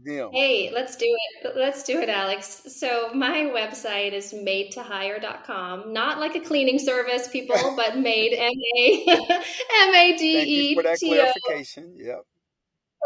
them. 0.02 0.30
Hey, 0.32 0.72
let's 0.74 0.96
do 0.96 1.06
it. 1.06 1.56
Let's 1.56 1.84
do 1.84 2.00
it, 2.02 2.10
Alex. 2.10 2.64
So 2.68 3.12
my 3.14 3.52
website 3.54 4.14
is 4.14 4.34
madetohire.com. 4.34 5.94
Not 5.94 6.20
like 6.20 6.36
a 6.36 6.40
cleaning 6.40 6.80
service, 6.80 7.28
people, 7.28 7.56
but 7.78 7.98
made 7.98 8.34
M 8.34 8.52
A 8.78 9.06
M 9.08 9.96
A 9.96 10.18
D 10.18 10.42
E 10.42 10.76
T 10.76 11.20
O. 11.20 11.32
Clarification. 11.48 11.96
Yep. 11.98 12.08
H 12.08 12.08
I 12.08 12.16
R 12.16 12.33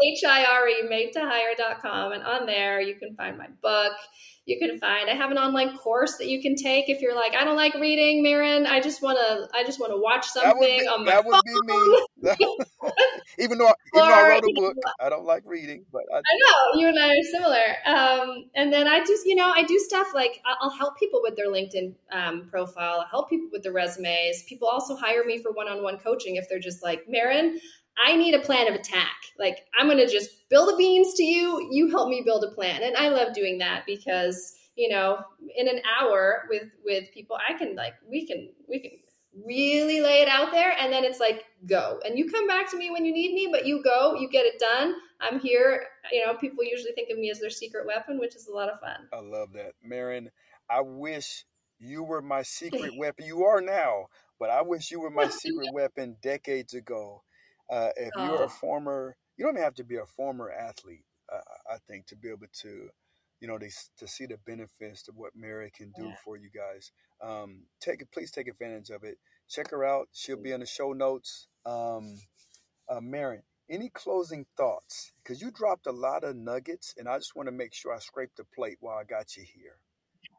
E, 0.02 0.20
madetohire.com. 0.22 2.12
And 2.12 2.22
on 2.22 2.46
there, 2.46 2.80
you 2.80 2.96
can 2.96 3.14
find 3.14 3.36
my 3.36 3.48
book 3.62 3.92
you 4.48 4.58
can 4.58 4.78
find. 4.80 5.10
I 5.10 5.14
have 5.14 5.30
an 5.30 5.36
online 5.36 5.76
course 5.76 6.16
that 6.16 6.26
you 6.26 6.40
can 6.40 6.56
take 6.56 6.88
if 6.88 7.02
you're 7.02 7.14
like, 7.14 7.36
I 7.36 7.44
don't 7.44 7.56
like 7.56 7.74
reading, 7.74 8.24
Merryn. 8.24 8.66
I 8.66 8.80
just 8.80 9.02
want 9.02 9.18
to, 9.18 9.46
I 9.54 9.62
just 9.62 9.78
want 9.78 9.92
to 9.92 9.98
watch 9.98 10.26
something 10.26 10.78
be, 10.78 10.86
on 10.86 11.04
my 11.04 11.12
that 11.12 11.24
phone. 11.24 11.32
would 11.32 11.44
be 11.44 12.40
me. 12.46 12.56
even 13.38 13.58
though, 13.58 13.66
even 13.94 14.08
though 14.08 14.14
I 14.14 14.26
wrote 14.26 14.44
a 14.44 14.52
book, 14.54 14.76
I 15.00 15.10
don't 15.10 15.26
like 15.26 15.42
reading, 15.44 15.84
but 15.92 16.04
I, 16.12 16.16
I 16.16 16.20
know 16.20 16.80
you 16.80 16.88
and 16.88 16.98
I 16.98 17.18
are 17.18 17.22
similar. 17.24 17.76
Um, 17.84 18.44
and 18.54 18.72
then 18.72 18.88
I 18.88 19.00
just, 19.00 19.26
you 19.26 19.34
know, 19.34 19.52
I 19.54 19.64
do 19.64 19.78
stuff 19.78 20.08
like 20.14 20.40
I'll 20.46 20.70
help 20.70 20.98
people 20.98 21.20
with 21.22 21.36
their 21.36 21.48
LinkedIn 21.48 21.94
um, 22.10 22.48
profile, 22.50 23.00
I'll 23.00 23.08
help 23.10 23.28
people 23.28 23.48
with 23.52 23.62
their 23.62 23.72
resumes. 23.72 24.44
People 24.44 24.66
also 24.66 24.96
hire 24.96 25.24
me 25.24 25.42
for 25.42 25.52
one-on-one 25.52 25.98
coaching 25.98 26.36
if 26.36 26.48
they're 26.48 26.58
just 26.58 26.82
like, 26.82 27.06
Merryn, 27.06 27.58
I 28.04 28.16
need 28.16 28.34
a 28.34 28.40
plan 28.40 28.68
of 28.68 28.74
attack. 28.74 29.16
Like 29.38 29.66
I'm 29.78 29.86
going 29.86 29.98
to 29.98 30.08
just 30.08 30.48
build 30.48 30.72
the 30.72 30.76
beans 30.76 31.14
to 31.14 31.24
you. 31.24 31.68
You 31.70 31.90
help 31.90 32.08
me 32.08 32.22
build 32.24 32.44
a 32.44 32.54
plan. 32.54 32.82
And 32.82 32.96
I 32.96 33.08
love 33.08 33.34
doing 33.34 33.58
that 33.58 33.84
because, 33.86 34.54
you 34.76 34.88
know, 34.88 35.18
in 35.56 35.68
an 35.68 35.80
hour 35.98 36.44
with 36.48 36.64
with 36.84 37.04
people, 37.12 37.36
I 37.36 37.54
can 37.54 37.74
like 37.74 37.94
we 38.08 38.26
can 38.26 38.50
we 38.68 38.80
can 38.80 38.90
really 39.46 40.00
lay 40.00 40.20
it 40.20 40.28
out 40.28 40.50
there 40.50 40.74
and 40.78 40.92
then 40.92 41.04
it's 41.04 41.20
like 41.20 41.44
go. 41.66 42.00
And 42.04 42.18
you 42.18 42.30
come 42.30 42.46
back 42.46 42.70
to 42.70 42.76
me 42.76 42.90
when 42.90 43.04
you 43.04 43.12
need 43.12 43.34
me, 43.34 43.48
but 43.50 43.66
you 43.66 43.82
go, 43.82 44.14
you 44.14 44.28
get 44.28 44.46
it 44.46 44.58
done. 44.58 44.94
I'm 45.20 45.40
here. 45.40 45.84
You 46.12 46.26
know, 46.26 46.34
people 46.34 46.64
usually 46.64 46.92
think 46.92 47.10
of 47.10 47.18
me 47.18 47.30
as 47.30 47.40
their 47.40 47.50
secret 47.50 47.86
weapon, 47.86 48.18
which 48.18 48.36
is 48.36 48.48
a 48.48 48.52
lot 48.52 48.68
of 48.68 48.80
fun. 48.80 49.08
I 49.12 49.20
love 49.20 49.52
that. 49.54 49.72
Merryn, 49.88 50.28
I 50.70 50.80
wish 50.80 51.44
you 51.78 52.02
were 52.02 52.22
my 52.22 52.42
secret 52.42 52.92
weapon. 52.96 53.26
You 53.26 53.44
are 53.44 53.60
now, 53.60 54.06
but 54.38 54.50
I 54.50 54.62
wish 54.62 54.90
you 54.90 55.00
were 55.00 55.10
my 55.10 55.28
secret 55.28 55.68
weapon 55.72 56.16
decades 56.22 56.74
ago. 56.74 57.22
Uh, 57.70 57.90
if 57.96 58.10
oh. 58.16 58.24
you're 58.24 58.44
a 58.44 58.48
former, 58.48 59.16
you 59.36 59.44
don't 59.44 59.54
even 59.54 59.64
have 59.64 59.74
to 59.74 59.84
be 59.84 59.96
a 59.96 60.06
former 60.06 60.50
athlete. 60.50 61.04
Uh, 61.32 61.40
I 61.74 61.76
think 61.86 62.06
to 62.06 62.16
be 62.16 62.28
able 62.28 62.46
to, 62.60 62.88
you 63.40 63.48
know, 63.48 63.58
to, 63.58 63.68
to 63.98 64.08
see 64.08 64.26
the 64.26 64.38
benefits 64.46 65.06
of 65.08 65.16
what 65.16 65.32
Mary 65.36 65.70
can 65.76 65.92
do 65.96 66.06
yeah. 66.06 66.14
for 66.24 66.36
you 66.36 66.48
guys. 66.54 66.90
Um, 67.22 67.64
take 67.80 68.00
it, 68.00 68.08
please 68.12 68.30
take 68.30 68.48
advantage 68.48 68.90
of 68.90 69.04
it. 69.04 69.18
Check 69.48 69.70
her 69.70 69.84
out. 69.84 70.08
She'll 70.12 70.40
be 70.40 70.52
in 70.52 70.60
the 70.60 70.66
show 70.66 70.92
notes. 70.92 71.48
Um, 71.66 72.18
uh, 72.88 73.00
Merryn, 73.00 73.42
any 73.70 73.90
closing 73.90 74.46
thoughts? 74.56 75.12
Because 75.22 75.42
you 75.42 75.50
dropped 75.50 75.86
a 75.86 75.92
lot 75.92 76.24
of 76.24 76.36
nuggets, 76.36 76.94
and 76.96 77.08
I 77.08 77.18
just 77.18 77.36
want 77.36 77.48
to 77.48 77.52
make 77.52 77.74
sure 77.74 77.94
I 77.94 77.98
scrape 77.98 78.30
the 78.36 78.44
plate 78.44 78.78
while 78.80 78.96
I 78.96 79.04
got 79.04 79.36
you 79.36 79.44
here. 79.44 79.76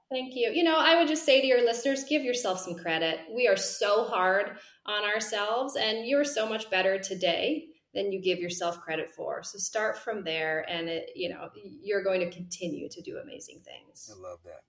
Thank 0.10 0.36
you. 0.36 0.51
You 0.51 0.64
know, 0.64 0.78
I 0.78 0.97
would 0.97 1.07
just 1.07 1.24
say 1.24 1.39
to 1.39 1.45
your 1.45 1.64
listeners, 1.64 2.03
give 2.03 2.24
yourself 2.24 2.60
some 2.60 2.76
credit. 2.76 3.20
We 3.34 3.47
are 3.47 3.55
so 3.55 4.05
hard 4.05 4.57
on 4.88 5.03
ourselves, 5.03 5.76
and 5.76 6.07
you're 6.07 6.24
so 6.24 6.49
much 6.49 6.70
better 6.72 6.97
today 6.97 7.68
than 7.93 8.12
you 8.12 8.20
give 8.22 8.39
yourself 8.39 8.80
credit 8.82 9.12
for. 9.12 9.43
So 9.43 9.60
start 9.60 9.99
from 9.99 10.24
there, 10.24 10.66
and 10.68 10.89
it, 10.89 11.12
you 11.16 11.30
know, 11.30 11.49
you're 11.64 12.03
going 12.03 12.22
to 12.22 12.32
continue 12.32 12.89
to 12.89 13.01
do 13.01 13.18
amazing 13.18 13.62
things. 13.64 14.10
I 14.12 14.20
love 14.20 14.39
that. 14.45 14.62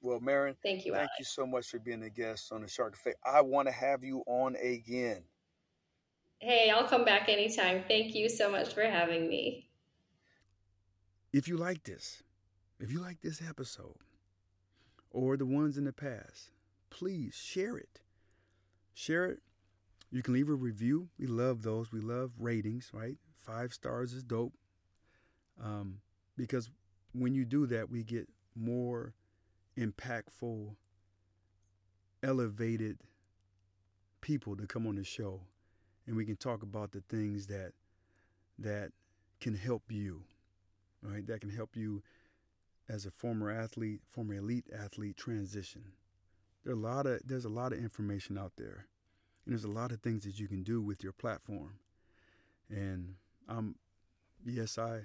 Well, 0.00 0.20
Merryn, 0.20 0.56
thank 0.62 0.84
you. 0.84 0.92
Thank 0.92 1.02
Alex. 1.02 1.14
you 1.18 1.24
so 1.24 1.46
much 1.46 1.68
for 1.68 1.78
being 1.78 2.02
a 2.04 2.10
guest 2.10 2.52
on 2.52 2.62
the 2.62 2.68
Shark 2.68 2.94
Effect. 2.94 3.18
I 3.24 3.40
want 3.40 3.66
to 3.68 3.72
have 3.72 4.04
you 4.04 4.22
on 4.26 4.56
again. 4.56 5.22
Hey, 6.38 6.70
I'll 6.70 6.88
come 6.88 7.04
back 7.04 7.28
anytime. 7.28 7.84
Thank 7.86 8.14
you 8.14 8.28
so 8.28 8.50
much 8.50 8.74
for 8.74 8.82
having 8.82 9.28
me. 9.28 9.68
If 11.32 11.46
you 11.46 11.56
like 11.56 11.84
this, 11.84 12.22
if 12.80 12.90
you 12.90 13.00
like 13.00 13.20
this 13.20 13.40
episode, 13.48 13.94
or 15.12 15.36
the 15.36 15.46
ones 15.46 15.78
in 15.78 15.84
the 15.84 15.92
past, 15.92 16.50
please 16.90 17.34
share 17.34 17.76
it. 17.76 18.00
Share 18.94 19.26
it. 19.26 19.40
You 20.10 20.22
can 20.22 20.34
leave 20.34 20.48
a 20.48 20.54
review. 20.54 21.08
We 21.18 21.26
love 21.26 21.62
those. 21.62 21.90
We 21.90 22.00
love 22.00 22.32
ratings, 22.38 22.90
right? 22.92 23.16
Five 23.36 23.72
stars 23.72 24.12
is 24.12 24.22
dope. 24.22 24.52
Um, 25.62 26.00
because 26.36 26.70
when 27.12 27.34
you 27.34 27.44
do 27.44 27.66
that, 27.66 27.90
we 27.90 28.02
get 28.04 28.28
more 28.54 29.14
impactful, 29.78 30.74
elevated 32.22 32.98
people 34.20 34.56
to 34.56 34.66
come 34.66 34.86
on 34.86 34.96
the 34.96 35.04
show, 35.04 35.40
and 36.06 36.16
we 36.16 36.24
can 36.24 36.36
talk 36.36 36.62
about 36.62 36.92
the 36.92 37.02
things 37.08 37.46
that 37.46 37.72
that 38.58 38.92
can 39.40 39.54
help 39.54 39.84
you, 39.90 40.22
right? 41.02 41.26
That 41.26 41.40
can 41.40 41.50
help 41.50 41.76
you 41.76 42.02
as 42.88 43.06
a 43.06 43.10
former 43.10 43.50
athlete, 43.50 44.00
former 44.08 44.34
elite 44.34 44.66
athlete 44.76 45.16
transition. 45.16 45.82
There 46.64 46.74
a 46.74 46.76
lot 46.76 47.06
of 47.06 47.20
there's 47.24 47.44
a 47.44 47.50
lot 47.50 47.72
of 47.72 47.78
information 47.78 48.38
out 48.38 48.52
there. 48.56 48.86
And 49.44 49.52
there's 49.52 49.64
a 49.64 49.68
lot 49.68 49.90
of 49.90 50.00
things 50.00 50.24
that 50.24 50.38
you 50.38 50.46
can 50.46 50.62
do 50.62 50.80
with 50.80 51.02
your 51.02 51.12
platform. 51.12 51.74
And 52.70 53.14
I'm 53.48 53.76
yes, 54.44 54.78
I 54.78 55.02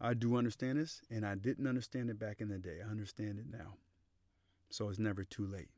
I 0.00 0.14
do 0.14 0.36
understand 0.36 0.78
this 0.78 1.02
and 1.10 1.26
I 1.26 1.34
didn't 1.34 1.66
understand 1.66 2.10
it 2.10 2.18
back 2.18 2.40
in 2.40 2.48
the 2.48 2.58
day. 2.58 2.78
I 2.86 2.90
understand 2.90 3.38
it 3.38 3.46
now. 3.50 3.74
So 4.70 4.88
it's 4.88 4.98
never 4.98 5.24
too 5.24 5.46
late. 5.46 5.70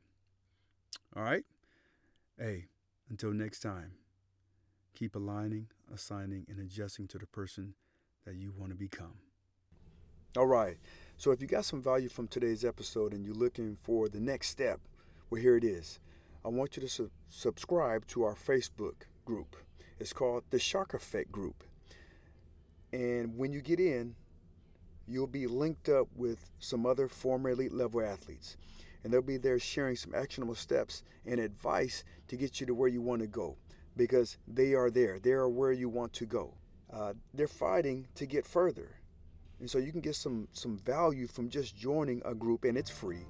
All 1.15 1.23
right? 1.23 1.45
Hey, 2.37 2.65
until 3.09 3.31
next 3.31 3.59
time, 3.59 3.93
keep 4.93 5.15
aligning, 5.15 5.67
assigning, 5.93 6.45
and 6.49 6.59
adjusting 6.59 7.07
to 7.09 7.17
the 7.17 7.25
person 7.27 7.73
that 8.25 8.35
you 8.35 8.53
want 8.55 8.71
to 8.71 8.77
become. 8.77 9.15
All 10.37 10.47
right. 10.47 10.77
So 11.21 11.29
if 11.29 11.39
you 11.39 11.45
got 11.45 11.65
some 11.65 11.83
value 11.83 12.09
from 12.09 12.27
today's 12.27 12.65
episode 12.65 13.13
and 13.13 13.23
you're 13.23 13.35
looking 13.35 13.77
for 13.83 14.09
the 14.09 14.19
next 14.19 14.47
step, 14.47 14.79
well, 15.29 15.39
here 15.39 15.55
it 15.55 15.63
is. 15.63 15.99
I 16.43 16.47
want 16.47 16.75
you 16.75 16.81
to 16.81 16.89
su- 16.89 17.11
subscribe 17.29 18.07
to 18.07 18.23
our 18.23 18.33
Facebook 18.33 19.03
group. 19.23 19.55
It's 19.99 20.13
called 20.13 20.45
the 20.49 20.57
Shark 20.57 20.95
Effect 20.95 21.31
Group. 21.31 21.63
And 22.91 23.37
when 23.37 23.53
you 23.53 23.61
get 23.61 23.79
in, 23.79 24.15
you'll 25.07 25.27
be 25.27 25.45
linked 25.45 25.89
up 25.89 26.07
with 26.15 26.49
some 26.57 26.87
other 26.87 27.07
former 27.07 27.51
elite 27.51 27.71
level 27.71 28.01
athletes. 28.01 28.57
And 29.03 29.13
they'll 29.13 29.21
be 29.21 29.37
there 29.37 29.59
sharing 29.59 29.97
some 29.97 30.15
actionable 30.15 30.55
steps 30.55 31.03
and 31.27 31.39
advice 31.39 32.03
to 32.29 32.35
get 32.35 32.59
you 32.59 32.65
to 32.65 32.73
where 32.73 32.89
you 32.89 33.03
want 33.03 33.21
to 33.21 33.27
go 33.27 33.57
because 33.95 34.39
they 34.47 34.73
are 34.73 34.89
there. 34.89 35.19
They 35.19 35.33
are 35.33 35.47
where 35.47 35.71
you 35.71 35.87
want 35.87 36.13
to 36.13 36.25
go. 36.25 36.55
Uh, 36.91 37.13
they're 37.31 37.47
fighting 37.47 38.07
to 38.15 38.25
get 38.25 38.47
further. 38.47 39.00
And 39.61 39.69
so 39.69 39.77
you 39.77 39.91
can 39.91 40.01
get 40.01 40.15
some, 40.15 40.47
some 40.53 40.77
value 40.77 41.27
from 41.27 41.47
just 41.47 41.77
joining 41.77 42.21
a 42.25 42.33
group, 42.33 42.63
and 42.63 42.75
it's 42.75 42.89
free. 42.89 43.25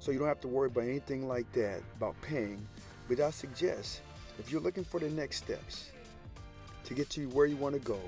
So 0.00 0.10
you 0.10 0.18
don't 0.18 0.26
have 0.26 0.40
to 0.40 0.48
worry 0.48 0.66
about 0.66 0.84
anything 0.84 1.28
like 1.28 1.50
that, 1.52 1.80
about 1.96 2.20
paying. 2.20 2.66
But 3.08 3.20
I 3.20 3.30
suggest 3.30 4.00
if 4.40 4.50
you're 4.50 4.60
looking 4.60 4.82
for 4.82 4.98
the 4.98 5.08
next 5.08 5.36
steps 5.36 5.92
to 6.82 6.94
get 6.94 7.08
to 7.10 7.28
where 7.28 7.46
you 7.46 7.56
want 7.56 7.74
to 7.74 7.80
go 7.80 8.00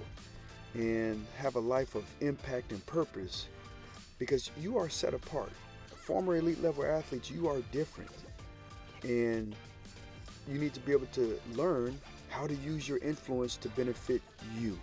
and 0.75 1.25
have 1.39 1.55
a 1.55 1.61
life 1.61 1.95
of 1.95 2.05
impact 2.21 2.73
and 2.73 2.85
purpose, 2.87 3.47
because 4.19 4.51
you 4.61 4.77
are 4.77 4.89
set 4.89 5.15
apart. 5.15 5.53
Former 5.95 6.35
elite 6.35 6.61
level 6.61 6.85
athletes, 6.85 7.31
you 7.31 7.49
are 7.49 7.61
different. 7.71 8.11
And 9.05 9.55
you 10.49 10.59
need 10.59 10.75
to 10.75 10.81
be 10.81 10.91
able 10.91 11.07
to 11.13 11.41
learn 11.53 11.97
how 12.31 12.49
to 12.49 12.55
use 12.57 12.89
your 12.89 12.99
influence 12.99 13.57
to 13.59 13.69
benefit 13.71 14.23
you. 14.59 14.77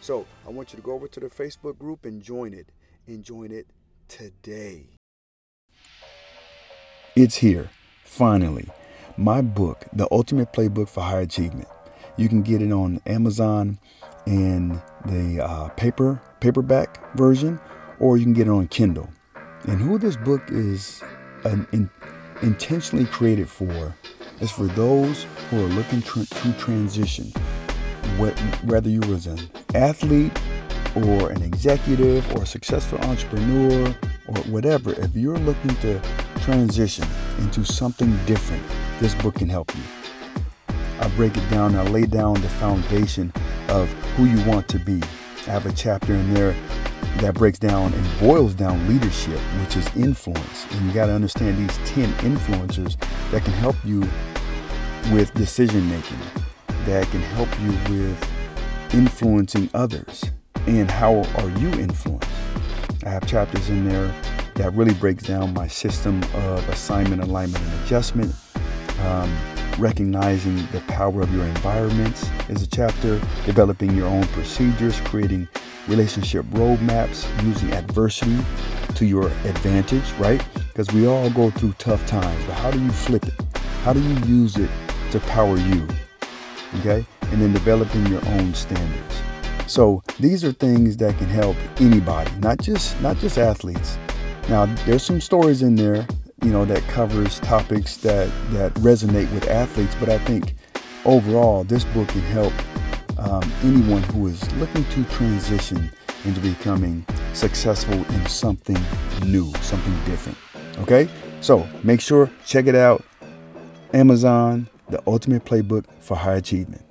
So 0.00 0.26
I 0.46 0.50
want 0.50 0.72
you 0.72 0.76
to 0.76 0.82
go 0.82 0.92
over 0.92 1.08
to 1.08 1.20
the 1.20 1.28
Facebook 1.28 1.78
group 1.78 2.04
and 2.04 2.22
join 2.22 2.54
it. 2.54 2.68
And 3.06 3.24
join 3.24 3.50
it 3.50 3.66
today. 4.06 4.84
It's 7.16 7.36
here, 7.36 7.70
finally. 8.04 8.68
My 9.16 9.40
book, 9.40 9.86
The 9.92 10.06
Ultimate 10.12 10.52
Playbook 10.52 10.88
for 10.88 11.00
High 11.00 11.20
Achievement. 11.20 11.66
You 12.16 12.28
can 12.28 12.42
get 12.42 12.62
it 12.62 12.70
on 12.70 13.00
Amazon 13.06 13.80
in 14.26 14.80
the 15.06 15.44
uh, 15.44 15.68
paper 15.70 16.22
paperback 16.38 17.16
version, 17.16 17.58
or 17.98 18.16
you 18.16 18.24
can 18.24 18.32
get 18.32 18.46
it 18.46 18.50
on 18.50 18.68
Kindle. 18.68 19.08
And 19.64 19.80
who 19.80 19.98
this 19.98 20.16
book 20.16 20.42
is 20.50 21.02
an, 21.44 21.66
in, 21.72 21.90
intentionally 22.42 23.06
created 23.06 23.48
for 23.48 23.96
is 24.40 24.52
for 24.52 24.66
those 24.66 25.26
who 25.48 25.64
are 25.64 25.68
looking 25.68 26.00
to 26.02 26.52
transition, 26.58 27.32
whether 28.20 28.88
you 28.88 29.00
was 29.00 29.26
an 29.26 29.38
athlete 29.74 30.38
or 30.94 31.30
an 31.30 31.42
executive 31.42 32.30
or 32.34 32.42
a 32.42 32.46
successful 32.46 32.98
entrepreneur 33.00 33.94
or 34.28 34.36
whatever, 34.44 34.92
if 34.92 35.14
you're 35.14 35.38
looking 35.38 35.74
to 35.76 36.00
transition 36.40 37.06
into 37.38 37.64
something 37.64 38.16
different, 38.26 38.62
this 38.98 39.14
book 39.16 39.36
can 39.36 39.48
help 39.48 39.72
you. 39.74 39.82
I 41.00 41.08
break 41.16 41.36
it 41.36 41.48
down, 41.50 41.74
I 41.76 41.82
lay 41.84 42.04
down 42.04 42.34
the 42.34 42.48
foundation 42.48 43.32
of 43.68 43.88
who 44.16 44.26
you 44.26 44.44
want 44.46 44.68
to 44.68 44.78
be. 44.78 45.00
I 45.46 45.50
have 45.52 45.66
a 45.66 45.72
chapter 45.72 46.12
in 46.12 46.34
there 46.34 46.54
that 47.18 47.34
breaks 47.34 47.58
down 47.58 47.92
and 47.92 48.20
boils 48.20 48.54
down 48.54 48.86
leadership, 48.86 49.38
which 49.60 49.76
is 49.76 49.96
influence. 49.96 50.66
And 50.72 50.86
you 50.86 50.92
got 50.92 51.06
to 51.06 51.12
understand 51.12 51.58
these 51.58 51.76
10 51.88 52.12
influencers 52.16 52.98
that 53.30 53.44
can 53.44 53.54
help 53.54 53.76
you 53.84 54.00
with 55.12 55.32
decision 55.34 55.88
making, 55.88 56.18
that 56.90 57.06
can 57.10 57.20
help 57.20 57.48
you 57.60 57.70
with 57.88 58.94
influencing 58.94 59.70
others. 59.74 60.24
And 60.66 60.90
how 60.90 61.22
are 61.38 61.48
you 61.60 61.68
influenced? 61.78 62.28
I 63.06 63.10
have 63.10 63.24
chapters 63.28 63.68
in 63.70 63.88
there 63.88 64.12
that 64.56 64.74
really 64.74 64.94
breaks 64.94 65.22
down 65.22 65.54
my 65.54 65.68
system 65.68 66.20
of 66.34 66.68
assignment, 66.68 67.22
alignment, 67.22 67.64
and 67.64 67.84
adjustment. 67.84 68.34
Um, 69.02 69.32
recognizing 69.78 70.56
the 70.72 70.82
power 70.88 71.22
of 71.22 71.32
your 71.32 71.44
environments 71.44 72.28
is 72.48 72.62
a 72.62 72.66
chapter. 72.66 73.20
Developing 73.46 73.96
your 73.96 74.08
own 74.08 74.24
procedures, 74.28 75.00
creating 75.02 75.46
relationship 75.86 76.44
roadmaps, 76.46 77.24
using 77.46 77.72
adversity 77.72 78.36
to 78.96 79.06
your 79.06 79.28
advantage, 79.44 80.10
right? 80.18 80.44
Because 80.54 80.90
we 80.92 81.06
all 81.06 81.30
go 81.30 81.50
through 81.50 81.74
tough 81.78 82.04
times, 82.06 82.44
but 82.46 82.54
how 82.54 82.72
do 82.72 82.82
you 82.82 82.90
flip 82.90 83.24
it? 83.24 83.34
How 83.84 83.92
do 83.92 84.00
you 84.00 84.18
use 84.26 84.56
it 84.56 84.70
to 85.12 85.20
power 85.20 85.56
you? 85.56 85.86
Okay? 86.78 87.04
And 87.22 87.42
then 87.42 87.52
developing 87.52 88.06
your 88.06 88.24
own 88.28 88.54
standards. 88.54 89.22
So 89.66 90.02
these 90.18 90.44
are 90.44 90.52
things 90.52 90.96
that 90.96 91.16
can 91.18 91.28
help 91.28 91.56
anybody, 91.76 92.30
not 92.38 92.58
just 92.58 93.00
not 93.00 93.16
just 93.18 93.38
athletes. 93.38 93.98
Now 94.48 94.66
there's 94.84 95.04
some 95.04 95.20
stories 95.20 95.62
in 95.62 95.76
there, 95.76 96.06
you 96.42 96.50
know, 96.50 96.64
that 96.64 96.82
covers 96.88 97.38
topics 97.40 97.96
that 97.98 98.28
that 98.50 98.74
resonate 98.74 99.32
with 99.32 99.48
athletes, 99.48 99.94
but 100.00 100.08
I 100.08 100.18
think 100.18 100.56
overall 101.04 101.64
this 101.64 101.84
book 101.84 102.08
can 102.08 102.22
help 102.22 102.52
um, 103.18 103.42
anyone 103.62 104.02
who 104.02 104.26
is 104.26 104.52
looking 104.56 104.84
to 104.84 105.04
transition 105.04 105.90
into 106.24 106.40
becoming 106.40 107.04
successful 107.32 107.94
in 107.94 108.26
something 108.26 108.78
new, 109.24 109.52
something 109.60 109.94
different. 110.04 110.36
Okay? 110.78 111.08
So 111.40 111.66
make 111.82 112.00
sure, 112.00 112.30
check 112.44 112.66
it 112.66 112.74
out. 112.74 113.04
Amazon, 113.92 114.68
The 114.90 115.00
Ultimate 115.06 115.44
Playbook 115.44 115.84
for 116.00 116.16
High 116.16 116.34
Achievement. 116.34 116.84